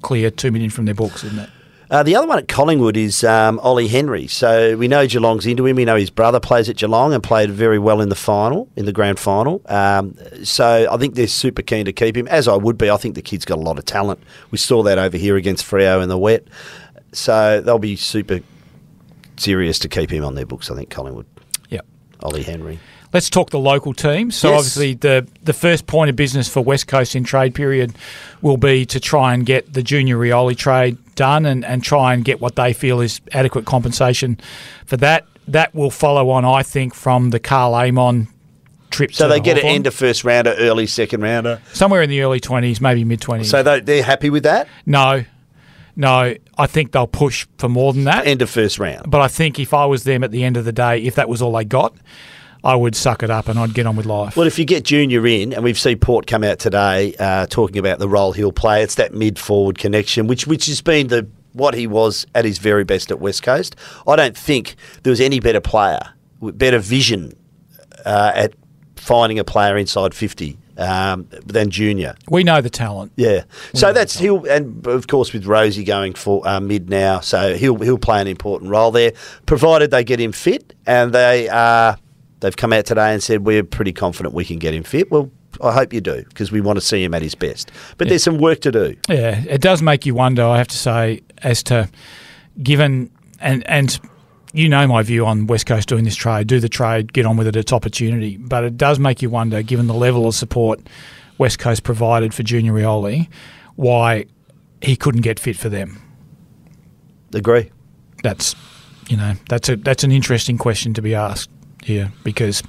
clear 0.03 0.31
two 0.31 0.51
million 0.51 0.71
from 0.71 0.85
their 0.87 0.95
books, 0.95 1.25
isn't 1.25 1.39
it? 1.39 1.51
Uh, 1.93 2.03
the 2.03 2.17
other 2.17 2.27
one 2.27 2.39
at 2.39 2.49
Collingwood 2.49 2.97
is 2.97 3.23
um, 3.23 3.59
Ollie 3.59 3.87
Henry. 3.87 4.27
So 4.27 4.79
we 4.79 4.89
know 4.89 5.07
Geelong's 5.07 5.45
into 5.45 5.67
him. 5.67 5.77
We 5.77 5.85
know 5.85 5.97
his 5.97 6.09
brother 6.09 6.41
plays 6.41 6.71
at 6.71 6.77
Geelong 6.77 7.13
and 7.13 7.23
played 7.23 7.51
very 7.51 7.79
well 7.79 8.01
in 8.01 8.09
the 8.09 8.15
final, 8.15 8.67
in 8.77 8.87
the 8.87 8.95
grand 8.95 9.19
final. 9.19 9.61
Um, 9.67 10.17
so 10.43 10.89
I 10.91 10.97
think 10.97 11.17
they're 11.17 11.27
super 11.27 11.61
keen 11.61 11.85
to 11.85 11.93
keep 11.93 12.17
him, 12.17 12.27
as 12.29 12.49
I 12.49 12.57
would 12.57 12.79
be. 12.79 12.89
I 12.89 12.97
think 12.97 13.15
the 13.15 13.21
kid's 13.21 13.45
got 13.45 13.59
a 13.59 13.61
lot 13.61 13.79
of 13.79 13.85
talent. 13.85 14.21
We 14.51 14.57
saw 14.57 14.83
that 14.85 14.97
over 14.97 15.19
here 15.19 15.37
against 15.37 15.67
Freo 15.67 16.03
in 16.03 16.09
the 16.09 16.17
wet. 16.17 16.45
So 17.13 17.61
they'll 17.61 17.79
be 17.79 17.97
super 17.97 18.41
serious 19.37 19.79
to 19.81 19.89
keep 19.91 20.11
him 20.11 20.25
on 20.25 20.35
their 20.35 20.47
books. 20.47 20.71
I 20.71 20.75
think 20.75 20.89
Collingwood, 20.89 21.27
Yeah. 21.69 21.81
Ollie 22.23 22.43
Henry. 22.43 22.79
Let's 23.13 23.29
talk 23.29 23.51
the 23.51 23.59
local 23.59 23.93
teams. 23.93 24.35
So 24.35 24.49
Yes. 24.49 24.59
obviously 24.61 24.95
the 24.95 25.27
the 25.43 25.53
first 25.53 25.87
point 25.87 26.09
of 26.09 26.17
business 26.17 26.49
for 26.49 26.63
West 26.63 26.87
Coast 26.87 27.15
in 27.15 27.25
trade 27.25 27.55
period 27.55 27.93
will 28.41 28.57
be 28.57 28.87
to 28.87 28.99
try 28.99 29.35
and 29.35 29.45
get 29.45 29.75
the 29.75 29.83
junior 29.83 30.17
Rioli 30.17 30.57
trade 30.57 30.97
done 31.15 31.47
and, 31.47 31.65
and 31.65 31.83
try 31.83 32.15
and 32.15 32.25
get 32.25 32.41
what 32.41 32.57
they 32.57 32.73
feel 32.73 33.01
is 33.01 33.21
adequate 33.33 33.65
compensation 33.65 34.39
for 34.87 34.97
that. 34.99 35.27
That 35.49 35.75
will 35.75 35.91
follow 35.91 36.31
on, 36.31 36.45
I 36.45 36.63
think, 36.63 36.95
from 36.95 37.31
the 37.31 37.41
Karl 37.41 37.75
Amon 37.75 38.29
trip. 38.91 39.13
So 39.13 39.29
they 39.29 39.41
get 39.41 39.59
an 39.59 39.65
end 39.65 39.87
of 39.87 39.95
first 39.95 40.23
rounder, 40.23 40.55
early 40.59 40.87
second 40.87 41.23
rounder. 41.23 41.61
somewhere 41.73 42.03
in 42.03 42.11
the 42.11 42.21
early 42.23 42.39
twenties, 42.41 42.81
maybe 42.81 43.05
mid 43.05 43.21
twenties. 43.21 43.51
So 43.51 43.63
they, 43.63 43.81
they're 43.81 44.03
happy 44.05 44.31
with 44.31 44.45
that 44.45 44.69
no, 44.87 45.25
no, 45.97 46.35
I 46.57 46.67
think 46.67 46.93
they'll 46.93 47.07
push 47.07 47.47
for 47.59 47.69
more 47.69 47.93
than 47.93 48.05
that. 48.05 48.27
end 48.27 48.41
of 48.43 48.51
first 48.51 48.79
round. 48.79 49.11
but 49.11 49.21
I 49.21 49.29
think 49.29 49.59
if 49.59 49.75
I 49.75 49.87
was 49.87 50.05
them 50.05 50.25
at 50.25 50.31
the 50.31 50.45
end 50.45 50.57
of 50.57 50.65
the 50.65 50.73
day, 50.73 51.03
if 51.03 51.17
that 51.17 51.29
was 51.29 51.43
all 51.43 51.53
they 51.53 51.65
got, 51.65 51.95
I 52.65 52.77
would 52.77 52.95
suck 52.95 53.23
it 53.23 53.31
up 53.31 53.49
and 53.49 53.59
I'd 53.59 53.75
get 53.75 53.87
on 53.87 53.97
with 53.97 54.07
life. 54.07 54.37
Well, 54.37 54.47
if 54.47 54.59
you 54.59 54.65
get 54.65 54.85
Junior 54.85 55.27
in, 55.27 55.53
and 55.53 55.65
we've 55.65 55.79
seen 55.79 55.99
Port 55.99 56.27
come 56.27 56.45
out 56.45 56.59
today 56.59 57.15
uh, 57.19 57.47
talking 57.47 57.79
about 57.79 57.99
the 57.99 58.09
role 58.09 58.33
he'll 58.33 58.53
play, 58.53 58.83
it's 58.83 58.95
that 58.97 59.13
mid 59.13 59.39
forward 59.39 59.79
connection, 59.79 60.27
which 60.27 60.47
which 60.47 60.67
has 60.67 60.81
been 60.81 61.09
the 61.09 61.27
what 61.53 61.75
he 61.75 61.87
was 61.87 62.27
at 62.35 62.45
his 62.45 62.59
very 62.59 62.85
best 62.85 63.11
at 63.11 63.21
West 63.21 63.43
Coast. 63.43 63.77
I 64.07 64.17
don't 64.17 64.37
think 64.37 64.77
there 65.03 65.11
was 65.11 65.21
any 65.21 65.41
better 65.41 65.61
player 65.61 66.01
with 66.41 66.57
better 66.57 66.79
vision 66.79 67.33
uh, 68.05 68.33
at 68.35 68.55
finding 68.97 69.39
a 69.39 69.45
player 69.45 69.77
inside 69.77 70.15
fifty 70.15 70.57
um, 70.79 71.29
than 71.45 71.71
Junior. 71.71 72.15
we 72.31 72.45
know 72.45 72.61
the 72.61 72.71
talent. 72.71 73.13
Yeah, 73.17 73.45
so 73.75 73.93
that's 73.93 74.19
he'll 74.19 74.47
and 74.47 74.87
of 74.87 75.09
course 75.09 75.33
with 75.33 75.45
Rozee 75.45 75.85
going 75.85 76.15
for 76.15 76.47
uh, 76.47 76.61
mid 76.61 76.89
now, 76.89 77.21
so 77.21 77.55
he'll 77.55 77.77
he'll 77.79 77.99
play 77.99 78.21
an 78.21 78.29
important 78.29 78.71
role 78.71 78.93
there, 78.93 79.13
provided 79.47 79.91
they 79.91 80.05
get 80.05 80.21
him 80.21 80.33
fit 80.33 80.75
and 80.87 81.13
they 81.13 81.49
uh, 81.49 81.97
they've 82.43 82.57
come 82.57 82.73
out 82.73 82.85
today 82.85 83.13
and 83.13 83.23
said 83.23 83.47
we're 83.47 83.65
pretty 83.65 83.93
confident 83.93 84.35
we 84.35 84.45
can 84.45 84.59
get 84.59 84.75
him 84.75 84.83
fit. 84.83 85.11
Well, 85.11 85.31
I 85.63 85.73
hope 85.73 85.93
you 85.93 86.01
do 86.01 86.25
because 86.29 86.53
we 86.53 86.61
want 86.61 86.77
to 86.77 86.81
see 86.81 87.03
him 87.03 87.15
at 87.15 87.23
his 87.23 87.35
best. 87.35 87.71
But 87.97 88.09
there's 88.09 88.23
some 88.23 88.39
work 88.39 88.61
to 88.61 88.73
do. 88.73 88.97
Yeah, 89.09 89.43
it 89.49 89.61
does 89.61 89.81
make 89.81 90.05
you 90.05 90.15
wonder. 90.15 90.45
I 90.45 90.59
have 90.59 90.69
to 90.69 90.77
say, 90.77 91.23
as 91.39 91.63
to 91.65 91.89
given 92.63 93.11
and 93.41 93.67
and 93.69 93.99
you 94.53 94.69
know 94.69 94.87
my 94.87 95.03
view 95.03 95.25
on 95.25 95.47
West 95.47 95.67
Coast 95.67 95.89
doing 95.89 96.05
this 96.05 96.17
trade, 96.17 96.47
do 96.47 96.61
the 96.61 96.69
trade, 96.69 97.13
get 97.13 97.25
on 97.27 97.37
with 97.37 97.47
it. 97.47 97.57
It's 97.57 97.73
opportunity, 97.73 98.37
but 98.37 98.65
it 98.65 98.77
does 98.77 98.99
make 98.99 99.23
you 99.23 99.31
wonder, 99.31 99.63
given 99.63 99.87
the 99.87 99.95
level 99.95 100.27
of 100.27 100.35
support 100.35 100.81
West 101.39 101.59
Coast 101.59 101.85
provided 101.85 102.35
for 102.35 102.43
Junior 102.43 102.73
Rioli, 102.73 103.29
why 103.77 104.27
he 104.81 104.97
couldn't 104.97 105.23
get 105.23 105.39
fit 105.39 105.57
for 105.57 105.69
them. 105.69 106.01
Agree. 107.33 107.71
That's 108.23 108.57
you 109.09 109.17
know 109.17 109.35
that's 109.49 109.69
a 109.69 109.77
that's 109.77 110.03
an 110.03 110.13
interesting 110.13 110.59
question 110.59 110.95
to 110.95 111.03
be 111.03 111.15
asked 111.15 111.51
here 111.85 112.13
because 112.25 112.63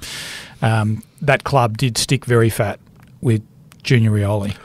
um, 0.62 1.02
that 1.22 1.44
club 1.44 1.76
did 1.76 1.96
stick 1.98 2.24
very 2.24 2.50
fat 2.50 2.80
with 3.20 3.42
Junior 3.82 4.10
Rioli. 4.10 4.56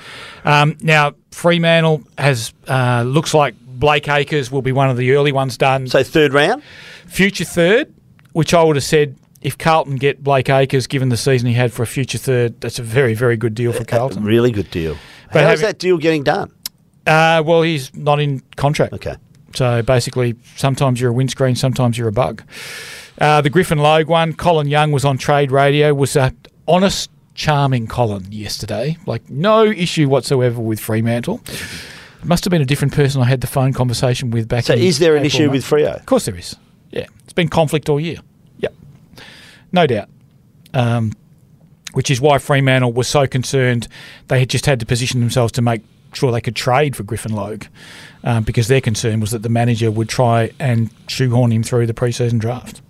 Um, 0.46 0.78
now 0.82 1.14
Fremantle 1.32 2.04
has 2.18 2.54
uh, 2.68 3.04
looks 3.06 3.34
like 3.34 3.56
Blake 3.60 4.08
Acres 4.10 4.52
will 4.52 4.62
be 4.62 4.72
one 4.72 4.90
of 4.90 4.98
the 4.98 5.12
early 5.14 5.32
ones 5.32 5.58
done. 5.58 5.88
So 5.88 6.04
third 6.04 6.34
round. 6.34 6.64
future 7.08 7.46
third, 7.46 7.94
which 8.34 8.54
I 8.54 8.64
would 8.64 8.76
have 8.76 8.84
said 8.84 9.16
if 9.42 9.58
Carlton 9.58 9.96
get 9.96 10.22
Blake 10.24 10.50
Acres, 10.50 10.88
given 10.88 11.10
the 11.10 11.18
season 11.18 11.48
he 11.48 11.54
had 11.54 11.72
for 11.72 11.84
a 11.84 11.88
future 11.88 12.18
third, 12.18 12.60
that's 12.62 12.80
a 12.80 12.84
very 12.84 13.14
very 13.14 13.38
good 13.38 13.56
deal 13.56 13.72
for 13.74 13.84
Carlton. 13.86 14.24
Really 14.24 14.52
good 14.52 14.70
deal. 14.72 14.96
But 15.32 15.44
How's 15.44 15.60
having- 15.60 15.66
that 15.68 15.80
deal 15.80 15.98
getting 15.98 16.24
done? 16.24 16.52
Uh, 17.08 17.42
well, 17.46 17.62
he's 17.62 17.94
not 17.96 18.20
in 18.20 18.42
contract. 18.56 18.94
Okay. 18.94 19.16
So 19.56 19.82
basically, 19.82 20.36
sometimes 20.58 21.02
you're 21.02 21.10
a 21.10 21.14
windscreen, 21.14 21.56
sometimes 21.56 21.98
you're 21.98 22.08
a 22.08 22.12
bug. 22.12 22.44
Uh, 23.20 23.42
the 23.42 23.50
Griffin 23.50 23.80
Logue 23.80 24.08
one, 24.08 24.34
Colin 24.34 24.68
Young 24.68 24.92
was 24.92 25.04
on 25.04 25.18
trade 25.18 25.52
radio, 25.52 25.94
was 25.94 26.16
a 26.16 26.34
honest, 26.68 27.10
charming 27.36 27.88
Colin 27.88 28.32
yesterday. 28.32 28.98
Like, 29.06 29.30
no 29.30 29.66
issue 29.66 30.08
whatsoever 30.08 30.60
with 30.60 30.80
Fremantle. 30.80 31.42
It 31.48 32.26
must 32.26 32.44
have 32.44 32.52
been 32.52 32.62
a 32.62 32.66
different 32.66 32.94
person 32.94 33.22
I 33.22 33.26
had 33.26 33.42
the 33.42 33.48
phone 33.48 33.74
conversation 33.74 34.32
with 34.32 34.48
back 34.48 34.66
So 34.66 34.74
is 34.74 35.00
there 35.00 35.16
an 35.16 35.26
April, 35.26 35.28
issue 35.28 35.52
with 35.52 35.64
Freo? 35.64 35.96
Of 35.96 36.06
course 36.06 36.26
there 36.26 36.36
is. 36.36 36.56
Yeah. 36.92 37.06
It's 37.24 37.34
been 37.34 37.48
conflict 37.48 37.90
all 37.90 38.00
year. 38.00 38.18
Yep. 38.60 38.74
No 39.72 39.88
doubt. 39.88 40.10
Um, 40.74 41.14
which 41.94 42.12
is 42.12 42.22
why 42.22 42.38
Fremantle 42.38 42.94
was 42.94 43.08
so 43.08 43.26
concerned 43.26 43.88
they 44.28 44.40
had 44.40 44.50
just 44.50 44.66
had 44.66 44.80
to 44.80 44.86
position 44.86 45.22
themselves 45.22 45.52
to 45.54 45.62
make 45.62 45.82
sure 46.14 46.32
they 46.32 46.42
could 46.42 46.56
trade 46.56 46.96
for 46.96 47.04
Griffin 47.04 47.34
Logue 47.34 47.66
um, 48.24 48.44
because 48.44 48.68
their 48.68 48.82
concern 48.82 49.20
was 49.20 49.32
that 49.32 49.44
the 49.44 49.50
manager 49.50 49.90
would 49.92 50.10
try 50.10 50.52
and 50.60 50.90
shoehorn 51.08 51.52
him 51.52 51.64
through 51.64 51.88
the 51.88 51.94
preseason 51.94 52.40
draft. 52.40 52.82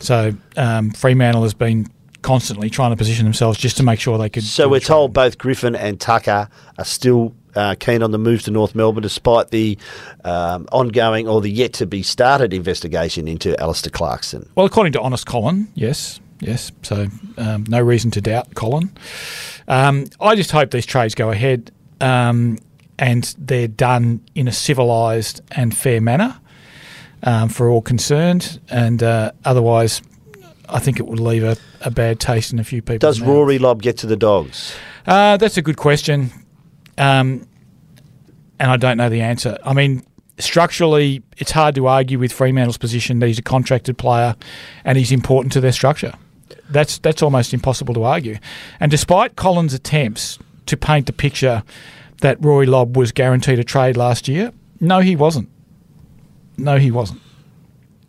So 0.00 0.32
um, 0.56 0.90
Fremantle 0.90 1.42
has 1.42 1.54
been 1.54 1.86
constantly 2.22 2.68
trying 2.68 2.90
to 2.90 2.96
position 2.96 3.24
themselves 3.24 3.58
just 3.58 3.76
to 3.76 3.82
make 3.82 4.00
sure 4.00 4.18
they 4.18 4.28
could. 4.28 4.42
So 4.42 4.68
we're 4.68 4.80
told 4.80 5.12
both 5.12 5.38
Griffin 5.38 5.74
and 5.74 6.00
Tucker 6.00 6.48
are 6.76 6.84
still 6.84 7.34
uh, 7.54 7.74
keen 7.78 8.02
on 8.02 8.10
the 8.10 8.18
move 8.18 8.42
to 8.42 8.50
North 8.50 8.74
Melbourne, 8.74 9.02
despite 9.02 9.50
the 9.50 9.78
um, 10.24 10.68
ongoing 10.72 11.28
or 11.28 11.40
the 11.40 11.50
yet 11.50 11.72
to 11.74 11.86
be 11.86 12.02
started 12.02 12.52
investigation 12.52 13.28
into 13.28 13.58
Alastair 13.60 13.90
Clarkson. 13.90 14.48
Well, 14.54 14.66
according 14.66 14.92
to 14.94 15.00
Honest 15.00 15.26
Colin, 15.26 15.68
yes, 15.74 16.20
yes. 16.40 16.70
So 16.82 17.08
um, 17.36 17.64
no 17.68 17.80
reason 17.80 18.10
to 18.12 18.20
doubt 18.20 18.54
Colin. 18.54 18.90
Um, 19.66 20.06
I 20.20 20.34
just 20.34 20.50
hope 20.50 20.70
these 20.70 20.86
trades 20.86 21.14
go 21.14 21.30
ahead 21.30 21.72
um, 22.00 22.58
and 22.98 23.34
they're 23.38 23.68
done 23.68 24.20
in 24.34 24.48
a 24.48 24.52
civilised 24.52 25.40
and 25.52 25.76
fair 25.76 26.00
manner 26.00 26.38
um, 27.22 27.48
for 27.48 27.68
all 27.68 27.82
concerned. 27.82 28.60
And 28.70 29.02
uh, 29.02 29.32
otherwise, 29.44 30.02
I 30.68 30.78
think 30.78 30.98
it 30.98 31.06
would 31.06 31.20
leave 31.20 31.44
a, 31.44 31.56
a 31.80 31.90
bad 31.90 32.20
taste 32.20 32.52
in 32.52 32.58
a 32.58 32.64
few 32.64 32.82
people. 32.82 32.98
Does 32.98 33.20
Rory 33.20 33.58
Lobb 33.58 33.82
get 33.82 33.98
to 33.98 34.06
the 34.06 34.16
Dogs? 34.16 34.74
Uh, 35.06 35.36
that's 35.36 35.56
a 35.56 35.62
good 35.62 35.76
question. 35.76 36.30
Um, 36.98 37.46
and 38.60 38.70
I 38.70 38.76
don't 38.76 38.96
know 38.96 39.08
the 39.08 39.20
answer. 39.20 39.56
I 39.64 39.72
mean, 39.72 40.04
structurally, 40.38 41.22
it's 41.38 41.52
hard 41.52 41.74
to 41.76 41.86
argue 41.86 42.18
with 42.18 42.32
Fremantle's 42.32 42.78
position 42.78 43.20
that 43.20 43.26
he's 43.26 43.38
a 43.38 43.42
contracted 43.42 43.98
player 43.98 44.34
and 44.84 44.98
he's 44.98 45.12
important 45.12 45.52
to 45.52 45.60
their 45.60 45.72
structure. 45.72 46.12
That's 46.70 46.98
that's 46.98 47.22
almost 47.22 47.54
impossible 47.54 47.94
to 47.94 48.04
argue. 48.04 48.38
And 48.80 48.90
despite 48.90 49.36
Collins' 49.36 49.74
attempts 49.74 50.38
to 50.66 50.76
paint 50.76 51.06
the 51.06 51.12
picture 51.12 51.62
that 52.20 52.42
Rory 52.44 52.66
Lobb 52.66 52.96
was 52.96 53.12
guaranteed 53.12 53.58
a 53.58 53.64
trade 53.64 53.96
last 53.96 54.28
year, 54.28 54.52
no, 54.80 55.00
he 55.00 55.16
wasn't. 55.16 55.48
No, 56.58 56.76
he 56.78 56.90
wasn't. 56.90 57.20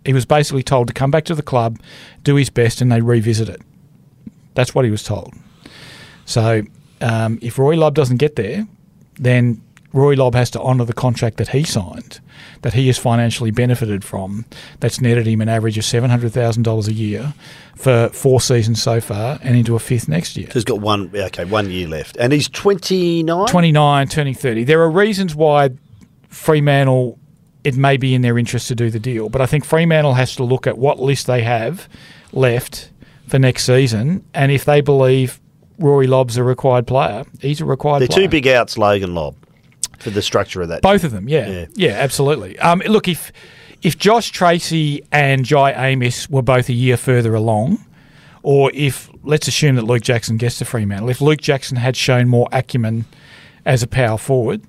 He 0.05 0.13
was 0.13 0.25
basically 0.25 0.63
told 0.63 0.87
to 0.87 0.93
come 0.93 1.11
back 1.11 1.25
to 1.25 1.35
the 1.35 1.43
club, 1.43 1.79
do 2.23 2.35
his 2.35 2.49
best, 2.49 2.81
and 2.81 2.91
they 2.91 3.01
revisit 3.01 3.47
it. 3.49 3.61
That's 4.55 4.73
what 4.73 4.85
he 4.85 4.91
was 4.91 5.03
told. 5.03 5.33
So 6.25 6.63
um, 7.01 7.39
if 7.41 7.59
Rory 7.59 7.77
Lobb 7.77 7.95
doesn't 7.95 8.17
get 8.17 8.35
there, 8.35 8.67
then 9.19 9.61
Rory 9.93 10.15
Lobb 10.15 10.35
has 10.35 10.49
to 10.51 10.61
honour 10.61 10.85
the 10.85 10.93
contract 10.93 11.37
that 11.37 11.49
he 11.49 11.63
signed, 11.63 12.19
that 12.61 12.73
he 12.73 12.87
has 12.87 12.97
financially 12.97 13.51
benefited 13.51 14.03
from, 14.03 14.45
that's 14.79 15.01
netted 15.01 15.27
him 15.27 15.41
an 15.41 15.49
average 15.49 15.77
of 15.77 15.83
$700,000 15.83 16.87
a 16.87 16.93
year 16.93 17.33
for 17.75 18.09
four 18.09 18.39
seasons 18.41 18.81
so 18.81 19.01
far 19.01 19.39
and 19.41 19.55
into 19.55 19.75
a 19.75 19.79
fifth 19.79 20.07
next 20.07 20.37
year. 20.37 20.47
He's 20.53 20.63
got 20.63 20.79
one. 20.79 21.11
Okay, 21.13 21.45
one 21.45 21.69
year 21.71 21.87
left, 21.87 22.17
and 22.17 22.31
he's 22.33 22.49
twenty 22.49 23.23
nine. 23.23 23.47
29, 23.47 24.07
turning 24.07 24.33
30. 24.33 24.63
There 24.65 24.81
are 24.81 24.89
reasons 24.89 25.35
why 25.35 25.71
Fremantle, 26.27 27.18
it 27.63 27.75
may 27.75 27.97
be 27.97 28.13
in 28.15 28.21
their 28.21 28.37
interest 28.37 28.67
to 28.69 28.75
do 28.75 28.89
the 28.89 28.99
deal, 28.99 29.29
but 29.29 29.41
I 29.41 29.45
think 29.45 29.65
Fremantle 29.65 30.13
has 30.13 30.35
to 30.37 30.43
look 30.43 30.65
at 30.67 30.77
what 30.77 30.99
list 30.99 31.27
they 31.27 31.41
have 31.43 31.89
left 32.31 32.91
for 33.27 33.37
next 33.39 33.65
season, 33.65 34.23
and 34.33 34.51
if 34.51 34.65
they 34.65 34.81
believe 34.81 35.39
Rory 35.77 36.07
Lobb's 36.07 36.37
a 36.37 36.43
required 36.43 36.87
player, 36.87 37.25
he's 37.41 37.61
a 37.61 37.65
required 37.65 38.01
They're 38.01 38.07
player. 38.07 38.25
two 38.27 38.29
big 38.29 38.47
outs, 38.47 38.77
Logan 38.77 39.13
Lobb, 39.13 39.35
for 39.99 40.09
the 40.09 40.21
structure 40.21 40.61
of 40.61 40.69
that. 40.69 40.81
Both 40.81 41.03
of 41.03 41.11
them, 41.11 41.27
yeah, 41.29 41.47
Yeah. 41.49 41.65
yeah, 41.75 41.91
absolutely. 41.91 42.57
Um, 42.59 42.79
look, 42.87 43.07
if 43.07 43.31
if 43.81 43.97
Josh 43.97 44.31
Treacy 44.33 45.01
and 45.11 45.45
Jye 45.45 45.71
Amiss 45.73 46.29
were 46.29 46.41
both 46.41 46.67
a 46.69 46.73
year 46.73 46.97
further 46.97 47.33
along, 47.35 47.85
or 48.43 48.71
if 48.73 49.09
let's 49.23 49.47
assume 49.47 49.75
that 49.75 49.83
Luke 49.83 50.01
Jackson 50.03 50.37
gets 50.37 50.57
to 50.59 50.65
Fremantle, 50.65 51.09
if 51.09 51.21
Luke 51.21 51.39
Jackson 51.41 51.77
had 51.77 51.95
shown 51.95 52.27
more 52.27 52.47
acumen 52.51 53.05
as 53.65 53.81
a 53.83 53.87
power 53.87 54.17
forward, 54.17 54.61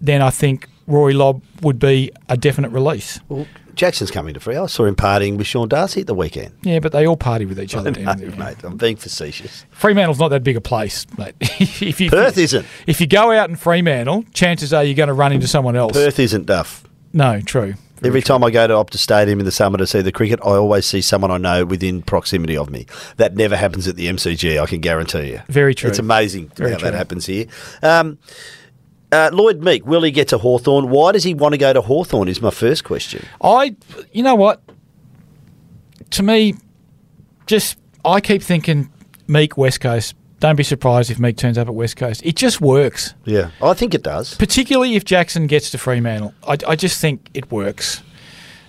then 0.00 0.20
I 0.20 0.30
think 0.30 0.68
Rory 0.86 1.14
Lobb 1.14 1.42
would 1.62 1.78
be 1.78 2.10
a 2.28 2.36
definite 2.36 2.70
release. 2.70 3.20
Well, 3.28 3.46
Jackson's 3.74 4.10
coming 4.10 4.34
to 4.34 4.40
free. 4.40 4.56
I 4.56 4.66
saw 4.66 4.84
him 4.84 4.96
partying 4.96 5.38
with 5.38 5.46
Sean 5.46 5.68
Darcy 5.68 6.02
at 6.02 6.06
the 6.06 6.14
weekend. 6.14 6.52
Yeah, 6.62 6.80
but 6.80 6.92
they 6.92 7.06
all 7.06 7.16
party 7.16 7.46
with 7.46 7.58
each 7.58 7.74
other. 7.74 7.90
No, 7.90 8.04
down 8.04 8.18
there. 8.18 8.30
mate, 8.30 8.62
I'm 8.62 8.76
being 8.76 8.96
facetious. 8.96 9.64
Fremantle's 9.70 10.18
not 10.18 10.28
that 10.28 10.44
big 10.44 10.56
a 10.56 10.60
place, 10.60 11.06
mate. 11.16 11.34
if 11.40 12.00
you, 12.00 12.10
Perth 12.10 12.36
isn't. 12.36 12.66
If 12.86 13.00
you 13.00 13.06
go 13.06 13.32
out 13.32 13.48
in 13.48 13.56
Fremantle, 13.56 14.24
chances 14.34 14.72
are 14.72 14.84
you're 14.84 14.94
going 14.94 15.08
to 15.08 15.14
run 15.14 15.32
into 15.32 15.48
someone 15.48 15.76
else. 15.76 15.92
Perth 15.92 16.18
isn't 16.18 16.46
Duff. 16.46 16.84
No, 17.12 17.40
true. 17.40 17.74
Every 18.04 18.20
time 18.20 18.42
I 18.42 18.50
go 18.50 18.66
to 18.66 18.74
Optus 18.74 18.96
Stadium 18.98 19.38
in 19.38 19.44
the 19.44 19.52
summer 19.52 19.78
to 19.78 19.86
see 19.86 20.00
the 20.00 20.10
cricket, 20.10 20.40
I 20.42 20.56
always 20.56 20.86
see 20.86 21.00
someone 21.00 21.30
I 21.30 21.38
know 21.38 21.64
within 21.64 22.02
proximity 22.02 22.56
of 22.56 22.68
me. 22.68 22.86
That 23.16 23.36
never 23.36 23.54
happens 23.54 23.86
at 23.86 23.94
the 23.94 24.08
MCG, 24.08 24.60
I 24.60 24.66
can 24.66 24.80
guarantee 24.80 25.30
you. 25.30 25.40
Very 25.48 25.72
true. 25.72 25.88
It's 25.88 26.00
amazing 26.00 26.50
Very 26.56 26.72
how 26.72 26.78
true. 26.78 26.90
that 26.90 26.96
happens 26.96 27.26
here. 27.26 27.46
Um, 27.80 28.18
uh, 29.12 29.30
Lloyd 29.32 29.62
Meek, 29.62 29.86
will 29.86 30.02
he 30.02 30.10
get 30.10 30.28
to 30.28 30.38
Hawthorn? 30.38 30.88
Why 30.90 31.12
does 31.12 31.22
he 31.24 31.34
want 31.34 31.52
to 31.52 31.58
go 31.58 31.72
to 31.72 31.80
Hawthorn? 31.82 32.28
Is 32.28 32.40
my 32.42 32.50
first 32.50 32.82
question. 32.84 33.24
I, 33.42 33.76
you 34.12 34.22
know 34.22 34.34
what? 34.34 34.60
To 36.12 36.22
me, 36.22 36.54
just 37.46 37.78
I 38.04 38.20
keep 38.20 38.42
thinking 38.42 38.90
Meek 39.28 39.56
West 39.56 39.80
Coast. 39.80 40.14
Don't 40.40 40.56
be 40.56 40.64
surprised 40.64 41.10
if 41.10 41.20
Meek 41.20 41.36
turns 41.36 41.56
up 41.56 41.68
at 41.68 41.74
West 41.74 41.96
Coast. 41.96 42.20
It 42.24 42.34
just 42.34 42.60
works, 42.60 43.14
Yeah, 43.24 43.50
I 43.62 43.74
think 43.74 43.94
it 43.94 44.02
does. 44.02 44.34
particularly 44.34 44.96
if 44.96 45.04
Jackson 45.04 45.46
gets 45.46 45.70
to 45.70 45.78
Fremantle. 45.78 46.34
I, 46.46 46.56
I 46.66 46.74
just 46.74 47.00
think 47.00 47.30
it 47.32 47.50
works. 47.52 48.02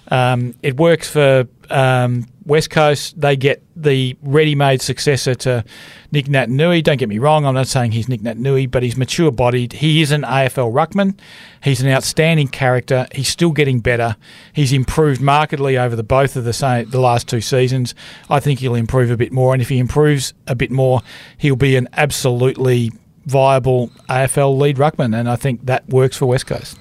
Um, 0.10 0.56
it 0.62 0.78
works 0.78 1.10
for 1.10 1.48
um, 1.70 2.28
West 2.46 2.70
Coast. 2.70 3.20
They 3.20 3.36
get 3.36 3.64
the 3.76 4.18
ready-made 4.22 4.82
successor 4.82 5.34
to 5.36 5.64
Nic 6.12 6.26
Naitanui. 6.28 6.84
Don't 6.84 6.98
get 6.98 7.10
me 7.10 7.20
wrong. 7.20 7.46
I'm 7.46 7.54
not 7.56 7.68
saying 7.68 7.92
he's 7.92 8.10
Nic 8.10 8.22
Naitanui, 8.22 8.70
but 8.70 8.84
he's 8.84 8.98
mature-bodied. 8.98 9.74
He 9.74 10.02
is 10.02 10.12
an 10.12 10.24
AFL 10.24 10.72
ruckman. 10.72 11.18
He's 11.64 11.82
an 11.82 11.90
outstanding 11.90 12.50
character. 12.50 13.08
He's 13.14 13.30
still 13.30 13.52
getting 13.52 13.80
better. 13.80 14.16
He's 14.52 14.74
improved 14.74 15.22
markedly 15.22 15.78
over 15.78 15.96
the 15.96 16.04
both 16.04 16.36
of 16.36 16.44
the 16.44 16.54
same, 16.54 16.90
the 16.90 17.00
last 17.00 17.28
two 17.28 17.42
seasons. 17.42 17.96
I 18.30 18.40
think 18.40 18.60
he'll 18.60 18.76
improve 18.76 19.10
a 19.10 19.18
bit 19.18 19.32
more, 19.32 19.54
and 19.54 19.62
if 19.62 19.70
he 19.70 19.80
improves 19.80 20.34
a 20.48 20.56
bit 20.56 20.72
more, 20.72 21.02
he'll 21.38 21.56
be 21.56 21.76
an 21.76 21.88
absolutely 21.94 22.92
viable 23.26 23.90
AFL 24.10 24.58
lead 24.58 24.78
ruckman, 24.78 25.18
and 25.18 25.30
I 25.30 25.36
think 25.36 25.66
that 25.66 25.88
works 25.90 26.18
for 26.18 26.26
West 26.26 26.46
Coast. 26.46 26.78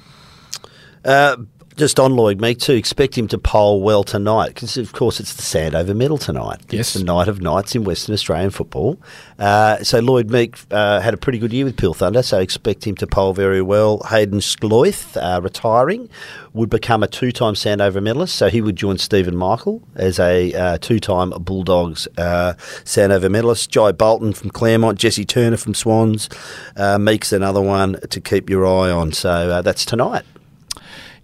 Uh, 1.05 1.37
just 1.83 1.99
on 1.99 2.15
Lloyd 2.15 2.41
Meek 2.41 2.61
to 2.61 2.77
expect 2.77 3.19
him 3.19 3.27
to 3.27 3.37
poll 3.37 3.83
well 3.83 4.05
tonight 4.05 4.55
because 4.55 4.77
of 4.77 4.93
course 4.93 5.19
it's 5.19 5.35
the 5.35 5.43
Sandover 5.43 5.97
Medal 5.97 6.17
tonight. 6.17 6.61
Yes. 6.71 6.81
it's 6.81 6.93
the 6.93 7.03
night 7.03 7.27
of 7.27 7.41
nights 7.41 7.75
in 7.75 7.83
Western 7.83 8.13
Australian 8.13 8.51
football. 8.51 9.01
Uh, 9.37 9.83
so 9.83 9.99
Lloyd 9.99 10.31
Meek 10.31 10.57
uh, 10.71 11.01
had 11.01 11.13
a 11.13 11.17
pretty 11.17 11.41
good 11.41 11.53
year 11.53 11.65
with 11.65 11.77
Peel 11.77 11.93
Thunder, 11.93 12.23
so 12.23 12.39
expect 12.39 12.87
him 12.87 12.95
to 12.95 13.07
poll 13.09 13.33
very 13.33 13.61
well. 13.61 13.99
Haiden 13.99 14.41
Schloithe, 14.41 15.17
uh, 15.21 15.41
retiring, 15.41 16.09
would 16.53 16.71
become 16.71 17.03
a 17.03 17.09
two-time 17.09 17.55
Sandover 17.55 18.01
medalist, 18.01 18.37
so 18.37 18.49
he 18.49 18.61
would 18.61 18.77
join 18.77 18.97
Stephen 18.99 19.37
Michael 19.37 19.83
as 19.97 20.21
a 20.21 20.55
uh, 20.55 20.79
two-time 20.79 21.31
Bulldogs 21.31 22.07
uh, 22.17 22.55
Sandover 22.85 23.29
medalist. 23.29 23.73
Jai 23.73 23.91
Bolton 23.91 24.35
from 24.35 24.51
Claremont, 24.51 25.01
Jesse 25.01 25.25
Turner 25.25 25.57
from 25.57 25.75
Swans, 25.75 26.29
uh, 26.77 26.97
Meek's 27.01 27.33
another 27.33 27.61
one 27.61 27.99
to 28.09 28.21
keep 28.21 28.49
your 28.49 28.65
eye 28.65 28.93
on. 28.93 29.13
So 29.13 29.31
uh, 29.31 29.63
that's 29.63 29.85
tonight. 29.85 30.25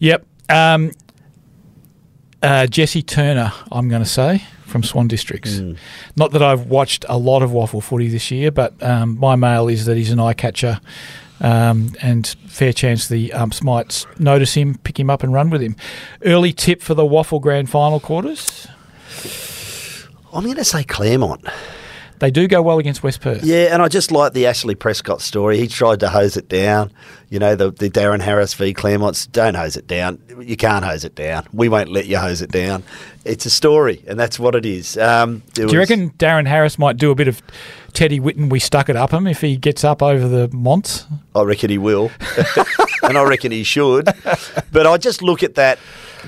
Yep. 0.00 0.24
Um, 0.48 0.92
uh, 2.42 2.66
Jesse 2.66 3.02
Turner, 3.02 3.52
I'm 3.72 3.88
going 3.88 4.02
to 4.02 4.08
say, 4.08 4.44
from 4.64 4.82
Swan 4.82 5.08
Districts. 5.08 5.60
Not 6.16 6.32
that 6.32 6.42
I've 6.42 6.66
watched 6.66 7.04
a 7.08 7.18
lot 7.18 7.42
of 7.42 7.50
WAFL 7.50 7.82
footy 7.82 8.08
this 8.08 8.30
year, 8.30 8.50
but 8.50 8.80
um, 8.82 9.18
my 9.18 9.34
mail 9.36 9.68
is 9.68 9.86
that 9.86 9.96
he's 9.96 10.10
an 10.12 10.20
eye 10.20 10.34
catcher. 10.34 10.80
Um, 11.40 11.92
and 12.02 12.26
fair 12.46 12.72
chance 12.72 13.08
the 13.08 13.32
umps 13.32 13.62
might 13.62 14.04
notice 14.18 14.54
him, 14.54 14.76
pick 14.78 14.98
him 14.98 15.08
up, 15.08 15.22
and 15.22 15.32
run 15.32 15.50
with 15.50 15.62
him. 15.62 15.76
Early 16.24 16.52
tip 16.52 16.82
for 16.82 16.94
the 16.94 17.04
WAFL 17.04 17.40
grand 17.40 17.70
final 17.70 18.00
quarters. 18.00 18.66
I'm 20.32 20.44
going 20.44 20.56
to 20.56 20.64
say 20.64 20.84
Claremont. 20.84 21.46
They 22.20 22.30
do 22.30 22.48
go 22.48 22.60
well 22.62 22.78
against 22.78 23.02
West 23.02 23.20
Perth. 23.20 23.44
Yeah, 23.44 23.72
and 23.72 23.80
I 23.82 23.88
just 23.88 24.10
like 24.10 24.32
the 24.32 24.46
Ashley 24.46 24.74
Prescott 24.74 25.20
story. 25.20 25.58
He 25.58 25.68
tried 25.68 26.00
to 26.00 26.08
hose 26.08 26.36
it 26.36 26.48
down. 26.48 26.90
You 27.30 27.38
know, 27.38 27.54
the, 27.54 27.70
the 27.70 27.90
Darren 27.90 28.20
Harris 28.20 28.54
v 28.54 28.72
Claremont's 28.74 29.26
don't 29.26 29.54
hose 29.54 29.76
it 29.76 29.86
down. 29.86 30.20
You 30.40 30.56
can't 30.56 30.84
hose 30.84 31.04
it 31.04 31.14
down. 31.14 31.46
We 31.52 31.68
won't 31.68 31.90
let 31.90 32.06
you 32.06 32.16
hose 32.18 32.42
it 32.42 32.50
down. 32.50 32.82
It's 33.24 33.44
a 33.46 33.50
story, 33.50 34.02
and 34.08 34.18
that's 34.18 34.38
what 34.38 34.54
it 34.54 34.64
is. 34.64 34.96
Um, 34.96 35.42
it 35.48 35.54
Do 35.54 35.60
you 35.62 35.66
was- 35.66 35.74
reckon 35.76 36.10
Darren 36.12 36.46
Harris 36.46 36.78
might 36.78 36.96
do 36.96 37.10
a 37.10 37.14
bit 37.14 37.28
of 37.28 37.42
Teddy 37.92 38.20
Whitten, 38.20 38.50
we 38.50 38.58
stuck 38.60 38.88
it 38.88 38.96
up 38.96 39.12
him 39.12 39.26
if 39.26 39.40
he 39.40 39.56
gets 39.56 39.82
up 39.84 40.02
over 40.02 40.28
the 40.28 40.48
Monts? 40.54 41.04
I 41.34 41.42
reckon 41.42 41.70
he 41.70 41.78
will, 41.78 42.10
and 43.02 43.18
I 43.18 43.22
reckon 43.24 43.50
he 43.52 43.64
should. 43.64 44.08
But 44.72 44.86
I 44.86 44.96
just 44.98 45.22
look 45.22 45.42
at 45.42 45.54
that. 45.56 45.78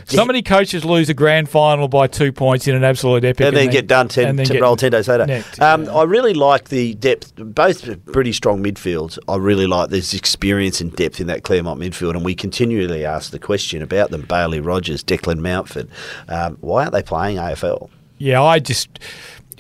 So 0.07 0.25
many 0.25 0.43
coaches 0.43 0.85
lose 0.85 1.09
a 1.09 1.15
grand 1.15 1.49
final 1.49 1.89
by 1.89 2.07
two 2.07 2.33
points 2.33 2.67
in 2.69 2.75
an 2.75 2.85
absolute 2.85 3.25
epic, 3.25 3.47
and 3.47 3.57
then 3.57 3.71
get 3.71 3.87
done 3.87 4.09
ten, 4.09 4.29
and 4.29 4.39
then 4.39 4.47
ten- 4.47 4.61
roll 4.61 4.77
ten 4.77 4.93
days 4.93 5.09
later. 5.09 5.27
necked, 5.27 5.61
um, 5.61 5.85
yeah. 5.85 5.93
I 5.95 6.03
really 6.05 6.35
like 6.35 6.69
the 6.69 6.95
depth. 6.95 7.33
Both 7.37 8.05
pretty 8.07 8.33
strong 8.33 8.63
midfields. 8.63 9.19
I 9.29 9.37
really 9.37 9.67
like 9.67 9.91
this 9.91 10.15
experience 10.15 10.81
and 10.81 10.95
depth 10.95 11.21
in 11.21 11.27
that 11.29 11.43
Claremont 11.43 11.81
midfield, 11.81 12.15
and 12.15 12.25
we 12.25 12.35
continually 12.35 13.05
ask 13.05 13.31
the 13.31 13.39
question 13.39 13.83
about 13.83 14.11
them: 14.11 14.23
Bailey 14.23 14.61
Rogers, 14.61 15.03
Declan 15.05 15.39
Mountford. 15.39 15.89
Um, 16.29 16.57
why 16.61 16.83
aren't 16.83 16.93
they 16.93 17.03
playing 17.03 17.37
AFL? 17.37 17.91
Yeah, 18.19 18.43
I 18.43 18.59
just 18.59 18.99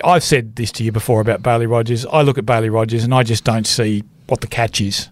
I've 0.05 0.24
said 0.24 0.57
this 0.57 0.72
to 0.72 0.85
you 0.85 0.93
before 0.93 1.20
about 1.20 1.43
Bailey 1.43 1.66
Rogers. 1.66 2.07
I 2.07 2.22
look 2.22 2.39
at 2.39 2.47
Bailey 2.47 2.70
Rogers 2.70 3.05
and 3.05 3.14
I 3.14 3.22
just 3.22 3.45
don't 3.45 3.66
see 3.66 4.05
what 4.26 4.41
the 4.41 4.47
catch 4.47 4.81
is. 4.81 5.09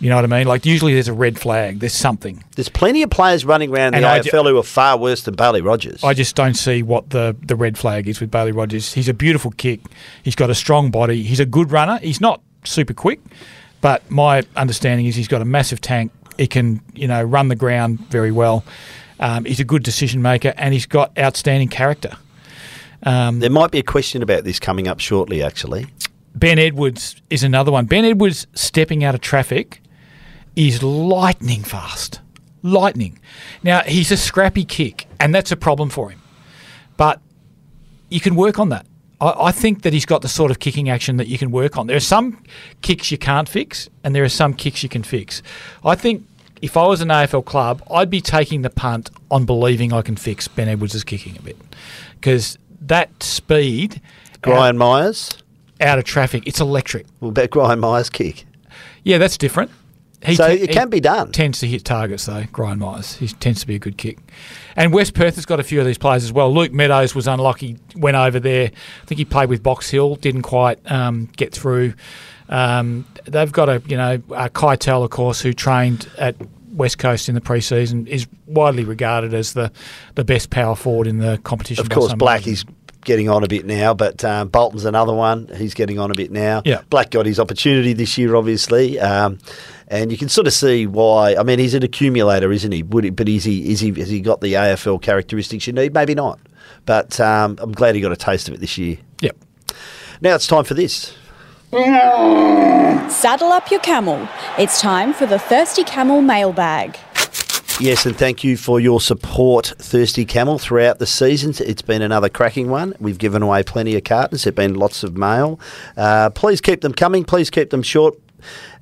You 0.00 0.10
know 0.10 0.14
what 0.14 0.24
I 0.24 0.28
mean? 0.28 0.46
Like 0.46 0.64
usually 0.64 0.94
there's 0.94 1.08
a 1.08 1.12
red 1.12 1.38
flag. 1.38 1.80
There's 1.80 1.92
something. 1.94 2.44
There's 2.54 2.68
plenty 2.68 3.02
of 3.02 3.10
players 3.10 3.44
running 3.44 3.70
around 3.70 3.92
the 3.92 3.96
And 3.98 4.06
I 4.06 4.20
ju- 4.20 4.30
AFL 4.30 4.48
who 4.48 4.56
are 4.58 4.62
far 4.62 4.96
worse 4.96 5.22
than 5.22 5.34
Bailey 5.34 5.60
Rogers. 5.60 6.04
I 6.04 6.14
just 6.14 6.36
don't 6.36 6.54
see 6.54 6.82
what 6.84 7.10
the, 7.10 7.34
the 7.44 7.56
red 7.56 7.76
flag 7.76 8.06
is 8.06 8.20
with 8.20 8.30
Bailey 8.30 8.52
Rogers. 8.52 8.92
He's 8.92 9.08
a 9.08 9.14
beautiful 9.14 9.50
kick. 9.52 9.80
He's 10.22 10.36
got 10.36 10.50
a 10.50 10.54
strong 10.54 10.90
body. 10.92 11.24
He's 11.24 11.40
a 11.40 11.46
good 11.46 11.72
runner. 11.72 11.98
He's 11.98 12.20
not 12.20 12.40
super 12.64 12.94
quick, 12.94 13.20
but 13.80 14.08
my 14.08 14.44
understanding 14.54 15.06
is 15.06 15.16
he's 15.16 15.28
got 15.28 15.42
a 15.42 15.44
massive 15.44 15.80
tank. 15.80 16.12
He 16.36 16.46
can, 16.46 16.80
you 16.94 17.08
know, 17.08 17.22
run 17.22 17.48
the 17.48 17.56
ground 17.56 17.98
very 18.08 18.30
well. 18.30 18.64
Um, 19.18 19.44
he's 19.46 19.58
a 19.58 19.64
good 19.64 19.82
decision 19.82 20.22
maker, 20.22 20.54
and 20.56 20.72
he's 20.72 20.86
got 20.86 21.16
outstanding 21.18 21.68
character. 21.68 22.16
there 23.02 23.50
might 23.50 23.72
be 23.72 23.78
a 23.78 23.82
question 23.82 24.22
about 24.22 24.44
this 24.44 24.60
coming 24.60 24.86
up 24.86 25.00
shortly, 25.00 25.42
actually. 25.42 25.86
Ben 26.36 26.60
Edwards 26.60 27.20
is 27.30 27.42
another 27.42 27.72
one. 27.72 27.86
Ben 27.86 28.04
Edwards 28.04 28.46
stepping 28.54 29.02
out 29.02 29.16
of 29.16 29.20
traffic 29.20 29.80
is 30.58 30.82
lightning 30.82 31.62
fast. 31.62 32.20
Lightning. 32.62 33.20
Now, 33.62 33.82
he's 33.82 34.10
a 34.10 34.16
scrappy 34.16 34.64
kick, 34.64 35.06
and 35.20 35.32
that's 35.32 35.52
a 35.52 35.56
problem 35.56 35.88
for 35.88 36.10
him. 36.10 36.20
But 36.96 37.20
you 38.08 38.18
can 38.18 38.34
work 38.34 38.58
on 38.58 38.68
that. 38.70 38.84
I, 39.20 39.34
I 39.38 39.52
think 39.52 39.82
that 39.82 39.92
he's 39.92 40.04
got 40.04 40.22
the 40.22 40.28
sort 40.28 40.50
of 40.50 40.58
kicking 40.58 40.90
action 40.90 41.16
that 41.18 41.28
you 41.28 41.38
can 41.38 41.52
work 41.52 41.78
on. 41.78 41.86
There 41.86 41.96
are 41.96 42.00
some 42.00 42.42
kicks 42.82 43.12
you 43.12 43.18
can't 43.18 43.48
fix, 43.48 43.88
and 44.02 44.16
there 44.16 44.24
are 44.24 44.28
some 44.28 44.52
kicks 44.52 44.82
you 44.82 44.88
can 44.88 45.04
fix. 45.04 45.42
I 45.84 45.94
think 45.94 46.26
if 46.60 46.76
I 46.76 46.86
was 46.88 47.00
an 47.00 47.08
AFL 47.08 47.44
club, 47.44 47.80
I'd 47.88 48.10
be 48.10 48.20
taking 48.20 48.62
the 48.62 48.70
punt 48.70 49.10
on 49.30 49.44
believing 49.44 49.92
I 49.92 50.02
can 50.02 50.16
fix 50.16 50.48
Ben 50.48 50.68
Edwards' 50.68 51.04
kicking 51.04 51.38
a 51.38 51.42
bit. 51.42 51.56
Because 52.14 52.58
that 52.80 53.22
speed 53.22 54.02
uh, 54.34 54.38
Brian 54.42 54.76
Myers. 54.76 55.30
out 55.80 56.00
of 56.00 56.04
traffic, 56.04 56.42
it's 56.46 56.58
electric. 56.58 57.06
Well, 57.20 57.28
about 57.28 57.50
Brian 57.50 57.78
Myers' 57.78 58.10
kick? 58.10 58.44
Yeah, 59.04 59.18
that's 59.18 59.38
different. 59.38 59.70
He 60.24 60.34
So 60.34 60.48
te- 60.48 60.62
it 60.62 60.70
can 60.70 60.88
be 60.90 61.00
done. 61.00 61.30
Tends 61.30 61.60
to 61.60 61.66
hit 61.66 61.84
targets 61.84 62.26
though. 62.26 62.44
Brian 62.52 62.78
Myers, 62.80 63.16
he 63.16 63.28
tends 63.28 63.60
to 63.60 63.66
be 63.66 63.76
a 63.76 63.78
good 63.78 63.96
kick. 63.96 64.18
And 64.74 64.92
West 64.92 65.14
Perth 65.14 65.36
has 65.36 65.46
got 65.46 65.60
a 65.60 65.62
few 65.62 65.78
of 65.80 65.86
these 65.86 65.98
players 65.98 66.24
as 66.24 66.32
well. 66.32 66.52
Luke 66.52 66.72
Meadows 66.72 67.14
was 67.14 67.28
unlucky, 67.28 67.78
went 67.94 68.16
over 68.16 68.40
there. 68.40 68.70
I 69.02 69.06
think 69.06 69.18
he 69.18 69.24
played 69.24 69.48
with 69.48 69.62
Box 69.62 69.90
Hill, 69.90 70.16
didn't 70.16 70.42
quite 70.42 70.78
um, 70.90 71.28
get 71.36 71.52
through. 71.52 71.94
Um, 72.48 73.06
they've 73.26 73.52
got 73.52 73.68
a 73.68 73.82
you 73.86 73.96
know 73.96 74.20
uh, 74.34 74.48
Kai 74.48 74.76
Tell, 74.76 75.04
of 75.04 75.10
course, 75.10 75.40
who 75.40 75.52
trained 75.52 76.08
at 76.18 76.34
West 76.72 76.98
Coast 76.98 77.28
in 77.28 77.34
the 77.34 77.40
preseason, 77.40 78.06
is 78.06 78.26
widely 78.46 78.84
regarded 78.84 79.34
as 79.34 79.52
the 79.52 79.70
the 80.14 80.24
best 80.24 80.50
power 80.50 80.74
forward 80.74 81.06
in 81.06 81.18
the 81.18 81.38
competition. 81.44 81.82
Of 81.82 81.90
course, 81.90 82.10
some 82.10 82.18
Black 82.18 82.46
is 82.46 82.64
getting 83.04 83.28
on 83.28 83.44
a 83.44 83.48
bit 83.48 83.64
now, 83.64 83.94
but 83.94 84.24
um, 84.24 84.48
Bolton's 84.48 84.84
another 84.84 85.14
one. 85.14 85.48
He's 85.56 85.74
getting 85.74 85.98
on 85.98 86.10
a 86.10 86.14
bit 86.14 86.30
now. 86.30 86.62
Yeah. 86.64 86.82
Black 86.90 87.10
got 87.10 87.26
his 87.26 87.40
opportunity 87.40 87.92
this 87.92 88.18
year, 88.18 88.34
obviously, 88.36 88.98
um, 89.00 89.38
and 89.88 90.10
you 90.10 90.18
can 90.18 90.28
sort 90.28 90.46
of 90.46 90.52
see 90.52 90.86
why. 90.86 91.34
I 91.36 91.42
mean, 91.42 91.58
he's 91.58 91.74
an 91.74 91.82
accumulator, 91.82 92.52
isn't 92.52 92.72
he? 92.72 92.82
Would 92.82 93.04
he 93.04 93.10
but 93.10 93.28
is 93.28 93.44
he 93.44 93.70
is 93.72 93.80
he 93.80 93.92
has 93.92 94.08
he 94.08 94.20
got 94.20 94.40
the 94.40 94.54
AFL 94.54 95.00
characteristics 95.02 95.66
you 95.66 95.72
need? 95.72 95.94
Maybe 95.94 96.14
not, 96.14 96.38
but 96.86 97.18
um, 97.20 97.56
I'm 97.60 97.72
glad 97.72 97.94
he 97.94 98.00
got 98.00 98.12
a 98.12 98.16
taste 98.16 98.48
of 98.48 98.54
it 98.54 98.60
this 98.60 98.78
year. 98.78 98.98
Yep. 99.20 99.36
Now 100.20 100.34
it's 100.34 100.46
time 100.46 100.64
for 100.64 100.74
this. 100.74 101.14
Saddle 101.70 103.52
up 103.52 103.70
your 103.70 103.80
camel. 103.80 104.26
It's 104.58 104.80
time 104.80 105.12
for 105.12 105.26
the 105.26 105.38
Thirsty 105.38 105.84
Camel 105.84 106.22
mailbag. 106.22 106.98
Yes, 107.80 108.06
and 108.06 108.16
thank 108.16 108.42
you 108.42 108.56
for 108.56 108.80
your 108.80 109.00
support, 109.00 109.72
Thirsty 109.78 110.24
Camel, 110.24 110.58
throughout 110.58 110.98
the 110.98 111.06
seasons. 111.06 111.60
It's 111.60 111.80
been 111.80 112.02
another 112.02 112.28
cracking 112.28 112.70
one. 112.70 112.92
We've 112.98 113.18
given 113.18 113.40
away 113.40 113.62
plenty 113.62 113.94
of 113.94 114.02
cartons. 114.02 114.42
There 114.42 114.50
have 114.50 114.56
been 114.56 114.74
lots 114.74 115.04
of 115.04 115.16
mail. 115.16 115.60
Uh, 115.96 116.30
please 116.30 116.60
keep 116.60 116.80
them 116.80 116.92
coming. 116.92 117.24
Please 117.24 117.50
keep 117.50 117.70
them 117.70 117.84
short. 117.84 118.18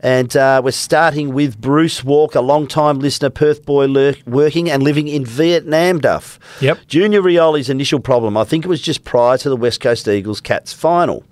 And 0.01 0.37
uh, 0.37 0.61
we're 0.65 0.71
starting 0.73 1.33
with 1.33 1.61
Bruce 1.61 2.05
Walker, 2.05 2.39
a 2.39 2.43
long-time 2.43 2.99
listener, 2.99 3.31
Perth 3.31 3.65
boy, 3.65 3.87
lurk, 3.87 4.19
working 4.27 4.71
and 4.71 4.83
living 4.83 5.09
in 5.09 5.25
Vietnam, 5.25 6.01
Duff. 6.01 6.39
Yep. 6.61 6.87
Junior 6.87 7.23
Rioli's 7.23 7.69
initial 7.69 8.01
problem, 8.01 8.37
I 8.37 8.45
think 8.45 8.65
it 8.65 8.69
was 8.69 8.81
just 8.81 9.05
prior 9.05 9.39
to 9.39 9.49
the 9.49 9.57
West 9.57 9.81
Coast 9.81 10.07
Eagles 10.07 10.41
Cats 10.41 10.73
final. 10.73 11.25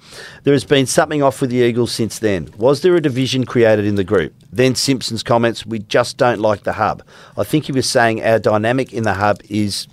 There 0.45 0.55
has 0.55 0.65
been 0.65 0.87
something 0.87 1.23
off 1.23 1.41
with 1.41 1.51
the 1.51 1.57
Eagles 1.57 1.93
since 1.93 2.19
then. 2.19 2.49
Was 2.57 2.83
there 2.83 2.97
a 2.97 3.01
division 3.01 3.45
created 3.45 3.85
in 3.85 3.97
the 3.97 4.05
group? 4.05 4.33
Then 4.53 4.75
Simpson's 4.75 5.23
comments, 5.23 5.67
we 5.67 5.81
just 5.81 6.17
don't 6.17 6.41
like 6.41 6.63
the 6.63 6.73
hub. 6.73 7.03
I 7.37 7.45
think 7.45 7.67
he 7.67 7.73
was 7.73 7.89
saying 7.89 8.25
our 8.25 8.39
dynamic 8.39 8.93
in 8.93 9.05
the 9.05 9.15
hub 9.15 9.41
is 9.49 9.87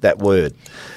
that 0.00 0.18
word. 0.18 0.54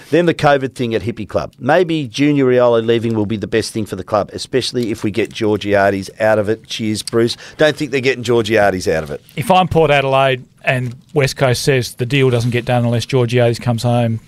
Then 0.10 0.26
the 0.26 0.34
COVID 0.34 0.74
thing 0.74 0.96
at 0.96 1.04
Hip-E 1.04 1.26
Club. 1.26 1.54
Maybe 1.60 2.08
Junior 2.08 2.46
Rioli 2.46 2.86
leaving 2.86 3.14
will 3.14 3.28
be 3.28 3.38
the 3.38 3.48
best 3.48 3.72
thing 3.74 3.86
for 3.86 3.96
the 3.96 4.04
club, 4.04 4.32
especially 4.34 4.90
if 4.90 5.04
we 5.04 5.12
get 5.12 5.32
Georgiades 5.32 6.10
out 6.20 6.40
of 6.40 6.50
it. 6.50 6.66
Cheers, 6.66 7.04
Bruce. 7.04 7.38
Don't 7.58 7.76
think 7.76 7.92
they're 7.92 8.02
getting 8.02 8.24
Georgiades 8.24 8.88
out 8.88 9.04
of 9.04 9.12
it. 9.12 9.22
If 9.36 9.52
I'm 9.52 9.68
Port 9.68 9.92
Adelaide 9.92 10.44
and 10.64 10.96
West 11.14 11.38
Coast 11.38 11.62
says 11.62 11.96
the 11.96 12.06
deal 12.06 12.30
doesn't 12.30 12.52
get 12.52 12.66
done 12.66 12.86
unless 12.86 13.06
Georgiades 13.06 13.60
comes 13.60 13.84
home, 13.84 14.20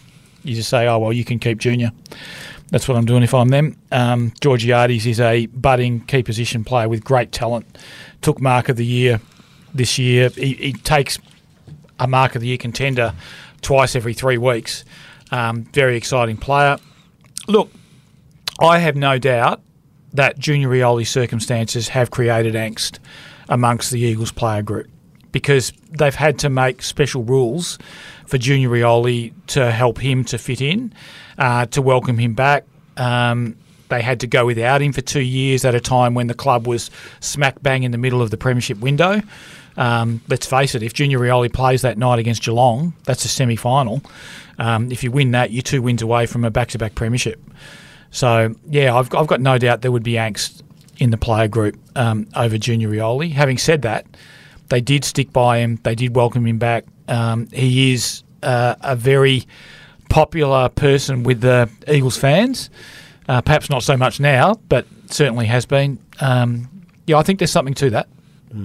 you 0.43 0.55
just 0.55 0.69
say, 0.69 0.87
oh, 0.87 0.99
well, 0.99 1.13
you 1.13 1.25
can 1.25 1.39
keep 1.39 1.57
Junior. 1.57 1.91
That's 2.69 2.87
what 2.87 2.95
I'm 2.95 3.05
doing 3.05 3.23
if 3.23 3.33
I'm 3.33 3.49
them. 3.49 3.75
Um, 3.91 4.33
Georgiades 4.39 5.05
is 5.05 5.19
a 5.19 5.47
budding 5.47 6.01
key 6.01 6.23
position 6.23 6.63
player 6.63 6.87
with 6.87 7.03
great 7.03 7.31
talent. 7.31 7.77
Took 8.21 8.39
mark 8.39 8.69
of 8.69 8.77
the 8.77 8.85
year 8.85 9.19
this 9.73 9.99
year. 9.99 10.29
He, 10.29 10.53
he 10.53 10.73
takes 10.73 11.19
a 11.99 12.07
mark 12.07 12.35
of 12.35 12.41
the 12.41 12.47
year 12.47 12.57
contender 12.57 13.13
twice 13.61 13.95
every 13.95 14.13
three 14.13 14.37
weeks. 14.37 14.85
Um, 15.31 15.63
very 15.63 15.95
exciting 15.95 16.37
player. 16.37 16.77
Look, 17.47 17.71
I 18.59 18.79
have 18.79 18.95
no 18.95 19.17
doubt 19.17 19.61
that 20.13 20.37
Junior 20.37 20.69
Rioli's 20.69 21.09
circumstances 21.09 21.87
have 21.89 22.11
created 22.11 22.53
angst 22.53 22.99
amongst 23.49 23.91
the 23.91 23.99
Eagles 23.99 24.31
player 24.31 24.61
group 24.61 24.89
because 25.31 25.71
they've 25.91 26.15
had 26.15 26.39
to 26.39 26.49
make 26.49 26.81
special 26.81 27.23
rules 27.23 27.79
for 28.27 28.37
Junior 28.37 28.69
Rioli 28.69 29.33
to 29.47 29.71
help 29.71 29.97
him 29.97 30.23
to 30.25 30.37
fit 30.37 30.61
in, 30.61 30.93
uh, 31.37 31.65
to 31.67 31.81
welcome 31.81 32.17
him 32.17 32.33
back. 32.33 32.65
Um, 32.97 33.55
they 33.89 34.01
had 34.01 34.21
to 34.21 34.27
go 34.27 34.45
without 34.45 34.81
him 34.81 34.93
for 34.93 35.01
two 35.01 35.21
years 35.21 35.65
at 35.65 35.75
a 35.75 35.79
time 35.79 36.13
when 36.13 36.27
the 36.27 36.33
club 36.33 36.67
was 36.67 36.89
smack 37.19 37.61
bang 37.61 37.83
in 37.83 37.91
the 37.91 37.97
middle 37.97 38.21
of 38.21 38.31
the 38.31 38.37
premiership 38.37 38.79
window. 38.79 39.21
Um, 39.77 40.21
let's 40.27 40.45
face 40.45 40.75
it, 40.75 40.83
if 40.83 40.93
Junior 40.93 41.19
Rioli 41.19 41.51
plays 41.51 41.81
that 41.81 41.97
night 41.97 42.19
against 42.19 42.43
Geelong, 42.43 42.93
that's 43.05 43.25
a 43.25 43.27
semi 43.27 43.55
final. 43.55 44.01
Um, 44.59 44.91
if 44.91 45.03
you 45.03 45.11
win 45.11 45.31
that, 45.31 45.51
you're 45.51 45.61
two 45.61 45.81
wins 45.81 46.01
away 46.01 46.25
from 46.25 46.43
a 46.43 46.51
back 46.51 46.69
to 46.69 46.77
back 46.77 46.95
premiership. 46.95 47.41
So, 48.11 48.53
yeah, 48.67 48.95
I've, 48.95 49.13
I've 49.15 49.27
got 49.27 49.39
no 49.39 49.57
doubt 49.57 49.81
there 49.81 49.91
would 49.91 50.03
be 50.03 50.13
angst 50.13 50.61
in 50.99 51.09
the 51.09 51.17
player 51.17 51.47
group 51.47 51.77
um, 51.95 52.27
over 52.35 52.57
Junior 52.57 52.89
Rioli. 52.89 53.31
Having 53.31 53.57
said 53.57 53.81
that, 53.83 54.05
they 54.69 54.81
did 54.81 55.03
stick 55.03 55.33
by 55.33 55.59
him, 55.59 55.79
they 55.83 55.95
did 55.95 56.15
welcome 56.15 56.45
him 56.45 56.57
back. 56.57 56.85
Um, 57.07 57.47
he 57.47 57.93
is 57.93 58.23
uh, 58.43 58.75
a 58.81 58.95
very 58.95 59.45
popular 60.09 60.69
person 60.69 61.23
with 61.23 61.41
the 61.41 61.69
Eagles 61.87 62.17
fans. 62.17 62.69
Uh, 63.27 63.41
perhaps 63.41 63.69
not 63.69 63.81
so 63.81 63.95
much 63.95 64.19
now, 64.19 64.55
but 64.67 64.85
certainly 65.07 65.45
has 65.45 65.65
been. 65.65 65.97
Um, 66.19 66.69
yeah, 67.07 67.17
I 67.17 67.23
think 67.23 67.39
there's 67.39 67.51
something 67.51 67.73
to 67.75 67.89
that. 67.91 68.09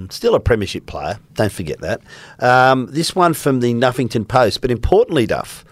Still 0.09 0.35
a 0.35 0.39
premiership 0.39 0.85
player. 0.85 1.19
Don't 1.35 1.51
forget 1.51 1.79
that. 1.81 2.01
Um, 2.39 2.87
this 2.91 3.15
one 3.15 3.33
from 3.33 3.59
the 3.61 3.73
Nuffington 3.73 4.27
Post, 4.27 4.61
but 4.61 4.71
importantly, 4.71 5.25
Duff. 5.25 5.63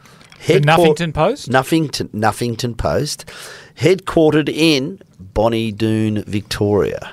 The 0.48 0.54
headquar- 0.60 0.66
Nuffington 0.96 1.14
Post? 1.14 1.50
Nuffington, 1.50 2.10
Nuffington 2.10 2.78
Post, 2.78 3.26
headquartered 3.80 4.48
in 4.50 5.02
Bonnie 5.20 5.72
Doon, 5.72 6.24
Victoria, 6.26 7.12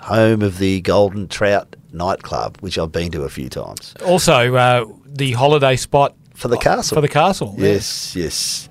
home 0.00 0.40
of 0.42 0.58
the 0.58 0.80
Golden 0.80 1.28
Trout 1.28 1.76
nightclub, 1.92 2.56
which 2.60 2.78
I've 2.78 2.92
been 2.92 3.10
to 3.12 3.22
a 3.24 3.28
few 3.28 3.48
times. 3.48 3.94
Also, 4.04 4.54
uh, 4.54 4.84
the 5.06 5.32
holiday 5.32 5.76
spot 5.76 6.14
For 6.34 6.48
the 6.48 6.56
castle. 6.56 6.94
For 6.94 7.00
the 7.02 7.08
castle. 7.08 7.54
Yes, 7.58 8.16
yes. 8.16 8.68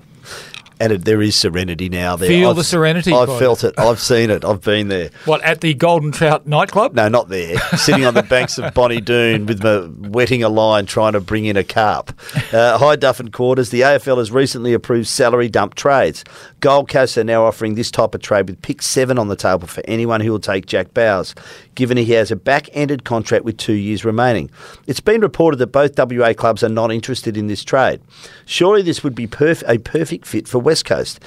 And 0.80 0.92
it, 0.94 1.04
there 1.04 1.20
is 1.20 1.36
serenity 1.36 1.88
now 1.90 2.16
there. 2.16 2.28
Feel 2.28 2.50
I've- 2.50 2.56
the 2.56 2.64
serenity, 2.64 3.12
I've 3.12 3.38
felt 3.38 3.62
it. 3.64 3.74
I've 3.78 4.00
seen 4.00 4.30
it. 4.30 4.44
I've 4.44 4.62
been 4.62 4.88
there. 4.88 5.10
What, 5.26 5.42
at 5.42 5.60
the 5.60 5.74
Golden 5.74 6.10
Trout 6.10 6.46
nightclub? 6.46 6.94
No, 6.94 7.06
not 7.08 7.28
there. 7.28 7.58
Sitting 7.76 8.06
on 8.06 8.14
the 8.14 8.22
banks 8.22 8.56
of 8.58 8.72
Bonnie 8.72 9.00
Doon 9.02 9.44
with 9.46 9.62
my 9.62 9.86
wetting 10.08 10.42
a 10.42 10.48
line 10.48 10.86
trying 10.86 11.12
to 11.12 11.20
bring 11.20 11.44
in 11.44 11.56
a 11.58 11.64
carp. 11.64 12.18
Uh, 12.52 12.78
High 12.78 12.96
Duffin 12.96 13.30
Quarters, 13.30 13.68
the 13.70 13.82
AFL 13.82 14.16
has 14.18 14.30
recently 14.32 14.72
approved 14.72 15.06
salary 15.06 15.48
dump 15.50 15.74
trades. 15.74 16.24
Gold 16.60 16.88
Coast 16.88 17.16
are 17.18 17.24
now 17.24 17.44
offering 17.44 17.74
this 17.74 17.90
type 17.90 18.14
of 18.14 18.22
trade 18.22 18.48
with 18.48 18.60
pick 18.62 18.80
seven 18.82 19.18
on 19.18 19.28
the 19.28 19.36
table 19.36 19.66
for 19.68 19.82
anyone 19.86 20.20
who 20.22 20.32
will 20.32 20.40
take 20.40 20.64
Jack 20.66 20.94
Bowes, 20.94 21.34
given 21.80 21.96
he 21.96 22.12
has 22.12 22.30
a 22.30 22.36
back-ended 22.36 23.04
contract 23.04 23.42
with 23.42 23.56
two 23.56 23.72
years 23.72 24.04
remaining. 24.04 24.50
It's 24.86 25.00
been 25.00 25.22
reported 25.22 25.56
that 25.60 25.68
both 25.68 25.98
WA 25.98 26.34
clubs 26.34 26.62
are 26.62 26.68
not 26.68 26.92
interested 26.92 27.38
in 27.38 27.46
this 27.46 27.64
trade. 27.64 28.02
Surely 28.44 28.82
this 28.82 29.02
would 29.02 29.14
be 29.14 29.26
perf- 29.26 29.64
a 29.66 29.78
perfect 29.78 30.26
fit 30.26 30.46
for 30.46 30.58
West 30.58 30.84
Coast 30.84 31.20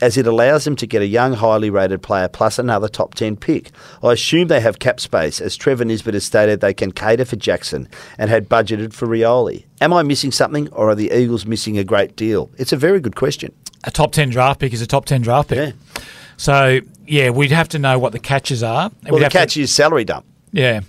as 0.00 0.16
it 0.16 0.28
allows 0.28 0.62
them 0.64 0.76
to 0.76 0.86
get 0.86 1.02
a 1.02 1.06
young, 1.06 1.32
highly 1.32 1.70
rated 1.70 2.02
player 2.02 2.28
plus 2.28 2.56
another 2.56 2.86
top 2.86 3.14
10 3.14 3.36
pick. 3.36 3.72
I 4.00 4.12
assume 4.12 4.46
they 4.46 4.60
have 4.60 4.78
cap 4.78 5.00
space, 5.00 5.40
as 5.40 5.56
Trevor 5.56 5.84
Nisbet 5.84 6.14
has 6.14 6.24
stated 6.24 6.60
they 6.60 6.72
can 6.72 6.92
cater 6.92 7.24
for 7.24 7.34
Jackson 7.34 7.88
and 8.16 8.30
had 8.30 8.48
budgeted 8.48 8.92
for 8.92 9.08
Rioli. 9.08 9.64
Am 9.80 9.92
I 9.92 10.04
missing 10.04 10.30
something, 10.30 10.72
or 10.72 10.88
are 10.90 10.94
the 10.94 11.10
Eagles 11.12 11.46
missing 11.46 11.78
a 11.78 11.84
great 11.84 12.14
deal? 12.14 12.48
It's 12.58 12.72
a 12.72 12.76
very 12.76 13.00
good 13.00 13.16
question. 13.16 13.52
A 13.82 13.90
top 13.90 14.12
10 14.12 14.30
draft 14.30 14.60
pick 14.60 14.72
is 14.72 14.82
a 14.82 14.86
top 14.86 15.06
10 15.06 15.22
draft 15.22 15.48
pick. 15.48 15.58
Yeah. 15.58 16.02
So, 16.36 16.80
yeah, 17.06 17.30
we'd 17.30 17.50
have 17.50 17.68
to 17.70 17.78
know 17.78 17.98
what 17.98 18.12
the 18.12 18.18
catches 18.18 18.62
are. 18.62 18.90
Well, 19.04 19.12
we'd 19.14 19.18
the 19.20 19.24
have 19.24 19.32
to- 19.32 19.38
catch 19.38 19.56
is 19.56 19.72
salary 19.74 20.04
dump. 20.04 20.26
Yeah. 20.52 20.80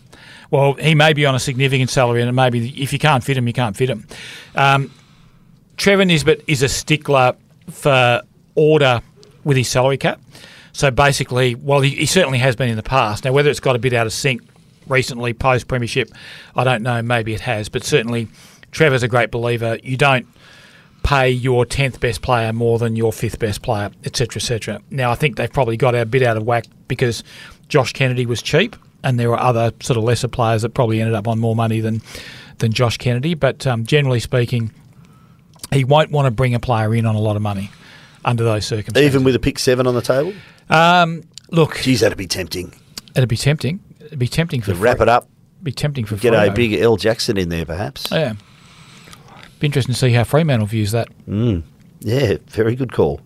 Well, 0.49 0.73
he 0.73 0.95
may 0.95 1.13
be 1.13 1.25
on 1.25 1.33
a 1.33 1.39
significant 1.39 1.89
salary, 1.89 2.21
and 2.21 2.35
maybe 2.35 2.69
if 2.81 2.91
you 2.91 2.99
can't 2.99 3.23
fit 3.23 3.37
him, 3.37 3.47
you 3.47 3.53
can't 3.53 3.75
fit 3.77 3.89
him. 3.89 4.05
Um, 4.55 4.91
Trevor 5.77 6.03
Nisbet 6.05 6.43
is 6.47 6.61
a 6.61 6.67
stickler 6.69 7.35
for 7.69 8.21
order 8.55 9.01
with 9.45 9.55
his 9.57 9.69
salary 9.69 9.97
cap. 9.97 10.19
So 10.73 10.91
basically, 10.91 11.55
well, 11.55 11.79
he, 11.81 11.91
he 11.91 12.05
certainly 12.05 12.37
has 12.39 12.55
been 12.55 12.69
in 12.69 12.75
the 12.75 12.83
past. 12.83 13.23
Now, 13.25 13.31
whether 13.31 13.49
it's 13.49 13.59
got 13.61 13.75
a 13.75 13.79
bit 13.79 13.93
out 13.93 14.05
of 14.07 14.13
sync 14.13 14.41
recently 14.87 15.33
post 15.33 15.67
premiership, 15.67 16.09
I 16.55 16.63
don't 16.65 16.83
know. 16.83 17.01
Maybe 17.01 17.33
it 17.33 17.41
has, 17.41 17.69
but 17.69 17.83
certainly, 17.83 18.27
Trevor's 18.71 19.03
a 19.03 19.07
great 19.07 19.31
believer. 19.31 19.77
You 19.83 19.95
don't 19.97 20.27
pay 21.03 21.29
your 21.29 21.65
tenth 21.65 21.99
best 21.99 22.21
player 22.21 22.53
more 22.53 22.77
than 22.79 22.95
your 22.95 23.11
fifth 23.11 23.39
best 23.39 23.61
player, 23.61 23.89
etc., 24.05 24.37
etc. 24.39 24.81
Now, 24.89 25.11
I 25.11 25.15
think 25.15 25.35
they've 25.37 25.51
probably 25.51 25.77
got 25.77 25.95
a 25.95 26.05
bit 26.05 26.23
out 26.23 26.37
of 26.37 26.43
whack 26.43 26.65
because 26.87 27.23
Josh 27.69 27.93
Kennedy 27.93 28.25
was 28.25 28.41
cheap, 28.41 28.75
and 29.03 29.19
there 29.19 29.29
were 29.29 29.39
other 29.39 29.71
sort 29.81 29.97
of 29.97 30.03
lesser 30.03 30.27
players 30.27 30.61
that 30.61 30.73
probably 30.73 30.99
ended 31.01 31.15
up 31.15 31.27
on 31.27 31.39
more 31.39 31.55
money 31.55 31.79
than 31.79 32.01
than 32.59 32.71
Josh 32.71 32.97
Kennedy. 32.97 33.33
But 33.33 33.65
um, 33.65 33.85
generally 33.85 34.19
speaking, 34.19 34.71
he 35.71 35.83
won't 35.83 36.11
want 36.11 36.25
to 36.27 36.31
bring 36.31 36.53
a 36.53 36.59
player 36.59 36.93
in 36.93 37.05
on 37.05 37.15
a 37.15 37.19
lot 37.19 37.35
of 37.35 37.41
money 37.41 37.71
under 38.23 38.43
those 38.43 38.65
circumstances. 38.65 39.03
Even 39.03 39.23
with 39.23 39.35
a 39.35 39.39
pick 39.39 39.57
seven 39.57 39.87
on 39.87 39.95
the 39.95 40.01
table? 40.01 40.33
um, 40.69 41.23
look, 41.49 41.77
Geez, 41.81 42.01
that'd 42.01 42.17
be 42.17 42.27
tempting. 42.27 42.71
it'd 43.15 43.27
be 43.27 43.37
tempting. 43.37 43.79
It'd 44.05 44.19
be 44.19 44.27
tempting 44.27 44.61
for 44.61 44.73
To 44.73 44.77
wrap 44.77 44.99
it 45.01 45.09
up, 45.09 45.27
Be 45.63 45.71
tempting 45.71 46.05
for 46.05 46.17
get 46.17 46.33
a 46.33 46.51
big 46.51 46.73
L 46.73 46.97
Jackson 46.97 47.37
in 47.37 47.49
there, 47.49 47.65
perhaps. 47.65 48.11
Yeah. 48.11 48.33
Be 49.61 49.67
interesting 49.67 49.93
to 49.93 49.99
see 49.99 50.11
how 50.11 50.23
Fremantle 50.23 50.65
views 50.67 50.91
that. 50.91 51.07
Yeah, 51.27 52.37
very 52.47 52.75
good 52.75 52.91
call. 52.91 53.21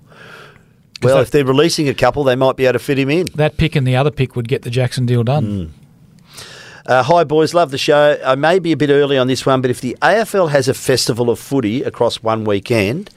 Well, 1.01 1.15
that- 1.15 1.21
if 1.23 1.31
they're 1.31 1.45
releasing 1.45 1.87
a 1.89 1.93
couple, 1.93 2.23
they 2.25 2.35
might 2.35 2.57
be 2.57 2.65
able 2.65 2.73
to 2.73 2.79
fit 2.79 2.99
him 2.99 3.09
in. 3.09 3.27
That 3.35 3.55
pick 3.57 3.75
and 3.75 3.87
the 3.87 3.95
other 3.95 4.11
pick 4.11 4.35
would 4.35 4.47
get 4.49 4.61
the 4.63 4.69
Jackson 4.69 5.05
deal 5.05 5.23
done. 5.23 5.73
Uh, 6.85 7.03
hi, 7.03 7.23
boys. 7.23 7.53
Love 7.53 7.71
the 7.71 7.77
show. 7.77 8.19
I 8.23 8.35
may 8.35 8.59
be 8.59 8.71
a 8.73 8.77
bit 8.77 8.89
early 8.89 9.17
on 9.17 9.27
this 9.27 9.45
one, 9.45 9.61
but 9.61 9.71
if 9.71 9.79
the 9.81 9.97
AFL 10.01 10.49
has 10.51 10.67
a 10.67 10.73
festival 10.73 11.29
of 11.29 11.39
footy 11.39 11.81
across 11.83 12.21
one 12.21 12.43
weekend, 12.43 13.09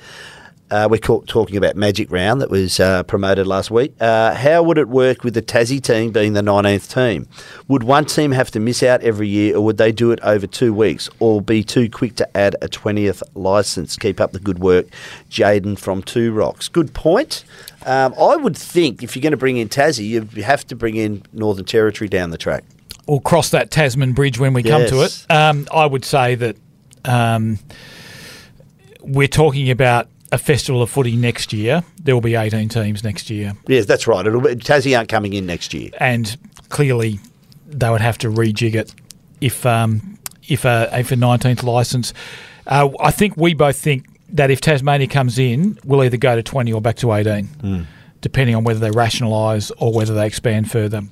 uh, 0.71 0.89
we're 0.91 0.99
talking 0.99 1.57
about 1.57 1.77
Magic 1.77 2.11
Round 2.11 2.41
that 2.41 2.51
was 2.51 2.79
uh, 2.79 3.03
promoted 3.05 3.47
last 3.47 3.71
week. 3.71 3.95
Uh, 4.01 4.35
how 4.35 4.63
would 4.63 4.79
it 4.79 4.89
work 4.89 5.25
with 5.25 5.35
the 5.35 5.43
Tassie 5.43 5.83
team 5.83 6.13
being 6.13 6.35
the 6.35 6.43
19th 6.43 6.93
team? 6.93 7.27
Would 7.69 7.85
one 7.85 8.05
team 8.05 8.33
have 8.33 8.51
to 8.51 8.61
miss 8.61 8.83
out 8.83 9.01
every 9.03 9.29
year, 9.29 9.57
or 9.57 9.65
would 9.65 9.79
they 9.79 9.93
do 9.93 10.11
it 10.11 10.19
over 10.23 10.47
two 10.47 10.75
weeks, 10.75 11.09
or 11.21 11.41
be 11.41 11.63
too 11.65 11.89
quick 11.89 12.17
to 12.17 12.37
add 12.37 12.57
a 12.61 12.69
20th 12.69 13.23
licence? 13.35 13.97
Keep 13.97 14.21
up 14.21 14.33
the 14.33 14.41
good 14.41 14.59
work. 14.59 14.87
Jaden 15.31 15.79
from 15.79 16.03
Two 16.03 16.33
Rocks. 16.33 16.69
Good 16.69 16.93
point. 16.93 17.45
Um, 17.87 18.15
I 18.21 18.37
would 18.37 18.57
think 18.57 19.03
if 19.03 19.17
you're 19.17 19.23
going 19.23 19.31
to 19.31 19.39
bring 19.39 19.57
in 19.57 19.69
Tassie, 19.69 20.07
you 20.07 20.43
have 20.43 20.67
to 20.67 20.77
bring 20.77 20.97
in 20.97 21.23
Northern 21.33 21.65
Territory 21.65 22.09
down 22.09 22.31
the 22.31 22.39
track. 22.39 22.65
We'll 23.07 23.21
cross 23.21 23.51
that 23.51 23.71
Tasman 23.71 24.13
Bridge 24.13 24.39
when 24.39 24.53
we 24.53 24.63
come 24.63 24.87
to 24.87 25.01
it. 25.01 25.25
Um, 25.31 25.67
I 25.73 25.87
would 25.87 26.05
say 26.05 26.35
that 26.35 26.57
um, 27.07 27.59
we're 29.01 29.29
talking 29.29 29.71
about 29.71 30.09
a 30.33 30.39
festival 30.39 30.83
of 30.83 30.91
footy 30.91 31.17
next 31.17 31.53
year. 31.53 31.83
There 32.03 32.15
will 32.15 32.21
be 32.23 32.35
18 32.35 32.69
teams 32.69 33.03
next 33.05 33.31
year. 33.31 33.55
Yes, 33.67 33.87
that's 33.87 34.07
right. 34.07 34.27
It'll 34.27 34.41
be, 34.41 34.55
Tassie 34.57 34.97
aren't 34.97 35.09
coming 35.09 35.33
in 35.33 35.47
next 35.47 35.73
year. 35.75 35.91
and 35.99 36.37
clearly 36.69 37.19
they 37.67 37.89
would 37.91 38.01
have 38.01 38.19
to 38.19 38.29
rejig 38.29 38.75
it 38.75 38.95
if 39.41 39.65
um, 39.67 40.19
if 40.49 40.65
a 40.65 40.89
if 40.93 41.13
a 41.13 41.17
nineteenth 41.17 41.63
license. 41.63 42.13
Uh, 42.67 42.89
I 43.01 43.11
think 43.11 43.37
we 43.37 43.55
both 43.55 43.77
think 43.77 44.07
that 44.31 44.51
if 44.51 44.61
Tasmania 44.61 45.07
comes 45.07 45.39
in, 45.39 45.79
we'll 45.85 46.03
either 46.05 46.17
go 46.19 46.37
to 46.37 46.43
twenty 46.43 46.73
or 46.73 46.81
back 46.81 46.97
to 46.97 47.13
eighteen, 47.13 47.87
depending 48.21 48.55
on 48.57 48.65
whether 48.65 48.81
they 48.81 48.91
rationalise 48.91 49.71
or 49.79 49.93
whether 49.93 50.15
they 50.15 50.27
expand 50.27 50.71
further. 50.71 51.03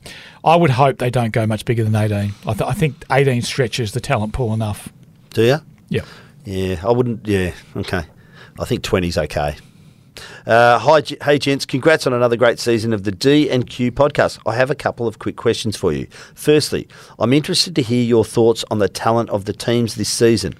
I 0.44 0.56
would 0.56 0.70
hope 0.70 0.98
they 0.98 1.10
don't 1.10 1.32
go 1.32 1.46
much 1.46 1.64
bigger 1.64 1.84
than 1.84 1.94
eighteen. 1.94 2.32
I, 2.46 2.52
th- 2.54 2.68
I 2.68 2.72
think 2.72 3.04
eighteen 3.10 3.42
stretches 3.42 3.92
the 3.92 4.00
talent 4.00 4.32
pool 4.32 4.52
enough. 4.52 4.90
Do 5.30 5.42
you? 5.42 5.58
Yeah. 5.88 6.02
Yeah, 6.44 6.80
I 6.86 6.90
wouldn't. 6.92 7.26
Yeah, 7.26 7.52
okay. 7.76 8.02
I 8.58 8.64
think 8.64 8.82
20's 8.82 9.18
okay. 9.18 9.56
Uh, 10.46 10.78
hi, 10.78 11.02
hey 11.24 11.38
gents! 11.38 11.66
Congrats 11.66 12.06
on 12.06 12.14
another 12.14 12.36
great 12.36 12.58
season 12.58 12.94
of 12.94 13.02
the 13.04 13.12
D 13.12 13.50
and 13.50 13.68
Q 13.68 13.92
podcast. 13.92 14.38
I 14.46 14.54
have 14.54 14.70
a 14.70 14.74
couple 14.74 15.06
of 15.06 15.18
quick 15.18 15.36
questions 15.36 15.76
for 15.76 15.92
you. 15.92 16.06
Firstly, 16.34 16.88
I'm 17.18 17.34
interested 17.34 17.74
to 17.76 17.82
hear 17.82 18.02
your 18.02 18.24
thoughts 18.24 18.64
on 18.70 18.78
the 18.78 18.88
talent 18.88 19.28
of 19.28 19.44
the 19.44 19.52
teams 19.52 19.96
this 19.96 20.08
season. 20.08 20.54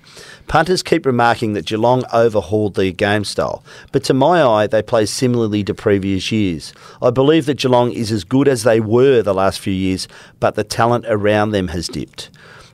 Punters 0.46 0.82
keep 0.82 1.06
remarking 1.06 1.54
that 1.54 1.64
Geelong 1.64 2.04
overhauled 2.12 2.74
their 2.74 2.92
game 2.92 3.24
style, 3.24 3.64
but 3.92 4.04
to 4.04 4.12
my 4.14 4.42
eye, 4.42 4.66
they 4.66 4.82
play 4.82 5.06
similarly 5.06 5.64
to 5.64 5.72
previous 5.72 6.30
years. 6.30 6.74
I 7.00 7.10
believe 7.10 7.46
that 7.46 7.58
Geelong 7.58 7.92
is 7.92 8.12
as 8.12 8.24
good 8.24 8.48
as 8.48 8.64
they 8.64 8.80
were 8.80 9.22
the 9.22 9.32
last 9.32 9.60
few 9.60 9.72
years, 9.72 10.06
but 10.38 10.54
the 10.54 10.64
talent 10.64 11.06
around 11.08 11.52
them 11.52 11.68
has 11.68 11.88
dipped. 11.88 12.28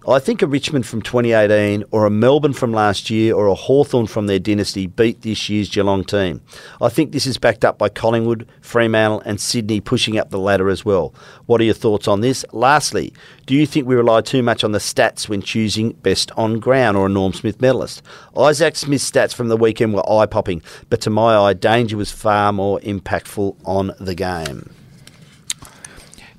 I 0.09 0.19
think 0.19 0.43
a 0.43 0.49
Richmond 0.49 0.85
from 0.85 1.01
2018 1.01 1.85
or 1.93 2.07
a 2.07 2.11
Melbourne 2.11 2.53
from 2.53 2.73
last 2.73 3.09
year 3.09 3.37
or 3.37 3.47
a 3.47 3.55
Hawthorn 3.55 4.09
from 4.09 4.27
their 4.27 4.41
dynasty 4.41 4.89
beat 4.89 5.23
this 5.23 5.49
year's 5.49 5.69
Geelong 5.69 6.03
team. 6.03 6.41
I 6.81 6.89
think 6.89 7.13
this 7.13 7.25
is 7.25 7.39
backed 7.39 7.65
up 7.65 7.79
by 7.79 7.89
Collingwood, 7.89 8.49
Fremantle 8.61 9.23
and 9.25 9.41
Sydney 9.41 9.81
pushing 9.81 10.19
up 10.19 10.31
the 10.31 10.41
ladder 10.41 10.69
as 10.69 10.85
well. 10.85 11.15
What 11.47 11.61
are 11.61 11.65
your 11.65 11.75
thoughts 11.75 12.09
on 12.09 12.21
this? 12.21 12.45
Lastly, 12.53 13.13
do 13.47 13.55
you 13.55 13.65
think 13.65 13.87
we 13.87 13.95
rely 13.95 14.23
too 14.23 14.43
much 14.43 14.65
on 14.65 14.73
the 14.73 14.81
stats 14.81 15.29
when 15.29 15.41
choosing 15.41 15.93
best 15.93 16.33
on 16.37 16.59
ground 16.59 16.97
or 16.97 17.07
a 17.07 17.09
Norm 17.09 17.33
Smith 17.33 17.61
medalist? 17.61 18.03
Isaac 18.37 18.75
Smith's 18.75 19.09
stats 19.09 19.33
from 19.33 19.47
the 19.47 19.57
weekend 19.57 19.95
were 19.95 20.11
eye-popping, 20.11 20.63
but 20.91 21.01
to 21.03 21.11
my 21.11 21.37
eye, 21.37 21.53
Danger 21.53 21.97
was 21.97 22.11
far 22.11 22.53
more 22.53 22.81
impactful 22.81 23.57
on 23.65 23.93
the 24.01 24.17
game. 24.17 24.75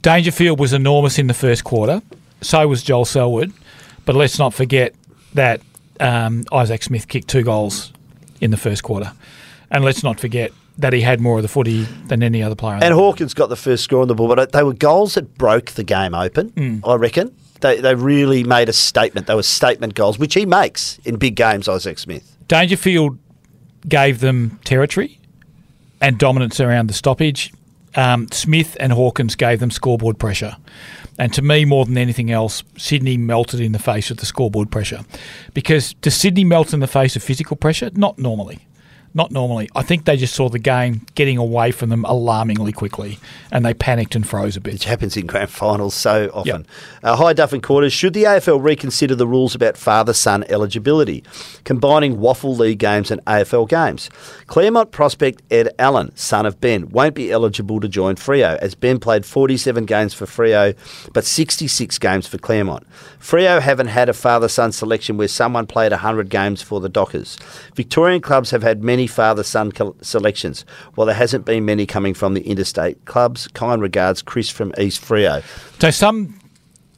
Dangerfield 0.01 0.59
was 0.59 0.73
enormous 0.73 1.17
in 1.17 1.27
the 1.27 1.33
first 1.33 1.63
quarter. 1.63 2.01
So 2.43 2.67
was 2.67 2.83
Joel 2.83 3.05
Selwood. 3.05 3.51
But 4.05 4.15
let's 4.15 4.37
not 4.37 4.53
forget 4.53 4.93
that 5.33 5.61
um, 5.99 6.43
Isaac 6.51 6.83
Smith 6.83 7.07
kicked 7.07 7.27
two 7.27 7.43
goals 7.43 7.93
in 8.41 8.51
the 8.51 8.57
first 8.57 8.83
quarter. 8.83 9.13
And 9.71 9.83
let's 9.83 10.03
not 10.03 10.19
forget 10.19 10.51
that 10.77 10.93
he 10.93 11.01
had 11.01 11.21
more 11.21 11.37
of 11.37 11.43
the 11.43 11.47
footy 11.47 11.83
than 12.07 12.23
any 12.23 12.43
other 12.43 12.55
player. 12.55 12.79
And 12.81 12.93
Hawkins 12.93 13.33
got 13.33 13.47
the 13.47 13.55
first 13.55 13.83
score 13.83 14.01
on 14.01 14.07
the 14.07 14.15
ball, 14.15 14.27
but 14.27 14.51
they 14.51 14.63
were 14.63 14.73
goals 14.73 15.13
that 15.15 15.37
broke 15.37 15.71
the 15.71 15.83
game 15.83 16.13
open, 16.13 16.81
I 16.85 16.95
reckon. 16.95 17.35
They, 17.61 17.79
they 17.79 17.95
really 17.95 18.43
made 18.43 18.69
a 18.69 18.73
statement. 18.73 19.27
They 19.27 19.35
were 19.35 19.43
statement 19.43 19.93
goals, 19.93 20.19
which 20.19 20.33
he 20.33 20.45
makes 20.45 20.97
in 21.05 21.15
big 21.15 21.35
games, 21.35 21.69
Isaac 21.69 21.97
Smith. 21.97 22.37
Dangerfield 22.47 23.17
gave 23.87 24.19
them 24.19 24.59
territory 24.65 25.19
and 26.01 26.17
dominance 26.17 26.59
around 26.59 26.87
the 26.87 26.93
stoppage. 26.93 27.53
Um, 27.95 28.27
Smith 28.31 28.75
and 28.79 28.91
Hawkins 28.91 29.35
gave 29.35 29.59
them 29.59 29.71
scoreboard 29.71 30.17
pressure. 30.17 30.57
And 31.19 31.31
to 31.33 31.41
me, 31.41 31.65
more 31.65 31.85
than 31.85 31.97
anything 31.97 32.31
else, 32.31 32.63
Sydney 32.77 33.17
melted 33.17 33.59
in 33.59 33.71
the 33.71 33.79
face 33.79 34.09
of 34.09 34.17
the 34.17 34.25
scoreboard 34.25 34.71
pressure. 34.71 35.01
Because 35.53 35.93
does 35.95 36.15
Sydney 36.15 36.43
melt 36.43 36.73
in 36.73 36.79
the 36.79 36.87
face 36.87 37.15
of 37.15 37.23
physical 37.23 37.55
pressure? 37.55 37.91
Not 37.93 38.17
normally. 38.17 38.59
Not 39.15 39.31
normally. 39.31 39.69
I 39.75 39.83
think 39.83 40.05
they 40.05 40.17
just 40.17 40.33
saw 40.33 40.49
the 40.49 40.59
game 40.59 41.05
getting 41.13 41.37
away 41.37 41.71
from 41.71 41.89
them 41.89 42.03
alarmingly 42.05 42.71
quickly 42.71 43.19
and 43.51 43.63
they 43.63 43.73
panicked 43.73 44.15
and 44.15 44.27
froze 44.27 44.57
a 44.57 44.61
bit. 44.61 44.73
Which 44.73 44.85
happens 44.85 45.15
in 45.15 45.27
grand 45.27 45.51
finals 45.51 45.93
so 45.93 46.31
often. 46.33 46.65
Uh, 47.03 47.15
hi, 47.15 47.33
Duff 47.33 47.53
and 47.53 47.61
Quarters. 47.61 47.93
Should 47.93 48.13
the 48.13 48.23
AFL 48.23 48.63
reconsider 48.63 49.13
the 49.13 49.27
rules 49.27 49.53
about 49.53 49.77
father 49.77 50.13
son 50.13 50.43
eligibility, 50.49 51.23
combining 51.63 52.17
WAFL 52.17 52.57
League 52.57 52.79
games 52.79 53.11
and 53.11 53.23
AFL 53.25 53.69
games? 53.69 54.09
Claremont 54.47 54.91
prospect 54.91 55.43
Ed 55.51 55.69
Allen, 55.77 56.11
son 56.15 56.47
of 56.47 56.59
Ben, 56.59 56.89
won't 56.89 57.13
be 57.13 57.31
eligible 57.31 57.79
to 57.81 57.87
join 57.87 58.15
Freo, 58.15 58.57
as 58.57 58.73
Ben 58.73 58.99
played 58.99 59.25
47 59.25 59.85
games 59.85 60.13
for 60.13 60.25
Freo 60.25 60.75
but 61.13 61.25
66 61.25 61.99
games 61.99 62.27
for 62.27 62.37
Claremont. 62.37 62.87
Freo 63.19 63.61
haven't 63.61 63.87
had 63.87 64.09
a 64.09 64.13
father 64.13 64.47
son 64.47 64.71
selection 64.71 65.17
where 65.17 65.27
someone 65.27 65.67
played 65.67 65.91
100 65.91 66.29
games 66.29 66.61
for 66.61 66.79
the 66.79 66.89
Dockers. 66.89 67.37
Victorian 67.75 68.21
clubs 68.21 68.51
have 68.51 68.63
had 68.63 68.83
many 68.83 69.02
father 69.07 69.43
son 69.43 69.71
selections, 70.01 70.65
while 70.95 71.05
there 71.05 71.15
hasn't 71.15 71.45
been 71.45 71.65
many 71.65 71.85
coming 71.85 72.13
from 72.13 72.33
the 72.33 72.41
interstate 72.41 73.05
clubs. 73.05 73.47
Kind 73.49 73.81
regards, 73.81 74.21
Chris 74.21 74.49
from 74.49 74.73
East 74.77 75.01
Freo. 75.01 75.43
So 75.79 75.89
some 75.91 76.39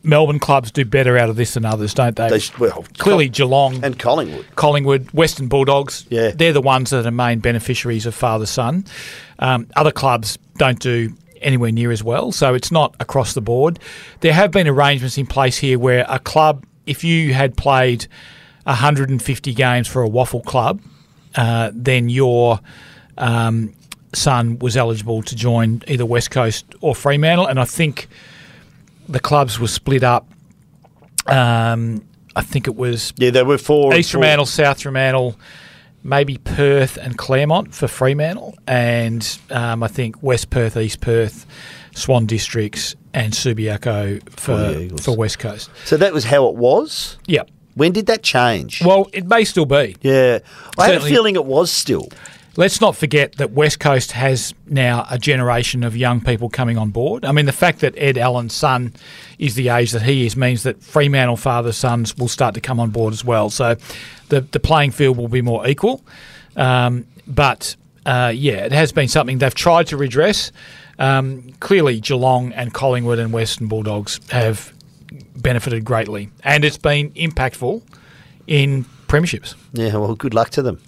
Melbourne 0.05 0.39
clubs 0.39 0.71
do 0.71 0.85
better 0.85 1.17
out 1.17 1.29
of 1.29 1.35
this 1.35 1.55
than 1.55 1.65
others, 1.65 1.93
don't 1.93 2.15
they? 2.15 2.29
They 2.29 2.41
well, 2.59 2.85
Clearly, 2.97 3.27
Geelong 3.29 3.83
and 3.83 3.97
Collingwood. 3.97 4.45
Collingwood, 4.55 5.11
Western 5.11 5.47
Bulldogs. 5.47 6.05
Yeah. 6.09 6.31
They're 6.31 6.53
the 6.53 6.61
ones 6.61 6.91
that 6.91 7.05
are 7.05 7.11
main 7.11 7.39
beneficiaries 7.39 8.05
of 8.05 8.13
father 8.13 8.45
son. 8.45 8.85
Um, 9.39 9.67
other 9.75 9.91
clubs 9.91 10.37
don't 10.57 10.79
do 10.79 11.13
anywhere 11.41 11.71
near 11.71 11.91
as 11.91 12.03
well, 12.03 12.31
so 12.31 12.53
it's 12.53 12.71
not 12.71 12.95
across 12.99 13.33
the 13.33 13.41
board. 13.41 13.79
There 14.21 14.33
have 14.33 14.51
been 14.51 14.67
arrangements 14.67 15.17
in 15.17 15.25
place 15.25 15.57
here 15.57 15.77
where 15.77 16.05
a 16.07 16.19
club, 16.19 16.65
if 16.85 17.03
you 17.03 17.33
had 17.33 17.57
played 17.57 18.07
150 18.63 19.53
games 19.53 19.87
for 19.87 20.03
a 20.03 20.09
WAFL 20.09 20.43
club, 20.45 20.81
uh, 21.35 21.71
then 21.73 22.09
your 22.09 22.59
um, 23.17 23.73
son 24.13 24.59
was 24.59 24.77
eligible 24.77 25.21
to 25.23 25.35
join 25.35 25.81
either 25.87 26.05
West 26.05 26.31
Coast 26.31 26.65
or 26.81 26.95
Fremantle, 26.95 27.45
and 27.47 27.59
I 27.59 27.65
think 27.65 28.07
the 29.07 29.19
clubs 29.19 29.59
were 29.59 29.67
split 29.67 30.03
up. 30.03 30.27
Um, 31.27 32.03
I 32.35 32.41
think 32.41 32.67
it 32.67 32.75
was 32.75 33.13
Yeah, 33.17 33.31
there 33.31 33.45
were 33.45 33.57
four. 33.57 33.93
East 33.95 34.11
four- 34.11 34.19
Fremantle, 34.19 34.45
South 34.45 34.81
Fremantle, 34.81 35.35
maybe 36.03 36.37
Perth 36.37 36.97
and 36.97 37.17
Claremont 37.17 37.73
for 37.73 37.87
Fremantle, 37.87 38.55
and 38.67 39.39
um, 39.49 39.81
I 39.83 39.87
think 39.87 40.21
West 40.21 40.49
Perth, 40.49 40.77
East 40.77 41.01
Perth, 41.01 41.45
Swan 41.95 42.25
Districts, 42.25 42.95
and 43.13 43.33
Subiaco 43.33 44.21
For 44.31 44.89
for 44.97 45.01
for 45.01 45.15
West 45.17 45.39
Coast. 45.39 45.69
So 45.85 45.97
that 45.97 46.13
was 46.13 46.25
how 46.25 46.47
it 46.47 46.55
was. 46.55 47.17
Yep. 47.27 47.49
When 47.75 47.91
did 47.91 48.05
that 48.07 48.23
change? 48.23 48.81
Well, 48.83 49.09
it 49.13 49.25
may 49.27 49.43
still 49.43 49.65
be. 49.65 49.95
yeah, 50.01 50.39
I 50.77 50.85
had 50.85 50.91
a 50.91 50.93
Certainly- 50.95 51.09
feeling 51.11 51.35
it 51.35 51.45
was 51.45 51.71
still. 51.71 52.07
Let's 52.57 52.79
not 52.79 52.95
forget 52.95 53.33
that 53.35 53.51
West 53.51 53.81
Coast 53.81 54.13
has 54.13 54.53
now 54.65 55.05
a 55.11 55.17
generation 55.19 55.83
of 55.83 55.97
young 55.97 56.21
people 56.21 56.47
coming 56.49 56.77
on 56.77 56.89
board. 56.89 57.25
I 57.25 57.33
mean, 57.33 57.45
the 57.47 57.51
fact 57.51 57.79
that 57.81 57.93
Ed 57.97 58.17
Allen's 58.17 58.53
son 58.53 58.93
is 59.37 59.55
the 59.55 59.67
age 59.67 59.91
that 59.91 60.03
he 60.03 60.25
is 60.25 60.37
means 60.37 60.63
that 60.63 60.81
Fremantle 60.81 61.35
father 61.35 61.73
sons 61.73 62.15
will 62.17 62.29
start 62.29 62.53
to 62.55 62.61
come 62.61 62.79
on 62.79 62.91
board 62.91 63.11
as 63.11 63.25
well. 63.25 63.49
So 63.49 63.75
the 64.29 64.39
the 64.39 64.61
playing 64.61 64.91
field 64.91 65.17
will 65.17 65.27
be 65.27 65.41
more 65.41 65.67
equal. 65.67 66.01
Um, 66.55 67.05
but 67.27 67.75
uh, 68.05 68.31
yeah, 68.33 68.63
it 68.63 68.71
has 68.71 68.93
been 68.93 69.09
something 69.09 69.39
they've 69.39 69.53
tried 69.53 69.87
to 69.87 69.97
redress. 69.97 70.53
Um, 70.97 71.51
clearly, 71.59 71.99
Geelong 71.99 72.53
and 72.53 72.73
Collingwood 72.73 73.19
and 73.19 73.33
Western 73.33 73.67
Bulldogs 73.67 74.21
have 74.29 74.71
benefited 75.35 75.85
greatly, 75.85 76.29
and 76.43 76.63
it's 76.65 76.77
been 76.77 77.11
impactful 77.11 77.81
in 78.47 78.85
premierships. 79.07 79.55
Yeah, 79.73 79.95
well, 79.97 80.15
good 80.15 80.33
luck 80.33 80.49
to 80.51 80.61
them. 80.61 80.81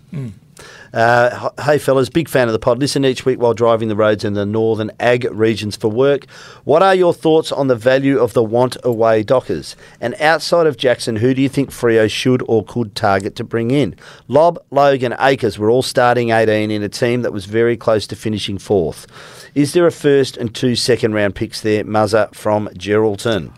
Uh, 0.94 1.50
hey, 1.64 1.78
fellas, 1.78 2.10
big 2.10 2.30
fan 2.30 2.48
of 2.48 2.54
the 2.54 2.60
pod. 2.60 2.80
Listen 2.80 3.06
each 3.06 3.26
week 3.26 3.40
while 3.40 3.54
driving 3.54 3.90
the 3.90 3.96
roads 3.96 4.24
in 4.24 4.34
the 4.34 4.46
northern 4.46 4.92
ag 5.00 5.28
regions 5.32 5.76
for 5.76 5.90
work. 5.90 6.26
What 6.64 6.82
are 6.82 6.96
your 6.96 7.14
thoughts 7.14 7.52
on 7.52 7.68
the 7.68 7.76
value 7.76 8.20
of 8.20 8.34
the 8.34 8.44
want 8.44 8.78
away 8.84 9.24
Dockers? 9.24 9.76
And 10.02 10.16
outside 10.20 10.66
of 10.66 10.78
Jackson, 10.78 11.18
who 11.18 11.34
do 11.34 11.42
you 11.42 11.50
think 11.50 11.70
Freo 11.70 12.10
should 12.10 12.42
or 12.48 12.64
could 12.64 12.96
target 12.96 13.36
to 13.36 13.44
bring 13.44 13.72
in? 13.72 13.96
Lobb, 14.28 14.60
Logan, 14.72 15.16
Acres 15.20 15.60
were 15.60 15.70
all 15.70 15.84
starting 15.84 16.32
18 16.32 16.72
in 16.72 16.82
a 16.82 16.90
team 16.90 17.22
that 17.22 17.34
was 17.34 17.46
very 17.46 17.78
close 17.78 18.08
to 18.08 18.16
finishing 18.16 18.58
fourth. 18.58 19.06
Is 19.54 19.74
there 19.74 19.88
a 19.88 19.92
first 19.92 20.38
and 20.38 20.54
two 20.54 20.76
second 20.76 21.14
round 21.14 21.36
picks 21.36 21.62
there? 21.62 21.84
Muzza 21.84 22.34
from 22.34 22.68
Geraldton. 22.70 23.52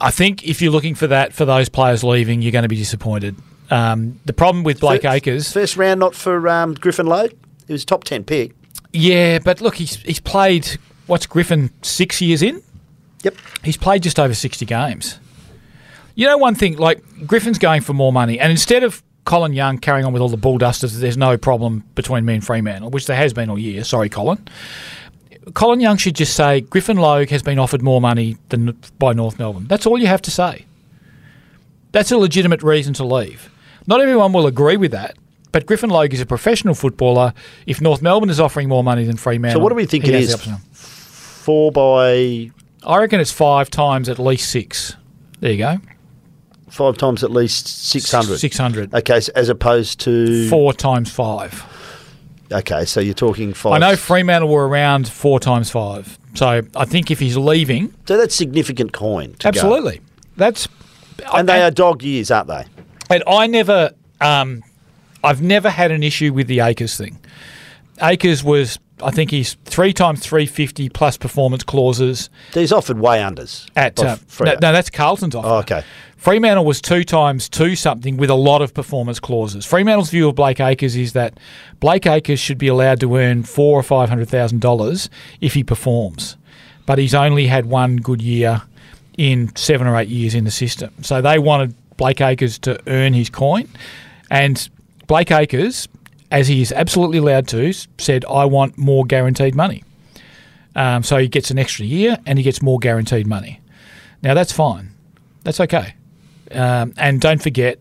I 0.00 0.10
think 0.10 0.44
if 0.46 0.62
you're 0.62 0.72
looking 0.72 0.94
for 0.94 1.06
that 1.08 1.32
for 1.32 1.44
those 1.44 1.68
players 1.68 2.04
leaving, 2.04 2.42
you're 2.42 2.52
going 2.52 2.62
to 2.62 2.68
be 2.68 2.76
disappointed. 2.76 3.36
Um, 3.70 4.20
the 4.24 4.32
problem 4.32 4.64
with 4.64 4.80
Blake 4.80 5.02
Fir- 5.02 5.08
Acres, 5.10 5.52
First 5.52 5.76
round, 5.76 6.00
not 6.00 6.14
for 6.14 6.48
um, 6.48 6.74
Griffin 6.74 7.06
Logue? 7.06 7.32
It 7.66 7.72
was 7.72 7.84
top 7.84 8.04
10 8.04 8.24
pick. 8.24 8.52
yeah, 8.92 9.38
but 9.40 9.60
look, 9.60 9.74
he's 9.74 9.96
he's 9.96 10.20
played 10.20 10.66
what's 11.06 11.26
Griffin 11.26 11.70
six 11.82 12.20
years 12.22 12.42
in. 12.42 12.62
Yep. 13.24 13.34
He's 13.64 13.76
played 13.76 14.02
just 14.02 14.18
over 14.18 14.32
sixty 14.34 14.64
games. 14.64 15.18
You 16.14 16.26
know 16.26 16.38
one 16.38 16.54
thing, 16.54 16.76
like 16.78 17.02
Griffin's 17.26 17.58
going 17.58 17.82
for 17.82 17.92
more 17.92 18.12
money, 18.12 18.40
and 18.40 18.50
instead 18.50 18.84
of 18.84 19.02
Colin 19.24 19.52
Young 19.52 19.76
carrying 19.78 20.06
on 20.06 20.12
with 20.14 20.22
all 20.22 20.28
the 20.30 20.36
bull 20.38 20.56
dusters, 20.56 20.98
there's 20.98 21.16
no 21.18 21.36
problem 21.36 21.84
between 21.94 22.24
me 22.24 22.34
and 22.34 22.44
Fremantle, 22.44 22.90
which 22.90 23.06
there 23.06 23.16
has 23.16 23.32
been 23.34 23.50
all 23.50 23.58
year. 23.58 23.84
Sorry, 23.84 24.08
Colin. 24.08 24.48
Colin 25.54 25.80
Young 25.80 25.96
should 25.96 26.14
just 26.14 26.34
say 26.34 26.60
Griffin 26.60 26.96
Logue 26.98 27.28
has 27.30 27.42
been 27.42 27.58
offered 27.58 27.82
more 27.82 28.00
money 28.00 28.36
than 28.50 28.78
by 28.98 29.12
North 29.12 29.38
Melbourne. 29.38 29.66
That's 29.66 29.86
all 29.86 29.98
you 29.98 30.06
have 30.06 30.22
to 30.22 30.30
say. 30.30 30.66
That's 31.92 32.12
a 32.12 32.18
legitimate 32.18 32.62
reason 32.62 32.92
to 32.94 33.04
leave. 33.04 33.50
Not 33.86 34.00
everyone 34.00 34.32
will 34.32 34.46
agree 34.46 34.76
with 34.76 34.90
that, 34.92 35.16
but 35.52 35.64
Griffin 35.64 35.88
Logue 35.90 36.12
is 36.12 36.20
a 36.20 36.26
professional 36.26 36.74
footballer. 36.74 37.32
If 37.66 37.80
North 37.80 38.02
Melbourne 38.02 38.28
is 38.30 38.38
offering 38.40 38.68
more 38.68 38.84
money 38.84 39.04
than 39.04 39.16
Fremantle, 39.16 39.60
So 39.60 39.62
what 39.62 39.70
do 39.70 39.74
we 39.76 39.86
think 39.86 40.06
it 40.06 40.14
is? 40.14 40.34
Four 40.72 41.72
by 41.72 42.50
I 42.84 42.98
reckon 42.98 43.20
it's 43.20 43.32
five 43.32 43.70
times 43.70 44.08
at 44.08 44.18
least 44.18 44.50
six. 44.50 44.96
There 45.40 45.50
you 45.52 45.58
go. 45.58 45.78
five 46.68 46.98
times 46.98 47.24
at 47.24 47.30
least 47.30 47.66
600. 47.88 48.38
Six 48.38 48.58
hundred. 48.58 48.92
Okay, 48.94 49.20
so 49.20 49.32
as 49.34 49.48
opposed 49.48 50.00
to. 50.00 50.48
Four 50.50 50.74
times 50.74 51.10
five. 51.10 51.64
Okay, 52.50 52.84
so 52.86 53.00
you're 53.00 53.14
talking 53.14 53.52
five. 53.52 53.74
I 53.74 53.78
know 53.78 53.94
Fremantle 53.96 54.48
were 54.48 54.66
around 54.66 55.06
four 55.08 55.38
times 55.38 55.70
five. 55.70 56.18
So 56.34 56.62
I 56.76 56.84
think 56.84 57.10
if 57.10 57.18
he's 57.18 57.36
leaving, 57.36 57.92
So 58.06 58.16
that's 58.16 58.34
significant 58.34 58.92
coin. 58.92 59.32
to 59.34 59.38
go. 59.44 59.48
absolutely. 59.48 60.00
That's 60.36 60.68
And 61.34 61.48
they 61.48 61.62
are 61.62 61.70
dog 61.70 62.02
years, 62.02 62.30
aren't 62.30 62.48
they? 62.48 62.64
And 63.10 63.22
I 63.26 63.46
never, 63.48 63.90
um, 64.20 64.62
I've 65.24 65.42
never 65.42 65.68
had 65.68 65.90
an 65.90 66.02
issue 66.02 66.32
with 66.32 66.46
the 66.46 66.60
Acres 66.60 66.96
thing. 66.96 67.18
Acres 68.00 68.44
was, 68.44 68.78
I 69.02 69.10
think 69.10 69.30
he's 69.30 69.54
three 69.64 69.92
times 69.92 70.20
three 70.20 70.46
fifty 70.46 70.88
plus 70.88 71.16
performance 71.16 71.62
clauses 71.62 72.30
He's 72.52 72.72
offered 72.72 72.98
way 72.98 73.18
unders. 73.18 73.68
at. 73.76 73.98
Uh, 73.98 74.16
no, 74.40 74.52
no, 74.54 74.72
that's 74.72 74.90
Carlton's 74.90 75.34
offer. 75.34 75.48
Oh, 75.48 75.58
okay. 75.58 75.82
Fremantle 76.16 76.64
was 76.64 76.80
two 76.80 77.04
times 77.04 77.48
two 77.48 77.76
something 77.76 78.16
with 78.16 78.28
a 78.28 78.34
lot 78.34 78.60
of 78.60 78.74
performance 78.74 79.20
clauses. 79.20 79.64
Fremantle's 79.64 80.10
view 80.10 80.28
of 80.28 80.34
Blake 80.34 80.58
Acres 80.58 80.96
is 80.96 81.12
that 81.12 81.38
Blake 81.78 82.06
Acres 82.06 82.40
should 82.40 82.58
be 82.58 82.66
allowed 82.66 82.98
to 83.00 83.16
earn 83.16 83.44
four 83.44 83.78
or 83.78 83.84
five 83.84 84.08
hundred 84.08 84.28
thousand 84.28 84.60
dollars 84.60 85.08
if 85.40 85.54
he 85.54 85.62
performs, 85.62 86.36
but 86.86 86.98
he's 86.98 87.14
only 87.14 87.46
had 87.46 87.66
one 87.66 87.98
good 87.98 88.20
year 88.20 88.62
in 89.16 89.54
seven 89.54 89.86
or 89.86 89.96
eight 89.96 90.08
years 90.08 90.34
in 90.34 90.42
the 90.44 90.50
system. 90.50 90.92
So 91.02 91.20
they 91.22 91.38
wanted 91.38 91.74
Blake 91.96 92.20
Acres 92.20 92.58
to 92.60 92.80
earn 92.88 93.12
his 93.12 93.30
coin, 93.30 93.68
and 94.28 94.68
Blake 95.06 95.30
Acres, 95.30 95.86
as 96.30 96.48
he 96.48 96.60
is 96.60 96.72
absolutely 96.72 97.18
allowed 97.18 97.48
to, 97.48 97.72
said, 97.98 98.24
"I 98.28 98.44
want 98.44 98.76
more 98.78 99.04
guaranteed 99.04 99.54
money." 99.54 99.84
Um, 100.76 101.02
so 101.02 101.16
he 101.18 101.28
gets 101.28 101.50
an 101.50 101.58
extra 101.58 101.84
year 101.84 102.18
and 102.24 102.38
he 102.38 102.44
gets 102.44 102.62
more 102.62 102.78
guaranteed 102.78 103.26
money. 103.26 103.60
Now 104.22 104.34
that's 104.34 104.52
fine. 104.52 104.90
That's 105.42 105.60
okay. 105.60 105.94
Um, 106.52 106.94
and 106.96 107.20
don't 107.20 107.42
forget, 107.42 107.78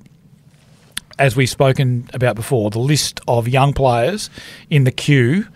as 1.19 1.35
we've 1.35 1.49
spoken 1.49 2.09
about 2.13 2.35
before, 2.35 2.69
the 2.69 2.79
list 2.79 3.19
of 3.27 3.47
young 3.47 3.73
players 3.73 4.29
in 4.69 4.83
the 4.83 4.91
queue 4.91 5.47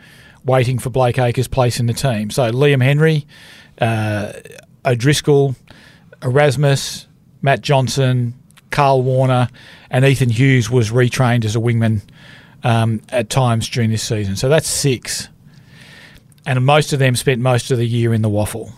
waiting 0.44 0.80
for 0.80 0.90
Blake 0.90 1.20
Acres' 1.20 1.48
place 1.48 1.80
in 1.80 1.86
the 1.86 1.94
team. 1.94 2.32
So 2.32 2.52
Liam 2.52 2.84
Henry, 2.84 3.26
uh, 3.80 4.34
O'Driscoll, 4.86 5.56
Erasmus, 6.24 7.08
Matt 7.42 7.62
Johnson, 7.62 8.34
Karl 8.70 9.04
Worner, 9.04 9.50
and 9.90 10.06
Ethan 10.06 10.30
Hughes 10.30 10.70
was 10.70 10.92
retrained 10.92 11.46
as 11.46 11.56
a 11.56 11.60
wingman 11.60 12.02
um, 12.64 13.02
at 13.10 13.30
times 13.30 13.68
during 13.70 13.90
this 13.92 14.04
season. 14.04 14.36
So 14.36 14.50
that's 14.50 14.68
six. 14.68 15.30
And 16.46 16.66
most 16.66 16.92
of 16.94 17.00
them 17.00 17.16
spent 17.16 17.42
most 17.42 17.72
of 17.72 17.78
the 17.78 17.86
year 17.88 18.14
in 18.14 18.22
the 18.22 18.30
WAFL. 18.30 18.72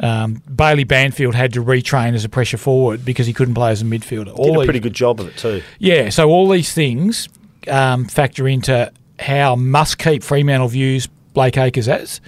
Um, 0.00 0.42
Bailey 0.52 0.82
Banfield 0.84 1.34
had 1.34 1.52
to 1.52 1.62
retrain 1.62 2.14
as 2.14 2.24
a 2.24 2.28
pressure 2.28 2.56
forward 2.56 3.04
because 3.04 3.26
he 3.26 3.32
couldn't 3.32 3.54
play 3.54 3.70
as 3.70 3.82
a 3.82 3.84
midfielder. 3.84 4.24
Did 4.26 4.30
All 4.34 4.54
a 4.56 4.58
these- 4.58 4.66
pretty 4.66 4.80
good 4.80 4.94
job 4.94 5.20
of 5.20 5.28
it 5.28 5.36
too. 5.36 5.62
yeah, 5.78 6.08
so 6.08 6.28
all 6.28 6.48
these 6.48 6.72
things 6.72 7.28
um, 7.68 8.06
factor 8.06 8.48
into 8.48 8.90
how 9.20 9.54
must 9.54 9.98
keep 9.98 10.24
Fremantle 10.24 10.66
views 10.68 11.06
Blake 11.34 11.56
Acres 11.56 11.88
as, 11.88 12.20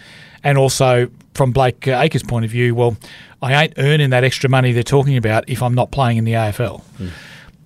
and 0.45 0.57
also 0.57 1.11
from 1.35 1.51
Blake 1.51 1.89
Acres' 1.89 2.23
point 2.23 2.45
of 2.45 2.51
view, 2.53 2.77
well, 2.77 2.97
I 3.43 3.65
ain't 3.65 3.75
earning 3.77 4.11
that 4.11 4.23
extra 4.23 4.49
money 4.49 4.71
they're 4.73 4.85
talking 4.85 5.17
about 5.17 5.49
if 5.49 5.61
I'm 5.63 5.75
not 5.75 5.91
playing 5.91 6.19
in 6.19 6.25
the 6.25 6.33
AFL. 6.35 6.83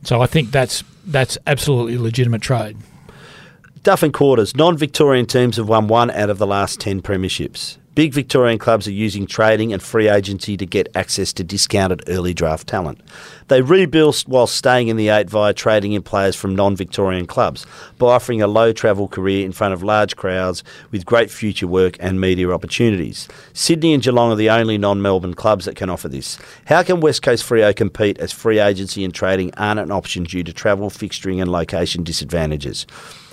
So 0.04 0.22
I 0.22 0.26
think 0.26 0.50
that's 0.52 0.82
that's 1.04 1.36
absolutely 1.46 1.98
legitimate 1.98 2.40
trade. 2.40 2.78
Duff 3.82 4.02
and 4.02 4.12
quarters. 4.12 4.56
Non-Victorian 4.56 5.26
teams 5.26 5.56
have 5.56 5.68
won 5.68 5.88
one 5.88 6.10
out 6.10 6.30
of 6.30 6.38
the 6.38 6.46
last 6.46 6.80
ten 6.80 7.00
premierships. 7.00 7.76
Big 7.94 8.12
Victorian 8.12 8.58
clubs 8.58 8.86
are 8.86 8.92
using 8.92 9.26
trading 9.26 9.72
and 9.72 9.82
free 9.82 10.08
agency 10.08 10.56
to 10.56 10.64
get 10.64 10.88
access 10.94 11.32
to 11.32 11.42
discounted 11.42 12.02
early 12.06 12.32
draft 12.32 12.68
talent. 12.68 13.00
They 13.48 13.60
rebuild 13.60 14.20
while 14.26 14.46
staying 14.46 14.88
in 14.88 14.96
the 14.96 15.08
eight 15.08 15.28
via 15.28 15.52
trading 15.52 15.94
in 15.94 16.02
players 16.02 16.36
from 16.36 16.54
non-Victorian 16.54 17.26
clubs 17.26 17.66
by 17.98 18.08
offering 18.08 18.40
a 18.40 18.46
low-travel 18.46 19.08
career 19.08 19.44
in 19.44 19.52
front 19.52 19.74
of 19.74 19.82
large 19.82 20.16
crowds 20.16 20.62
with 20.92 21.06
great 21.06 21.30
future 21.30 21.66
work 21.66 21.96
and 21.98 22.20
media 22.20 22.50
opportunities. 22.52 23.26
Sydney 23.52 23.94
and 23.94 24.02
Geelong 24.02 24.32
are 24.32 24.36
the 24.36 24.50
only 24.50 24.78
non-Melbourne 24.78 25.34
clubs 25.34 25.64
that 25.64 25.76
can 25.76 25.90
offer 25.90 26.08
this. 26.08 26.38
How 26.66 26.82
can 26.84 27.00
West 27.00 27.22
Coast 27.22 27.44
Freo 27.44 27.74
compete 27.74 28.18
as 28.18 28.32
free 28.32 28.60
agency 28.60 29.04
and 29.04 29.12
trading 29.12 29.52
aren't 29.56 29.80
an 29.80 29.90
option 29.90 30.24
due 30.24 30.44
to 30.44 30.52
travel, 30.52 30.88
fixturing 30.88 31.42
and 31.42 31.50
location 31.50 32.04
disadvantages? 32.04 32.86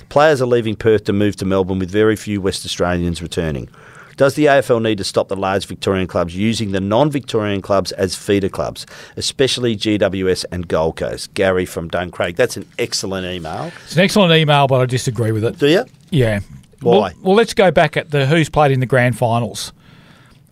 Players 0.10 0.42
are 0.42 0.46
leaving 0.46 0.76
Perth 0.76 1.04
to 1.06 1.14
move 1.14 1.36
to 1.38 1.46
Melbourne 1.46 1.80
with 1.80 1.90
very 1.90 2.16
few 2.16 2.42
West 2.42 2.66
Australians 2.66 3.22
returning. 3.22 3.70
Does 4.18 4.36
the 4.36 4.46
AFL 4.46 4.82
need 4.82 4.98
to 5.00 5.04
stop 5.04 5.28
the 5.28 5.36
large 5.36 5.66
Victorian 5.66 6.08
clubs 6.08 6.36
using 6.36 6.72
the 6.72 6.80
non 6.80 7.12
Victorian 7.12 7.62
clubs 7.62 7.92
as 7.94 8.16
feeder 8.16 8.48
clubs, 8.48 8.86
especially 9.18 9.76
GWS 9.76 10.46
and 10.52 10.68
Gold 10.68 10.96
Coast? 10.96 11.34
Gary 11.34 11.66
from 11.66 11.90
Duncraig. 11.90 12.38
That's 12.38 12.56
an 12.56 12.66
excellent 12.80 13.28
email. 13.28 13.74
It's 13.84 13.96
an 13.96 14.04
excellent 14.04 14.34
email, 14.34 14.68
but 14.68 14.80
I 14.80 14.86
disagree 14.86 15.34
with 15.34 15.44
it. 15.44 15.60
Do 15.60 15.68
you? 15.68 15.86
Yeah. 16.12 16.40
Why? 16.80 16.92
Well, 16.92 17.14
well, 17.24 17.36
let's 17.36 17.54
go 17.54 17.72
back 17.72 17.98
at 17.98 18.12
the 18.12 18.26
who's 18.26 18.50
played 18.50 18.72
in 18.72 18.80
the 18.80 18.86
grand 18.86 19.18
finals 19.18 19.74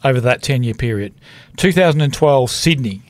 over 0.04 0.20
that 0.22 0.41
10 0.41 0.64
year 0.64 0.74
period. 0.74 1.14
2012, 1.58 2.51
Sydney. 2.51 3.01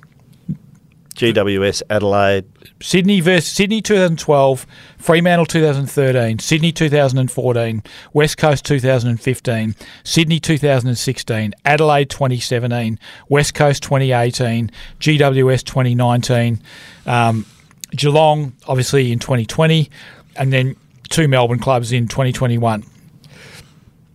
GWS, 1.16 1.82
Adelaide. 1.90 2.46
Sydney 2.82 3.20
versus 3.22 3.52
Sydney 3.52 3.82
2012, 3.82 4.66
Fremantle 4.98 5.46
2013, 5.46 6.40
Sydney 6.40 6.72
2014, 6.72 7.84
West 8.14 8.38
Coast 8.38 8.66
2015, 8.66 9.76
Sydney 10.04 10.40
2016, 10.40 11.54
Adelaide 11.66 12.10
2017, 12.10 13.00
West 13.30 13.54
Coast 13.54 13.84
2018, 13.84 14.72
GWS 15.00 15.64
2019, 15.64 16.62
um, 17.06 17.46
Geelong 17.92 18.54
obviously 18.68 19.12
in 19.12 19.20
2020, 19.20 19.90
and 20.36 20.52
then 20.52 20.76
two 21.10 21.28
Melbourne 21.28 21.60
clubs 21.60 21.92
in 21.92 22.08
2021. 22.08 22.84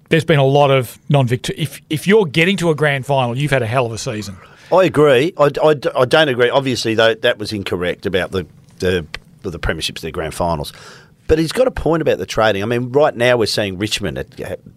there's 0.09 0.25
been 0.25 0.39
a 0.39 0.45
lot 0.45 0.71
of 0.71 0.99
non-victor. 1.09 1.53
If 1.57 1.81
if 1.91 2.07
you're 2.07 2.25
getting 2.25 2.57
to 2.59 2.71
a 2.71 2.75
grand 2.75 3.07
final, 3.07 3.37
you've 3.37 3.51
had 3.51 3.63
a 3.63 3.67
hell 3.67 3.87
of 3.87 3.93
a 3.93 3.99
season. 3.99 4.37
I 4.73 4.85
agree. 4.85 5.33
I, 5.39 5.51
I, 5.63 5.75
I 5.97 6.05
don't 6.05 6.29
agree. 6.29 6.51
Obviously, 6.51 6.95
though, 6.95 7.15
that 7.15 7.39
was 7.39 7.53
incorrect 7.53 8.07
about 8.07 8.31
the 8.33 8.47
the 8.79 9.07
the 9.43 9.59
premierships, 9.59 10.01
their 10.01 10.11
grand 10.11 10.35
finals. 10.35 10.73
But 11.27 11.39
he's 11.39 11.53
got 11.53 11.67
a 11.67 11.71
point 11.71 12.01
about 12.01 12.17
the 12.19 12.27
trading. 12.27 12.63
I 12.63 12.67
mean, 12.67 12.91
right 12.91 13.15
now 13.15 13.37
we're 13.37 13.47
seeing 13.47 13.77
Richmond 13.77 14.25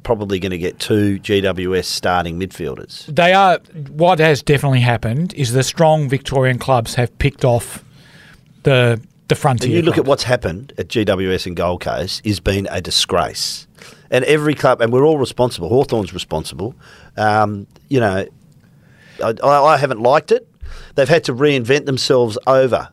probably 0.03 0.37
going 0.37 0.51
to 0.51 0.57
get 0.57 0.79
two 0.79 1.17
GWS 1.19 1.85
starting 1.85 2.39
midfielders. 2.39 3.05
They 3.05 3.33
are. 3.33 3.59
What 3.89 4.19
has 4.19 4.43
definitely 4.43 4.81
happened 4.81 5.33
is 5.33 5.53
the 5.53 5.63
strong 5.63 6.09
Victorian 6.09 6.59
clubs 6.59 6.95
have 6.95 7.17
picked 7.19 7.45
off 7.45 7.83
the 8.63 9.01
the 9.29 9.35
frontier. 9.35 9.67
And 9.67 9.75
you 9.77 9.81
look 9.81 9.97
at 9.97 10.05
what's 10.05 10.23
happened 10.23 10.73
at 10.77 10.89
GWS 10.89 11.47
and 11.47 11.55
Gold 11.55 11.81
Coast 11.81 12.21
is 12.25 12.41
been 12.41 12.67
a 12.69 12.81
disgrace. 12.81 13.65
And 14.09 14.25
every 14.25 14.53
club, 14.53 14.81
and 14.81 14.91
we're 14.91 15.05
all 15.05 15.17
responsible. 15.17 15.69
Hawthorn's 15.69 16.13
responsible. 16.13 16.75
Um, 17.15 17.65
you 17.87 18.01
know, 18.01 18.27
I, 19.21 19.33
I 19.47 19.77
haven't 19.77 20.01
liked 20.01 20.31
it. 20.31 20.47
They've 20.95 21.09
had 21.09 21.23
to 21.25 21.33
reinvent 21.33 21.85
themselves 21.85 22.37
over 22.47 22.89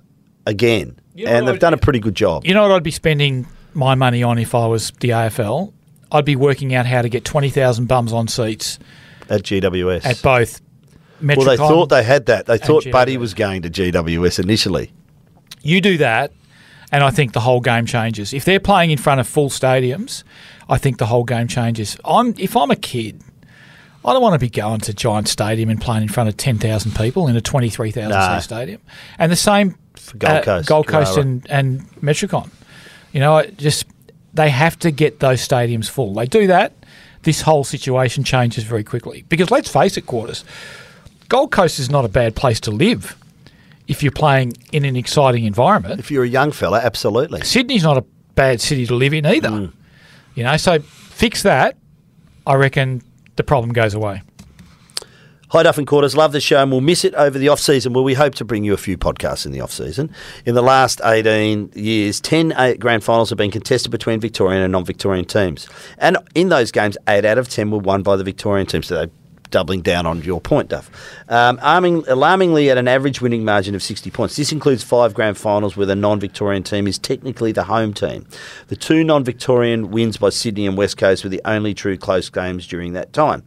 again, 0.47 0.99
You 1.15 1.27
know 1.27 1.33
and 1.33 1.49
they've 1.49 1.59
done 1.59 1.75
a 1.75 1.79
pretty 1.79 2.01
good 2.01 2.15
job. 2.15 2.45
You 2.45 2.55
know 2.55 2.63
what 2.63 2.73
I'd 2.73 2.83
be 2.83 2.91
spending 2.91 3.47
my 3.75 3.95
money 3.95 4.23
on 4.23 4.39
if 4.39 4.55
I 4.55 4.67
was 4.67 4.91
the 5.01 5.11
AFL? 5.11 5.73
I'd 6.11 6.25
be 6.25 6.37
working 6.37 6.75
out 6.75 6.87
how 6.87 7.03
to 7.03 7.09
get 7.09 7.25
twenty 7.25 7.51
thousand 7.51 7.87
bums 7.87 8.13
on 8.13 8.29
seats 8.29 8.79
at 9.29 9.43
GWS. 9.43 10.05
at 10.07 10.23
both. 10.23 10.61
Metricon. 11.21 11.37
well, 11.37 11.47
they 11.47 11.57
thought 11.57 11.87
they 11.89 12.03
had 12.05 12.27
that. 12.27 12.47
They 12.47 12.59
thought 12.59 12.89
Buddy 12.91 13.17
was 13.17 13.35
going 13.35 13.63
to 13.63 13.71
GWS 13.71 14.39
initially. 14.39 14.93
You 15.63 15.81
do 15.81 15.99
that, 15.99 16.33
and 16.93 17.03
I 17.03 17.11
think 17.11 17.33
the 17.33 17.41
whole 17.41 17.61
game 17.61 17.87
changes. 17.87 18.33
If 18.33 18.45
they're 18.45 18.61
playing 18.61 18.91
in 18.93 18.99
front 18.99 19.21
of 19.21 19.27
full 19.27 19.51
stadiums, 19.51 20.23
I 20.69 20.79
think 20.79 20.99
the 20.99 21.07
whole 21.07 21.25
game 21.25 21.49
changes. 21.49 21.97
I'm 22.05 22.35
if 22.39 22.57
I'm 22.57 22.71
a 22.71 22.77
kid, 22.77 23.23
I 24.05 24.13
don't 24.13 24.23
want 24.23 24.35
to 24.35 24.39
be 24.39 24.49
going 24.49 24.81
to 24.81 24.95
Giant 24.95 25.29
Stadium 25.29 25.69
and 25.71 25.81
playing 25.81 26.03
in 26.05 26.09
front 26.09 26.29
of 26.29 26.37
ten 26.37 26.59
thousand 26.59 26.95
people 26.95 27.27
in 27.29 27.37
a 27.37 27.41
twenty 27.41 27.69
three 27.69 27.91
thousand 27.91 28.11
No. 28.11 28.39
seat 28.39 28.45
stadium. 28.45 28.81
And 29.19 29.31
the 29.31 29.37
same 29.37 29.77
for 29.97 30.17
Gold 30.17 30.43
Coast, 30.45 30.69
Gold 30.69 30.87
Coast, 30.87 31.15
Carrara. 31.15 31.29
and 31.29 31.51
and 31.51 31.91
Metricon. 32.01 32.51
You 33.13 33.21
know, 33.21 33.43
just 33.57 33.87
they 34.35 34.51
have 34.51 34.79
to 34.81 34.91
get 34.91 35.21
those 35.21 35.47
stadiums 35.47 35.89
full. 35.89 36.15
They 36.15 36.27
do 36.27 36.47
that. 36.47 36.73
This 37.23 37.41
whole 37.43 37.65
situation 37.65 38.23
changes 38.25 38.65
very 38.65 38.85
quickly 38.85 39.25
because 39.29 39.51
let's 39.51 39.71
face 39.71 39.97
it, 39.97 40.07
quarters. 40.07 40.45
Gold 41.29 41.51
Coast 41.51 41.79
is 41.79 41.91
not 41.91 42.05
a 42.05 42.09
bad 42.09 42.37
place 42.37 42.61
to 42.61 42.71
live 42.71 43.17
if 43.89 44.03
you're 44.03 44.13
playing 44.13 44.53
in 44.73 44.85
an 44.85 44.97
exciting 44.97 45.45
environment. 45.45 45.99
If 45.99 46.11
you're 46.11 46.25
a 46.25 46.29
young 46.29 46.53
fella, 46.53 46.81
absolutely. 46.83 47.43
Sydney's 47.43 47.83
not 47.83 47.99
a 47.99 48.05
bad 48.35 48.61
city 48.61 48.87
to 48.87 48.95
live 48.95 49.13
in 49.13 49.27
either. 49.27 49.49
Mm. 49.49 49.73
You 50.35 50.45
know, 50.45 50.57
so 50.57 50.79
fix 50.79 51.43
that. 51.43 51.77
I 52.47 52.55
reckon 52.55 53.03
the 53.39 53.45
problem 53.45 53.73
goes 53.73 53.95
away. 53.95 54.21
Hi, 55.51 55.63
Duff 55.63 55.79
and 55.79 55.87
Quarters. 55.87 56.15
Love 56.15 56.33
the 56.33 56.43
show 56.43 56.61
and 56.61 56.71
we'll 56.71 56.83
miss 56.83 57.07
it 57.07 57.15
over 57.15 57.39
the 57.39 57.49
off 57.49 57.59
season. 57.59 57.95
Well, 57.95 58.05
we 58.05 58.13
hope 58.13 58.35
to 58.35 58.45
bring 58.45 58.65
you 58.65 58.75
a 58.75 58.77
few 58.77 58.99
podcasts 58.99 59.47
in 59.47 59.53
the 59.53 59.63
off 59.63 59.73
season. 59.73 60.13
In 60.45 60.55
the 60.55 60.61
last 60.61 61.01
18 61.03 61.71
years, 61.75 62.21
10 62.21 62.53
eight 62.59 62.79
grand 62.79 63.03
finals 63.03 63.31
have 63.31 63.39
been 63.39 63.51
contested 63.51 63.91
between 63.91 64.21
Victorian 64.21 64.61
and 64.61 64.73
non 64.73 64.85
Victorian 64.85 65.25
teams. 65.25 65.67
And 65.97 66.19
in 66.35 66.51
those 66.51 66.71
games, 66.71 66.99
8 67.09 67.25
out 67.25 67.39
of 67.39 67.49
10 67.49 67.71
were 67.71 67.79
won 67.79 68.03
by 68.03 68.17
the 68.17 68.25
Victorian 68.25 68.67
team. 68.67 68.83
So 68.83 68.97
they're 68.97 69.11
doubling 69.51 69.83
down 69.83 70.07
on 70.07 70.23
your 70.23 70.41
point, 70.41 70.69
Duff. 70.69 70.91
Um, 71.29 71.59
arming, 71.63 72.05
alarmingly, 72.09 72.71
at 72.71 72.79
an 72.79 72.89
average 72.89 73.21
winning 73.21 73.45
margin 73.45 73.75
of 73.75 73.83
60 73.83 74.11
points. 74.11 74.37
This 74.37 74.53
includes 74.53 74.83
five 74.83 75.15
grand 75.15 75.37
finals 75.37 75.77
where 75.77 75.87
the 75.87 75.97
non 75.97 76.21
Victorian 76.21 76.63
team 76.63 76.87
is 76.87 76.99
technically 76.99 77.53
the 77.53 77.65
home 77.65 77.93
team. 77.93 78.27
The 78.69 78.77
two 78.77 79.05
non 79.05 79.25
Victorian 79.25 79.91
wins 79.91 80.17
by 80.17 80.31
Sydney 80.31 80.67
and 80.67 80.77
West 80.77 80.97
Coast 80.97 81.25
were 81.25 81.31
the 81.31 81.43
only 81.45 81.75
true 81.75 81.97
close 81.97 82.29
games 82.31 82.67
during 82.67 82.93
that 82.95 83.13
time. 83.13 83.43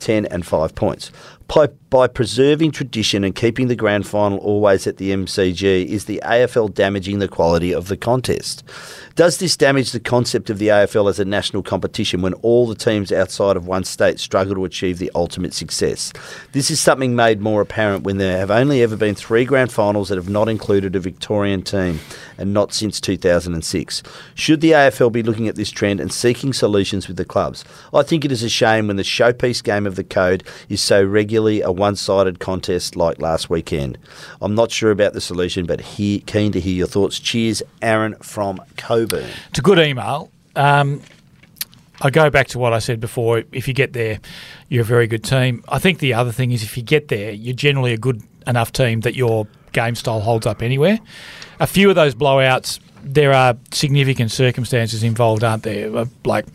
10 0.00 0.26
and 0.26 0.44
5 0.44 0.74
points. 0.74 1.10
By 1.94 2.08
preserving 2.08 2.72
tradition 2.72 3.22
and 3.22 3.36
keeping 3.36 3.68
the 3.68 3.76
grand 3.76 4.04
final 4.04 4.38
always 4.38 4.84
at 4.84 4.96
the 4.96 5.12
MCG, 5.12 5.86
is 5.86 6.06
the 6.06 6.20
AFL 6.24 6.74
damaging 6.74 7.20
the 7.20 7.28
quality 7.28 7.72
of 7.72 7.86
the 7.86 7.96
contest? 7.96 8.64
Does 9.14 9.38
this 9.38 9.56
damage 9.56 9.92
the 9.92 10.00
concept 10.00 10.50
of 10.50 10.58
the 10.58 10.66
AFL 10.66 11.08
as 11.08 11.20
a 11.20 11.24
national 11.24 11.62
competition 11.62 12.20
when 12.20 12.34
all 12.42 12.66
the 12.66 12.74
teams 12.74 13.12
outside 13.12 13.56
of 13.56 13.68
one 13.68 13.84
state 13.84 14.18
struggle 14.18 14.56
to 14.56 14.64
achieve 14.64 14.98
the 14.98 15.12
ultimate 15.14 15.54
success? 15.54 16.12
This 16.50 16.68
is 16.68 16.80
something 16.80 17.14
made 17.14 17.40
more 17.40 17.60
apparent 17.60 18.02
when 18.02 18.18
there 18.18 18.38
have 18.38 18.50
only 18.50 18.82
ever 18.82 18.96
been 18.96 19.14
three 19.14 19.44
grand 19.44 19.70
finals 19.70 20.08
that 20.08 20.18
have 20.18 20.28
not 20.28 20.48
included 20.48 20.96
a 20.96 20.98
Victorian 20.98 21.62
team, 21.62 22.00
and 22.38 22.52
not 22.52 22.72
since 22.72 23.00
2006. 23.00 24.02
Should 24.34 24.60
the 24.60 24.72
AFL 24.72 25.12
be 25.12 25.22
looking 25.22 25.46
at 25.46 25.54
this 25.54 25.70
trend 25.70 26.00
and 26.00 26.12
seeking 26.12 26.52
solutions 26.52 27.06
with 27.06 27.16
the 27.16 27.24
clubs? 27.24 27.64
I 27.92 28.02
think 28.02 28.24
it 28.24 28.32
is 28.32 28.42
a 28.42 28.48
shame 28.48 28.88
when 28.88 28.96
the 28.96 29.04
showpiece 29.04 29.62
game 29.62 29.86
of 29.86 29.94
the 29.94 30.02
code 30.02 30.42
is 30.68 30.80
so 30.80 31.04
regularly 31.04 31.60
a 31.60 31.70
one 31.84 31.96
sided 31.96 32.40
contest 32.40 32.96
like 32.96 33.20
last 33.20 33.50
weekend. 33.50 33.98
I'm 34.40 34.54
not 34.54 34.70
sure 34.70 34.90
about 34.90 35.12
the 35.12 35.20
solution, 35.20 35.66
but 35.66 35.82
he, 35.82 36.20
keen 36.20 36.50
to 36.52 36.60
hear 36.60 36.72
your 36.74 36.86
thoughts. 36.86 37.18
Cheers, 37.18 37.62
Aaron 37.82 38.14
from 38.22 38.58
Cockburn. 38.78 39.28
It's 39.50 39.58
a 39.58 39.62
good 39.62 39.78
email. 39.78 40.30
Um, 40.56 41.02
I 42.00 42.08
go 42.08 42.30
back 42.30 42.48
to 42.48 42.58
what 42.58 42.72
I 42.72 42.78
said 42.78 43.00
before. 43.00 43.44
If 43.52 43.68
you 43.68 43.74
get 43.74 43.92
there, 43.92 44.18
you're 44.70 44.80
a 44.80 44.86
very 44.86 45.06
good 45.06 45.24
team. 45.24 45.62
I 45.68 45.78
think 45.78 45.98
the 45.98 46.14
other 46.14 46.32
thing 46.32 46.52
is 46.52 46.62
if 46.62 46.78
you 46.78 46.82
get 46.82 47.08
there, 47.08 47.30
you're 47.32 47.54
generally 47.54 47.92
a 47.92 47.98
good 47.98 48.22
enough 48.46 48.72
team 48.72 49.02
that 49.02 49.14
your 49.14 49.46
game 49.72 49.94
style 49.94 50.20
holds 50.20 50.46
up 50.46 50.62
anywhere. 50.62 50.98
A 51.60 51.66
few 51.66 51.90
of 51.90 51.96
those 51.96 52.14
blowouts, 52.14 52.80
there 53.02 53.34
are 53.34 53.58
significant 53.72 54.30
circumstances 54.30 55.02
involved, 55.02 55.44
aren't 55.44 55.64
there? 55.64 55.94
Uh, 55.94 56.06
Like 56.24 56.46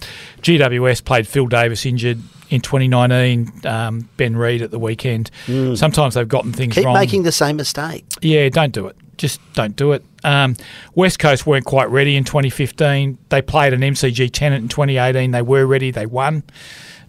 GWS 0.41 1.05
played 1.05 1.27
Phil 1.27 1.45
Davis 1.45 1.85
injured 1.85 2.19
in 2.49 2.61
2019, 2.61 3.51
um, 3.65 4.09
Ben 4.17 4.35
Reid 4.35 4.61
at 4.61 4.71
the 4.71 4.79
weekend. 4.79 5.29
Sometimes 5.45 6.15
they've 6.15 6.27
gotten 6.27 6.51
things 6.51 6.75
Keep 6.75 6.85
wrong. 6.85 6.95
making 6.95 7.23
the 7.23 7.31
same 7.31 7.57
mistake. 7.57 8.05
Yeah, 8.21 8.49
don't 8.49 8.73
do 8.73 8.87
it. 8.87 8.95
Just 9.17 9.39
don't 9.53 9.75
do 9.75 9.91
it. 9.91 10.03
Um, 10.23 10.55
West 10.95 11.19
Coast 11.19 11.45
weren't 11.45 11.65
quite 11.65 11.89
ready 11.89 12.15
in 12.15 12.23
2015. 12.23 13.17
They 13.29 13.41
played 13.41 13.73
an 13.73 13.81
MCG 13.81 14.31
tenant 14.31 14.63
in 14.63 14.69
2018. 14.69 15.31
They 15.31 15.41
were 15.41 15.65
ready. 15.65 15.91
They 15.91 16.05
won. 16.05 16.43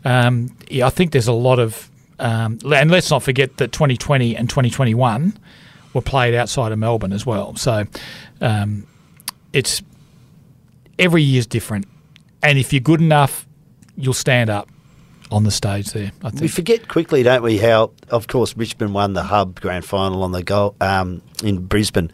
Um, 0.04 0.56
yeah, 0.68 0.86
I 0.86 0.90
think 0.90 1.12
there's 1.12 1.28
a 1.28 1.32
lot 1.32 1.58
of, 1.58 1.90
um, 2.18 2.58
and 2.64 2.90
let's 2.90 3.10
not 3.10 3.22
forget 3.22 3.56
that 3.58 3.72
2020 3.72 4.36
and 4.36 4.48
2021 4.48 5.38
were 5.92 6.00
played 6.00 6.34
outside 6.34 6.72
of 6.72 6.78
Melbourne 6.78 7.12
as 7.12 7.24
well. 7.24 7.56
So 7.56 7.84
um, 8.40 8.86
it's 9.52 9.82
every 10.98 11.22
year's 11.22 11.46
different, 11.46 11.86
and 12.42 12.58
if 12.58 12.72
you're 12.72 12.80
good 12.80 13.00
enough, 13.00 13.46
you'll 13.96 14.14
stand 14.14 14.50
up 14.50 14.68
on 15.30 15.44
the 15.44 15.50
stage 15.50 15.92
there. 15.92 16.12
I 16.22 16.30
We 16.30 16.48
forget 16.48 16.88
quickly, 16.88 17.22
don't 17.22 17.42
we, 17.42 17.58
how, 17.58 17.92
of 18.08 18.26
course, 18.26 18.56
Richmond 18.56 18.94
won 18.94 19.12
the 19.12 19.22
Hub 19.22 19.60
grand 19.60 19.84
final 19.84 20.22
on 20.22 20.32
the 20.32 20.42
goal 20.42 20.74
um, 20.80 21.22
in 21.42 21.66
Brisbane. 21.66 22.10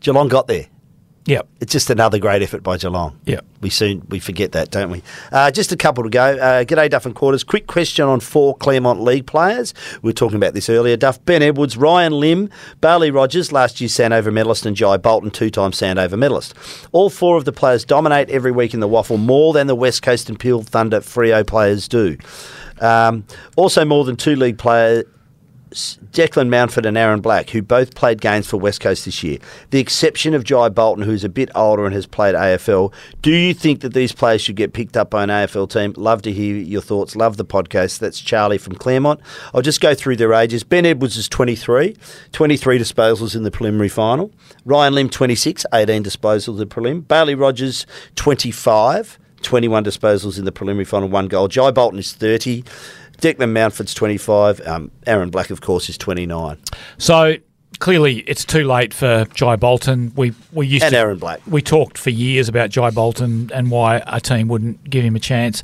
Geelong 0.00 0.28
got 0.28 0.46
there. 0.46 0.66
Yep. 1.30 1.48
It's 1.60 1.70
just 1.70 1.90
another 1.90 2.18
great 2.18 2.42
effort 2.42 2.64
by 2.64 2.76
Geelong. 2.76 3.16
Yep. 3.26 3.46
We 3.60 3.70
soon 3.70 4.04
we 4.08 4.18
forget 4.18 4.50
that, 4.50 4.72
don't 4.72 4.90
we? 4.90 5.00
Uh, 5.30 5.52
just 5.52 5.70
a 5.70 5.76
couple 5.76 6.02
to 6.02 6.10
go. 6.10 6.24
Uh, 6.24 6.64
G'day, 6.64 6.90
Duff 6.90 7.06
and 7.06 7.14
Quarters. 7.14 7.44
Quick 7.44 7.68
question 7.68 8.04
on 8.04 8.18
four 8.18 8.56
Claremont 8.56 9.00
League 9.00 9.28
players. 9.28 9.72
We 10.02 10.08
were 10.08 10.12
talking 10.12 10.38
about 10.38 10.54
this 10.54 10.68
earlier. 10.68 10.96
Duff, 10.96 11.24
Ben 11.26 11.40
Edwards, 11.40 11.76
Ryan 11.76 12.14
Lim, 12.14 12.50
Bailey 12.80 13.12
Rogers, 13.12 13.52
last 13.52 13.80
year's 13.80 13.92
Sandover 13.92 14.32
medalist, 14.32 14.66
and 14.66 14.74
Jai 14.74 14.96
Bolton, 14.96 15.30
two-time 15.30 15.70
Sandover 15.70 16.18
medalist. 16.18 16.52
All 16.90 17.10
four 17.10 17.36
of 17.36 17.44
the 17.44 17.52
players 17.52 17.84
dominate 17.84 18.28
every 18.28 18.50
week 18.50 18.74
in 18.74 18.80
the 18.80 18.88
WAFL 18.88 19.20
more 19.20 19.52
than 19.52 19.68
the 19.68 19.76
West 19.76 20.02
Coast 20.02 20.28
and 20.28 20.36
Peel 20.36 20.64
Thunder 20.64 20.98
Freo 20.98 21.46
players 21.46 21.86
do. 21.86 22.16
Um, 22.80 23.24
also, 23.54 23.84
more 23.84 24.04
than 24.04 24.16
two 24.16 24.34
league 24.34 24.58
players. 24.58 25.04
Declan 25.70 26.48
Mountford 26.48 26.84
and 26.84 26.98
Aaron 26.98 27.20
Black, 27.20 27.50
who 27.50 27.62
both 27.62 27.94
played 27.94 28.20
games 28.20 28.48
for 28.48 28.56
West 28.56 28.80
Coast 28.80 29.04
this 29.04 29.22
year. 29.22 29.38
The 29.70 29.78
exception 29.78 30.34
of 30.34 30.44
Jai 30.44 30.68
Bolton, 30.68 31.04
who's 31.04 31.22
a 31.22 31.28
bit 31.28 31.48
older 31.54 31.84
and 31.86 31.94
has 31.94 32.06
played 32.06 32.34
AFL. 32.34 32.92
Do 33.22 33.30
you 33.30 33.54
think 33.54 33.80
that 33.80 33.94
these 33.94 34.12
players 34.12 34.40
should 34.40 34.56
get 34.56 34.72
picked 34.72 34.96
up 34.96 35.10
by 35.10 35.22
an 35.22 35.28
AFL 35.28 35.70
team? 35.70 35.94
Love 35.96 36.22
to 36.22 36.32
hear 36.32 36.56
your 36.56 36.82
thoughts. 36.82 37.14
Love 37.14 37.36
the 37.36 37.44
podcast. 37.44 38.00
That's 38.00 38.20
Charlie 38.20 38.58
from 38.58 38.74
Claremont. 38.74 39.20
I'll 39.54 39.62
just 39.62 39.80
go 39.80 39.94
through 39.94 40.16
their 40.16 40.32
ages. 40.32 40.64
Ben 40.64 40.84
Edwards 40.84 41.16
is 41.16 41.28
23, 41.28 41.96
23 42.32 42.78
disposals 42.78 43.36
in 43.36 43.44
the 43.44 43.50
preliminary 43.50 43.88
final. 43.88 44.32
Ryan 44.64 44.94
Lim, 44.94 45.10
26, 45.10 45.64
18 45.72 46.02
disposals 46.02 46.48
in 46.48 46.56
the 46.56 46.66
prelim. 46.66 47.06
Bailey 47.06 47.34
Rogers, 47.34 47.86
25. 48.16 49.18
21 49.42 49.84
disposals 49.84 50.38
in 50.38 50.44
the 50.44 50.52
preliminary 50.52 50.84
final, 50.84 51.08
one 51.08 51.26
goal. 51.26 51.48
Jai 51.48 51.70
Bolton 51.70 51.98
is 51.98 52.12
30. 52.12 52.62
Declan 53.20 53.52
Mountford's 53.52 53.94
25. 53.94 54.66
Um, 54.66 54.90
Aaron 55.06 55.30
Black, 55.30 55.50
of 55.50 55.60
course, 55.60 55.88
is 55.88 55.98
29. 55.98 56.58
So 56.98 57.36
clearly, 57.78 58.18
it's 58.20 58.44
too 58.44 58.64
late 58.64 58.94
for 58.94 59.26
Jai 59.34 59.56
Bolton. 59.56 60.12
We 60.16 60.32
we 60.52 60.66
used 60.66 60.84
And 60.84 60.92
to, 60.92 60.98
Aaron 60.98 61.18
Black. 61.18 61.40
We 61.46 61.62
talked 61.62 61.98
for 61.98 62.10
years 62.10 62.48
about 62.48 62.70
Jai 62.70 62.90
Bolton 62.90 63.50
and 63.52 63.70
why 63.70 64.02
a 64.06 64.20
team 64.20 64.48
wouldn't 64.48 64.88
give 64.88 65.04
him 65.04 65.16
a 65.16 65.20
chance. 65.20 65.62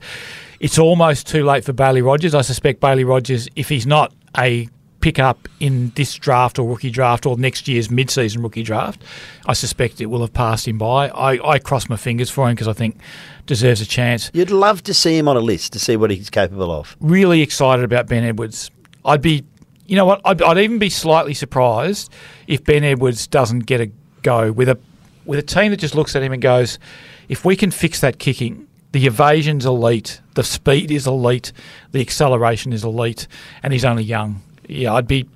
It's 0.60 0.78
almost 0.78 1.26
too 1.26 1.44
late 1.44 1.64
for 1.64 1.72
Bailey 1.72 2.02
Rogers. 2.02 2.34
I 2.34 2.40
suspect 2.40 2.80
Bailey 2.80 3.04
Rogers, 3.04 3.48
if 3.56 3.68
he's 3.68 3.86
not 3.86 4.12
a 4.38 4.68
pick 5.06 5.20
up 5.20 5.48
in 5.60 5.92
this 5.94 6.16
draft 6.16 6.58
or 6.58 6.68
rookie 6.68 6.90
draft 6.90 7.26
or 7.26 7.38
next 7.38 7.68
year's 7.68 7.88
mid-season 7.92 8.42
rookie 8.42 8.64
draft, 8.64 9.04
I 9.46 9.52
suspect 9.52 10.00
it 10.00 10.06
will 10.06 10.20
have 10.22 10.32
passed 10.32 10.66
him 10.66 10.78
by. 10.78 11.10
I, 11.10 11.48
I 11.48 11.58
cross 11.60 11.88
my 11.88 11.94
fingers 11.96 12.28
for 12.28 12.48
him 12.48 12.56
because 12.56 12.66
I 12.66 12.72
think 12.72 12.98
deserves 13.46 13.80
a 13.80 13.86
chance. 13.86 14.32
You'd 14.34 14.50
love 14.50 14.82
to 14.82 14.92
see 14.92 15.16
him 15.16 15.28
on 15.28 15.36
a 15.36 15.40
list 15.40 15.72
to 15.74 15.78
see 15.78 15.96
what 15.96 16.10
he's 16.10 16.28
capable 16.28 16.72
of. 16.72 16.96
Really 16.98 17.40
excited 17.40 17.84
about 17.84 18.08
Ben 18.08 18.24
Edwards. 18.24 18.68
I'd 19.04 19.22
be, 19.22 19.44
you 19.86 19.94
know 19.94 20.06
what? 20.06 20.22
I'd, 20.24 20.42
I'd 20.42 20.58
even 20.58 20.80
be 20.80 20.90
slightly 20.90 21.34
surprised 21.34 22.12
if 22.48 22.64
Ben 22.64 22.82
Edwards 22.82 23.28
doesn't 23.28 23.60
get 23.60 23.80
a 23.80 23.92
go 24.24 24.50
with 24.50 24.68
a 24.68 24.76
with 25.24 25.38
a 25.38 25.42
team 25.42 25.70
that 25.70 25.76
just 25.76 25.94
looks 25.94 26.16
at 26.16 26.22
him 26.24 26.32
and 26.32 26.42
goes, 26.42 26.80
if 27.28 27.44
we 27.44 27.54
can 27.54 27.70
fix 27.70 28.00
that 28.00 28.18
kicking, 28.18 28.66
the 28.90 29.06
evasion's 29.06 29.66
elite, 29.66 30.20
the 30.34 30.42
speed 30.42 30.90
is 30.90 31.06
elite, 31.06 31.52
the 31.92 32.00
acceleration 32.00 32.72
is 32.72 32.82
elite, 32.82 33.28
and 33.62 33.72
he's 33.72 33.84
only 33.84 34.02
young. 34.02 34.42
Yeah, 34.68 34.94
I'd 34.94 35.06
be, 35.08 35.28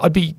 I'd 0.00 0.12
be 0.12 0.34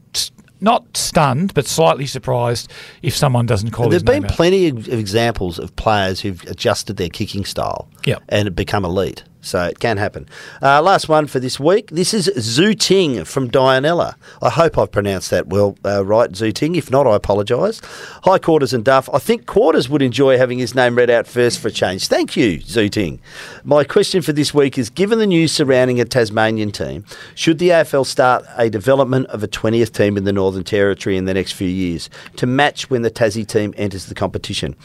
not 0.61 0.97
stunned, 0.97 1.53
but 1.53 1.65
slightly 1.65 2.05
surprised 2.05 2.69
if 3.01 3.15
someone 3.15 3.45
doesn't 3.45 3.71
call 3.71 3.85
There's 3.89 4.01
his 4.01 4.03
been 4.03 4.23
name 4.23 4.25
out. 4.25 4.31
plenty 4.31 4.67
of 4.67 4.87
examples 4.89 5.57
of 5.57 5.73
players 5.77 6.19
who've 6.19 6.43
adjusted 6.43 6.97
their 6.97 7.09
kicking 7.09 7.45
style 7.45 7.87
Yep. 8.05 8.21
and 8.29 8.45
have 8.45 8.55
become 8.55 8.83
elite. 8.83 9.23
So 9.41 9.63
it 9.65 9.79
can 9.79 9.97
happen. 9.97 10.27
Uh, 10.61 10.81
last 10.81 11.07
one 11.07 11.25
for 11.25 11.39
this 11.39 11.59
week. 11.59 11.91
This 11.91 12.13
is 12.13 12.27
Zhu 12.35 12.77
Ting 12.77 13.23
from 13.23 13.49
Dianella. 13.49 14.15
I 14.41 14.49
hope 14.49 14.77
I've 14.77 14.91
pronounced 14.91 15.29
that 15.29 15.47
well, 15.47 15.77
uh, 15.85 16.05
right, 16.05 16.29
Zhu 16.29 16.53
Ting. 16.53 16.75
If 16.75 16.91
not, 16.91 17.07
I 17.07 17.15
apologise. 17.15 17.81
Hi, 18.23 18.37
Quarters 18.37 18.73
and 18.73 18.83
Duff. 18.83 19.09
I 19.13 19.19
think 19.19 19.45
Quarters 19.45 19.87
would 19.87 20.01
enjoy 20.01 20.37
having 20.37 20.59
his 20.59 20.75
name 20.75 20.95
read 20.95 21.09
out 21.09 21.25
first 21.25 21.59
for 21.59 21.69
a 21.69 21.71
change. 21.71 22.07
Thank 22.07 22.35
you, 22.35 22.59
Zhu 22.59 22.91
Ting. 22.91 23.21
My 23.63 23.85
question 23.85 24.21
for 24.21 24.33
this 24.33 24.53
week 24.53 24.77
is 24.77 24.89
given 24.89 25.19
the 25.19 25.27
news 25.27 25.53
surrounding 25.53 26.01
a 26.01 26.05
Tasmanian 26.05 26.71
team, 26.71 27.05
should 27.33 27.59
the 27.59 27.69
AFL 27.69 28.05
start 28.05 28.43
a 28.57 28.69
development 28.69 29.27
of 29.27 29.41
a 29.41 29.47
20th 29.47 29.93
team 29.93 30.17
in 30.17 30.25
the 30.25 30.33
Northern 30.33 30.65
Territory 30.65 31.15
in 31.15 31.25
the 31.25 31.33
next 31.33 31.53
few 31.53 31.69
years 31.69 32.09
to 32.35 32.45
match 32.45 32.89
when 32.89 33.03
the 33.03 33.11
Tassie 33.11 33.47
team 33.47 33.73
enters 33.77 34.07
the 34.07 34.15
competition? 34.15 34.75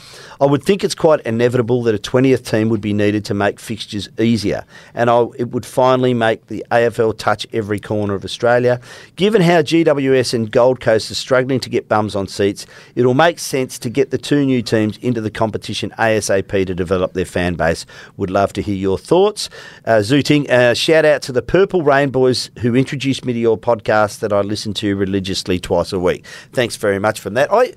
I 0.41 0.47
would 0.47 0.63
think 0.63 0.85
it's 0.85 0.95
quite 0.95 1.21
inevitable 1.23 1.83
that 1.83 1.95
a 1.95 1.99
20th 1.99 2.49
team 2.49 2.69
would 2.69 2.81
be 2.81 2.93
needed 2.93 3.25
to 3.25 3.35
make 3.35 3.59
fixtures 3.59 4.09
easier, 4.45 4.65
and 4.95 5.11
I, 5.11 5.27
it 5.39 5.51
would 5.51 5.65
finally 5.65 6.15
make 6.15 6.47
the 6.49 6.65
AFL 6.71 7.17
touch 7.19 7.47
every 7.53 7.81
corner 7.81 8.15
of 8.15 8.25
Australia. 8.25 8.81
Given 9.17 9.43
how 9.43 9.63
GWS 9.63 10.35
and 10.35 10.51
Gold 10.51 10.81
Coast 10.81 11.11
are 11.11 11.15
struggling 11.15 11.61
to 11.61 11.71
get 11.71 11.89
bums 11.89 12.15
on 12.15 12.29
seats, 12.29 12.67
it'll 12.95 13.15
make 13.15 13.39
sense 13.39 13.79
to 13.79 13.91
get 13.91 14.11
the 14.11 14.19
two 14.19 14.45
new 14.45 14.63
teams 14.63 14.99
into 14.99 15.21
the 15.21 15.31
competition 15.31 15.91
ASAP 15.99 16.67
to 16.67 16.75
develop 16.75 17.15
their 17.15 17.25
fan 17.25 17.55
base. 17.55 17.87
Would 18.17 18.31
love 18.31 18.53
to 18.55 18.63
hear 18.63 18.77
your 18.77 18.99
thoughts. 18.99 19.49
Uh, 19.85 19.99
Zhu 19.99 20.23
Ting, 20.23 20.51
uh, 20.51 20.75
shout 20.75 21.05
out 21.05 21.23
to 21.23 21.33
the 21.33 21.43
Purple 21.43 21.83
Rain 21.83 22.11
Boys 22.11 22.51
who 22.61 22.75
introduced 22.75 23.25
me 23.25 23.33
to 23.33 23.39
your 23.39 23.59
podcast 23.59 24.21
that 24.21 24.33
I 24.33 24.41
listen 24.41 24.75
to 24.75 24.97
religiously 24.97 25.59
twice 25.59 25.93
a 25.93 25.99
week. 25.99 26.27
Thanks 26.53 26.77
very 26.77 26.99
much 26.99 27.21
for 27.21 27.31
that. 27.31 27.53
I 27.53 27.73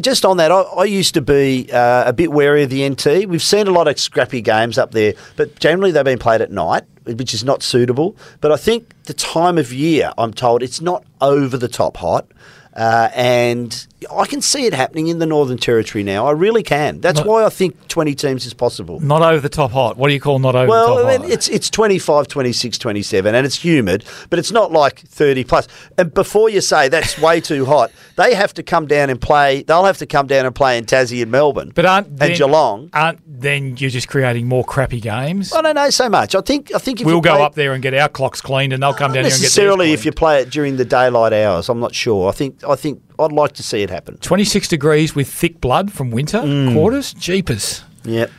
just 0.00 0.24
on 0.24 0.36
that, 0.36 0.52
I, 0.52 0.60
I 0.60 0.84
used 0.84 1.14
to 1.14 1.20
be 1.20 1.70
uh, 1.72 2.04
a 2.06 2.12
bit 2.12 2.30
wary 2.30 2.62
of 2.62 2.70
the 2.70 2.88
NT. 2.88 3.28
We've 3.28 3.42
seen 3.42 3.66
a 3.66 3.72
lot 3.72 3.88
of 3.88 3.98
scrappy 3.98 4.40
games 4.40 4.78
up 4.78 4.92
there, 4.92 5.14
but 5.36 5.58
generally 5.58 5.90
they've 5.90 6.04
been 6.04 6.18
played 6.18 6.40
at 6.40 6.50
night, 6.50 6.84
which 7.04 7.34
is 7.34 7.44
not 7.44 7.62
suitable. 7.62 8.16
But 8.40 8.52
I 8.52 8.56
think 8.56 8.94
the 9.04 9.14
time 9.14 9.58
of 9.58 9.72
year, 9.72 10.12
I'm 10.16 10.32
told, 10.32 10.62
it's 10.62 10.80
not 10.80 11.04
over 11.20 11.56
the 11.56 11.68
top 11.68 11.96
hot. 11.96 12.30
Uh, 12.74 13.10
and 13.14 13.86
I 14.10 14.26
can 14.26 14.40
see 14.40 14.66
it 14.66 14.72
happening 14.72 15.08
in 15.08 15.18
the 15.18 15.26
Northern 15.26 15.58
Territory 15.58 16.02
now. 16.02 16.26
I 16.26 16.30
really 16.30 16.62
can. 16.62 17.00
That's 17.00 17.18
Not- 17.18 17.26
why 17.26 17.44
I 17.44 17.50
think 17.50 17.88
20 17.88 18.14
teams 18.14 18.46
is 18.46 18.54
possible. 18.54 18.98
Not 19.00 19.20
over 19.22 19.40
the 19.40 19.48
top 19.48 19.72
hot. 19.72 19.96
What 19.96 20.08
do 20.08 20.14
you 20.14 20.20
call 20.20 20.38
not 20.38 20.54
over 20.54 20.64
the 20.66 20.70
Well, 20.70 20.96
top 20.96 21.06
I 21.06 21.10
mean, 21.12 21.20
hot? 21.22 21.30
it's 21.30 21.48
it's 21.48 21.68
25, 21.68 22.26
26, 22.28 22.78
27, 22.78 23.34
and 23.34 23.44
it's 23.46 23.62
humid, 23.64 24.04
but 24.30 24.38
it's 24.38 24.50
not 24.52 24.72
like 24.72 25.00
30 25.00 25.44
plus. 25.44 25.68
And 25.98 26.14
before 26.14 26.48
you 26.48 26.60
say 26.60 26.88
that's 26.88 27.18
way 27.18 27.40
too 27.40 27.66
hot, 27.66 27.90
they 28.16 28.34
have 28.34 28.54
to 28.54 28.62
come 28.62 28.86
down 28.86 29.10
and 29.10 29.20
play. 29.20 29.62
They'll 29.64 29.84
have 29.84 29.98
to 29.98 30.06
come 30.06 30.26
down 30.26 30.46
and 30.46 30.54
play 30.54 30.78
in 30.78 30.84
Tassie 30.86 31.20
and 31.22 31.30
Melbourne, 31.30 31.72
but 31.74 31.84
aren't 31.84 32.06
and 32.08 32.18
then, 32.18 32.36
Geelong. 32.36 32.90
Aren't 32.92 33.20
then 33.40 33.76
you're 33.76 33.90
just 33.90 34.08
creating 34.08 34.46
more 34.46 34.64
crappy 34.64 35.00
games? 35.00 35.52
I 35.52 35.62
don't 35.62 35.74
know 35.74 35.90
so 35.90 36.08
much. 36.08 36.34
I 36.34 36.40
think 36.40 36.74
I 36.74 36.78
think 36.78 37.00
if 37.00 37.06
We'll 37.06 37.20
go 37.20 37.34
play, 37.36 37.42
up 37.42 37.54
there 37.54 37.72
and 37.72 37.82
get 37.82 37.94
our 37.94 38.08
clocks 38.08 38.40
cleaned, 38.40 38.72
and 38.72 38.82
they'll 38.82 38.92
come 38.94 39.12
down 39.12 39.24
here 39.24 39.32
and 39.32 39.40
get 39.40 39.42
necessarily 39.42 39.92
if 39.92 40.04
you 40.04 40.12
play 40.12 40.40
it 40.40 40.50
during 40.50 40.76
the 40.76 40.84
daylight 40.84 41.32
hours. 41.32 41.68
I'm 41.68 41.80
not 41.80 41.94
sure. 41.94 42.28
I 42.28 42.32
think 42.32 42.62
I 42.66 42.76
think 42.76 43.02
I'd 43.20 43.32
like 43.32 43.52
to 43.52 43.62
see 43.62 43.82
it 43.82 43.90
happen. 43.90 44.16
26 44.18 44.68
degrees 44.68 45.14
with 45.14 45.28
thick 45.28 45.60
blood 45.60 45.92
from 45.92 46.10
winter 46.10 46.38
Mm. 46.38 46.72
quarters. 46.74 47.12
Jeepers. 47.14 47.82
Yep. 48.04 48.30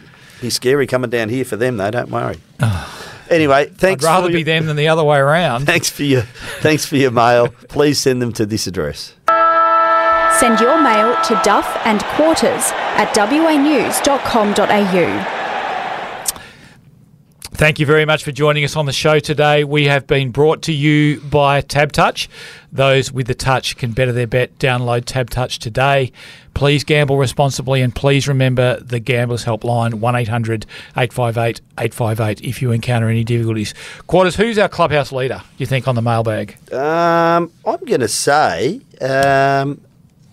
be 0.41 0.49
scary 0.49 0.88
coming 0.88 1.09
down 1.11 1.29
here 1.29 1.45
for 1.45 1.55
them 1.55 1.77
though. 1.77 1.91
Don't 1.91 2.09
worry. 2.09 2.38
anyway, 3.29 3.67
thanks. 3.75 4.03
I'd 4.03 4.07
rather 4.07 4.27
for 4.27 4.32
be 4.34 4.39
your, 4.39 4.45
them 4.45 4.65
than 4.65 4.75
the 4.75 4.88
other 4.88 5.03
way 5.03 5.19
around. 5.19 5.65
Thanks 5.65 5.89
for 5.89 6.03
your 6.03 6.23
thanks 6.61 6.86
for 6.86 6.97
your 6.97 7.11
mail. 7.11 7.49
Please 7.69 7.99
send 8.01 8.21
them 8.21 8.34
to 8.34 8.45
this 8.45 8.67
address. 8.67 9.13
Send 10.39 10.59
your 10.59 10.82
mail 10.82 11.15
to 11.25 11.39
duff 11.43 11.77
and 11.86 12.01
quarters 12.15 12.71
at 12.97 13.13
wanews.com.au. 13.15 14.61
Thank 17.53 17.79
you 17.79 17.85
very 17.85 18.05
much 18.05 18.23
for 18.23 18.31
joining 18.31 18.63
us 18.63 18.75
on 18.77 18.85
the 18.85 18.93
show 18.93 19.19
today. 19.19 19.65
We 19.65 19.85
have 19.85 20.07
been 20.07 20.31
brought 20.31 20.61
to 20.63 20.71
you 20.73 21.19
by 21.19 21.61
TABtouch. 21.61 22.27
Those 22.71 23.11
with 23.11 23.27
the 23.27 23.35
touch 23.35 23.75
can 23.75 23.91
better 23.91 24.13
their 24.13 24.25
bet. 24.25 24.57
Download 24.57 25.01
TABtouch 25.01 25.59
today. 25.59 26.13
Please 26.53 26.83
gamble 26.85 27.17
responsibly 27.17 27.81
and 27.81 27.93
please 27.93 28.27
remember 28.27 28.79
the 28.79 28.99
Gamblers 28.99 29.43
Helpline 29.43 29.95
1800 29.95 30.65
858 30.95 31.61
858 31.77 32.41
if 32.41 32.61
you 32.61 32.71
encounter 32.71 33.09
any 33.09 33.23
difficulties. 33.23 33.73
Quarters, 34.07 34.37
who's 34.37 34.57
our 34.57 34.69
clubhouse 34.69 35.11
leader, 35.11 35.43
you 35.57 35.65
think, 35.65 35.87
on 35.89 35.95
the 35.95 36.01
mailbag? 36.01 36.55
Um, 36.73 37.51
I'm 37.65 37.83
going 37.85 37.99
to 37.99 38.07
say, 38.07 38.79
um, 39.01 39.79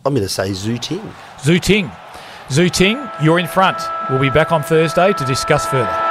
I'm 0.06 0.14
going 0.14 0.22
to 0.22 0.28
say 0.28 0.50
Zhu 0.50 0.80
Ting. 0.80 1.02
Zhu 1.38 1.60
Ting. 1.60 1.90
Zhu 2.48 2.70
Ting, 2.70 3.10
you're 3.22 3.40
in 3.40 3.48
front. 3.48 3.76
We'll 4.08 4.20
be 4.20 4.30
back 4.30 4.52
on 4.52 4.62
Thursday 4.62 5.12
to 5.12 5.24
discuss 5.26 5.66
further. 5.66 6.07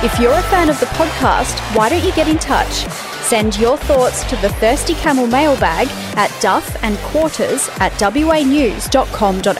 If 0.00 0.20
you're 0.20 0.32
a 0.32 0.42
fan 0.42 0.70
of 0.70 0.78
the 0.78 0.86
podcast, 0.86 1.58
why 1.74 1.88
don't 1.88 2.04
you 2.04 2.12
get 2.12 2.28
in 2.28 2.38
touch? 2.38 2.86
Send 3.26 3.58
your 3.58 3.76
thoughts 3.76 4.22
to 4.30 4.36
the 4.36 4.48
Thirsty 4.48 4.94
Camel 4.94 5.26
mailbag 5.26 5.88
at 6.16 6.30
duff 6.40 6.80
and 6.84 6.96
quarters 6.98 7.68
at 7.80 7.90
wanews.com.au. 7.94 9.50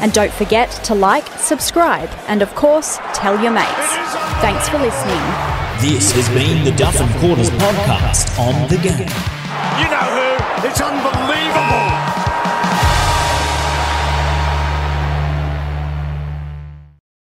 And 0.00 0.12
don't 0.14 0.32
forget 0.32 0.70
to 0.84 0.94
like, 0.94 1.28
subscribe, 1.38 2.08
and 2.26 2.40
of 2.40 2.54
course, 2.54 2.96
tell 3.12 3.38
your 3.42 3.52
mates. 3.52 3.68
Thanks 4.40 4.66
for 4.70 4.78
listening. 4.78 5.20
This 5.78 6.10
has 6.12 6.26
been 6.30 6.64
the 6.64 6.72
Duff 6.72 6.98
and 6.98 7.14
Quarters 7.20 7.50
podcast 7.50 8.38
on 8.38 8.66
the 8.70 8.76
game. 8.76 9.12
You 9.76 9.90
know 9.90 10.08
who? 10.08 10.66
It's 10.66 10.80
unbelievable. 10.80 12.13